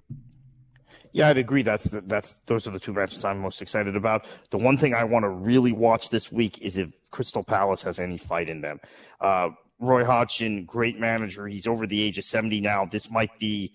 Yeah, 1.14 1.28
I'd 1.28 1.38
agree. 1.38 1.62
That's 1.62 1.86
the, 1.86 2.02
that's 2.02 2.36
those 2.46 2.68
are 2.68 2.72
the 2.72 2.80
two 2.80 2.94
matches 2.94 3.26
I'm 3.26 3.40
most 3.40 3.62
excited 3.62 3.96
about. 3.96 4.26
The 4.50 4.58
one 4.58 4.78
thing 4.78 4.94
I 4.94 5.04
want 5.04 5.24
to 5.24 5.30
really 5.30 5.72
watch 5.72 6.10
this 6.10 6.32
week 6.32 6.60
is 6.62 6.78
if 6.78 6.90
Crystal 7.12 7.44
Palace 7.44 7.82
has 7.82 8.00
any 8.00 8.18
fight 8.18 8.50
in 8.50 8.62
them. 8.62 8.80
Uh, 9.20 9.50
Roy 9.80 10.06
Hodgson, 10.06 10.64
great 10.66 11.00
manager. 11.00 11.48
He's 11.48 11.68
over 11.68 11.88
the 11.88 12.02
age 12.02 12.18
of 12.18 12.24
70 12.24 12.62
now. 12.62 12.86
This 12.86 13.10
might 13.10 13.38
be 13.40 13.74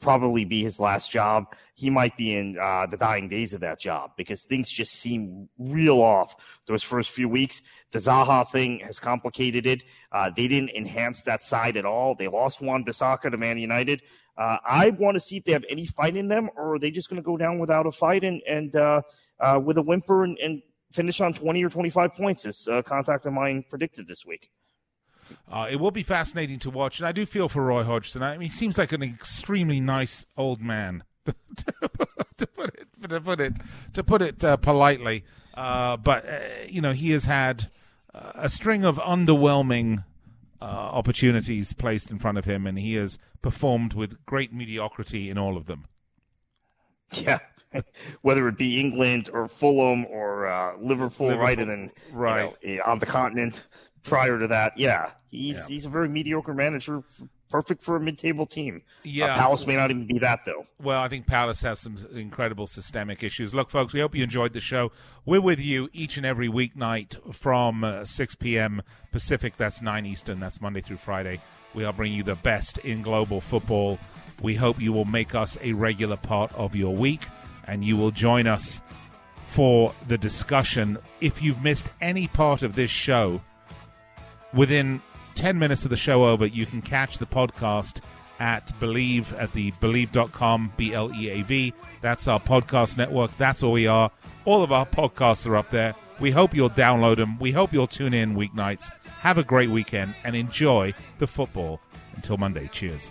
probably 0.00 0.44
be 0.44 0.62
his 0.62 0.80
last 0.80 1.10
job. 1.10 1.54
He 1.74 1.90
might 1.90 2.16
be 2.16 2.34
in 2.34 2.58
uh, 2.58 2.86
the 2.86 2.96
dying 2.96 3.28
days 3.28 3.54
of 3.54 3.60
that 3.60 3.78
job 3.78 4.12
because 4.16 4.42
things 4.42 4.70
just 4.70 4.94
seem 4.94 5.48
real 5.58 6.00
off 6.00 6.34
those 6.66 6.82
first 6.82 7.10
few 7.10 7.28
weeks. 7.28 7.62
The 7.92 7.98
Zaha 7.98 8.50
thing 8.50 8.80
has 8.80 8.98
complicated 8.98 9.66
it. 9.66 9.84
Uh, 10.10 10.30
they 10.34 10.48
didn't 10.48 10.70
enhance 10.70 11.22
that 11.22 11.42
side 11.42 11.76
at 11.76 11.84
all. 11.84 12.14
They 12.14 12.28
lost 12.28 12.62
Wan-Bissaka 12.62 13.30
to 13.30 13.36
Man 13.36 13.58
United. 13.58 14.02
Uh, 14.40 14.56
I 14.64 14.88
want 14.90 15.16
to 15.16 15.20
see 15.20 15.36
if 15.36 15.44
they 15.44 15.52
have 15.52 15.66
any 15.68 15.84
fight 15.84 16.16
in 16.16 16.26
them, 16.26 16.48
or 16.56 16.76
are 16.76 16.78
they 16.78 16.90
just 16.90 17.10
going 17.10 17.20
to 17.20 17.22
go 17.22 17.36
down 17.36 17.58
without 17.58 17.86
a 17.86 17.92
fight 17.92 18.24
and 18.24 18.40
and 18.48 18.74
uh, 18.74 19.02
uh, 19.38 19.60
with 19.62 19.76
a 19.76 19.82
whimper 19.82 20.24
and, 20.24 20.38
and 20.38 20.62
finish 20.92 21.20
on 21.20 21.34
20 21.34 21.62
or 21.62 21.68
25 21.68 22.14
points, 22.14 22.46
as 22.46 22.66
uh, 22.66 22.80
contact 22.80 23.26
of 23.26 23.34
mine 23.34 23.62
predicted 23.68 24.08
this 24.08 24.24
week. 24.24 24.50
Uh, 25.46 25.68
it 25.70 25.76
will 25.76 25.90
be 25.90 26.02
fascinating 26.02 26.58
to 26.60 26.70
watch, 26.70 26.98
and 26.98 27.06
I 27.06 27.12
do 27.12 27.26
feel 27.26 27.50
for 27.50 27.62
Roy 27.62 27.84
Hodgson. 27.84 28.22
I 28.22 28.38
mean, 28.38 28.48
he 28.48 28.56
seems 28.56 28.78
like 28.78 28.92
an 28.92 29.02
extremely 29.02 29.78
nice 29.78 30.24
old 30.38 30.62
man, 30.62 31.04
to 31.26 32.46
put 32.46 32.74
it 32.74 32.88
to 33.10 33.20
put 33.20 33.40
it 33.40 33.52
to 33.92 34.02
put 34.02 34.22
it 34.22 34.42
uh, 34.42 34.56
politely. 34.56 35.22
Uh, 35.52 35.98
but 35.98 36.24
you 36.66 36.80
know, 36.80 36.92
he 36.92 37.10
has 37.10 37.26
had 37.26 37.70
a 38.14 38.48
string 38.48 38.86
of 38.86 38.96
underwhelming 38.96 40.04
uh, 40.60 40.64
opportunities 40.64 41.72
placed 41.72 42.10
in 42.10 42.18
front 42.18 42.38
of 42.38 42.44
him, 42.44 42.66
and 42.66 42.78
he 42.78 42.94
has 42.94 43.18
performed 43.42 43.94
with 43.94 44.24
great 44.26 44.52
mediocrity 44.52 45.30
in 45.30 45.38
all 45.38 45.56
of 45.56 45.66
them. 45.66 45.86
Yeah, 47.12 47.38
whether 48.22 48.46
it 48.48 48.56
be 48.58 48.78
England 48.78 49.30
or 49.32 49.48
Fulham 49.48 50.06
or 50.06 50.46
uh, 50.46 50.76
Liverpool, 50.78 51.28
Liverpool, 51.28 51.38
right, 51.38 51.58
and 51.58 51.70
then 51.70 51.90
right. 52.12 52.54
you 52.62 52.76
know, 52.76 52.82
eh, 52.82 52.90
on 52.90 52.98
the 52.98 53.06
continent 53.06 53.64
prior 54.02 54.38
to 54.38 54.46
that, 54.48 54.76
yeah, 54.78 55.10
he's 55.30 55.56
Yeah. 55.56 55.66
he's 55.66 55.86
a 55.86 55.88
very 55.88 56.08
mediocre 56.08 56.54
manager, 56.54 57.02
perfect 57.50 57.82
for 57.82 57.96
a 57.96 58.00
mid-table 58.00 58.46
team. 58.46 58.82
Yeah. 59.02 59.34
uh, 59.34 59.38
Palace 59.38 59.66
may 59.66 59.76
not 59.76 59.90
even 59.90 60.06
be 60.06 60.18
that 60.20 60.40
though. 60.46 60.64
Well, 60.82 61.02
I 61.02 61.08
think 61.08 61.26
Palace 61.26 61.62
has 61.62 61.80
some 61.80 61.98
incredible 62.14 62.66
systemic 62.66 63.22
issues. 63.22 63.52
Look, 63.52 63.70
folks, 63.70 63.92
we 63.92 64.00
hope 64.00 64.14
you 64.14 64.22
enjoyed 64.22 64.52
the 64.52 64.60
show. 64.60 64.92
We're 65.26 65.40
with 65.40 65.60
you 65.60 65.88
each 65.92 66.16
and 66.16 66.24
every 66.24 66.48
weeknight 66.48 67.34
from 67.34 67.84
uh, 67.84 68.04
6 68.04 68.34
p.m. 68.36 68.82
Pacific. 69.12 69.56
That's 69.56 69.82
9 69.82 70.06
Eastern. 70.06 70.40
That's 70.40 70.60
Monday 70.60 70.80
through 70.80 70.98
Friday. 70.98 71.40
We 71.74 71.84
are 71.84 71.92
bringing 71.92 72.16
you 72.18 72.24
the 72.24 72.36
best 72.36 72.78
in 72.78 73.02
global 73.02 73.40
football. 73.40 73.98
We 74.40 74.54
hope 74.54 74.80
you 74.80 74.92
will 74.92 75.04
make 75.04 75.34
us 75.34 75.58
a 75.62 75.72
regular 75.74 76.16
part 76.16 76.52
of 76.54 76.74
your 76.74 76.94
week 76.94 77.26
and 77.66 77.84
you 77.84 77.96
will 77.96 78.10
join 78.10 78.46
us 78.46 78.80
for 79.46 79.92
the 80.08 80.16
discussion. 80.16 80.98
If 81.20 81.42
you've 81.42 81.62
missed 81.62 81.86
any 82.00 82.26
part 82.26 82.62
of 82.62 82.74
this 82.74 82.90
show, 82.90 83.40
within 84.54 85.02
10 85.40 85.58
minutes 85.58 85.84
of 85.84 85.90
the 85.90 85.96
show 85.96 86.26
over, 86.26 86.44
you 86.44 86.66
can 86.66 86.82
catch 86.82 87.16
the 87.16 87.24
podcast 87.24 88.00
at 88.40 88.78
Bleav 88.78 89.32
at 89.40 89.54
the 89.54 89.72
Bleav.com, 89.72 90.74
B 90.76 90.92
L 90.92 91.10
E 91.14 91.30
A 91.30 91.40
V. 91.40 91.72
That's 92.02 92.28
our 92.28 92.38
podcast 92.38 92.98
network. 92.98 93.30
That's 93.38 93.62
where 93.62 93.70
we 93.70 93.86
are. 93.86 94.10
All 94.44 94.62
of 94.62 94.70
our 94.70 94.84
podcasts 94.84 95.46
are 95.46 95.56
up 95.56 95.70
there. 95.70 95.94
We 96.20 96.30
hope 96.30 96.54
you'll 96.54 96.68
download 96.68 97.16
them. 97.16 97.38
We 97.38 97.52
hope 97.52 97.72
you'll 97.72 97.86
tune 97.86 98.12
in 98.12 98.34
weeknights. 98.36 98.92
Have 99.20 99.38
a 99.38 99.42
great 99.42 99.70
weekend 99.70 100.14
and 100.24 100.36
enjoy 100.36 100.92
the 101.18 101.26
football. 101.26 101.80
Until 102.16 102.36
Monday. 102.36 102.68
Cheers. 102.70 103.08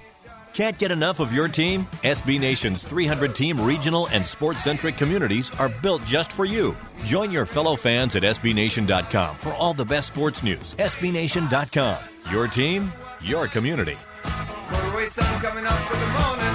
Can't 0.54 0.78
get 0.78 0.92
enough 0.92 1.20
of 1.20 1.32
your 1.34 1.48
team? 1.48 1.86
SB 2.04 2.40
Nation's 2.40 2.84
300 2.84 3.36
team 3.36 3.60
regional 3.62 4.08
and 4.08 4.26
sports 4.28 4.64
centric 4.64 4.98
communities 4.98 5.52
are 5.60 5.70
built 5.70 6.04
just 6.06 6.32
for 6.32 6.46
you. 6.46 6.76
Join 7.06 7.32
your 7.32 7.46
fellow 7.46 7.76
fans 7.76 8.16
at 8.16 8.24
SBNation.com 8.24 9.38
for 9.38 9.54
all 9.54 9.74
the 9.74 9.86
best 9.86 10.08
sports 10.10 10.44
news. 10.44 10.74
SBNation.com. 10.76 11.98
Your 12.32 12.48
team, 12.48 12.92
your 13.22 13.48
community. 13.48 13.98
Motorway 14.24 15.10
sun 15.10 15.42
coming 15.42 15.66
up 15.66 15.90
the 15.90 15.98
morning. 15.98 16.49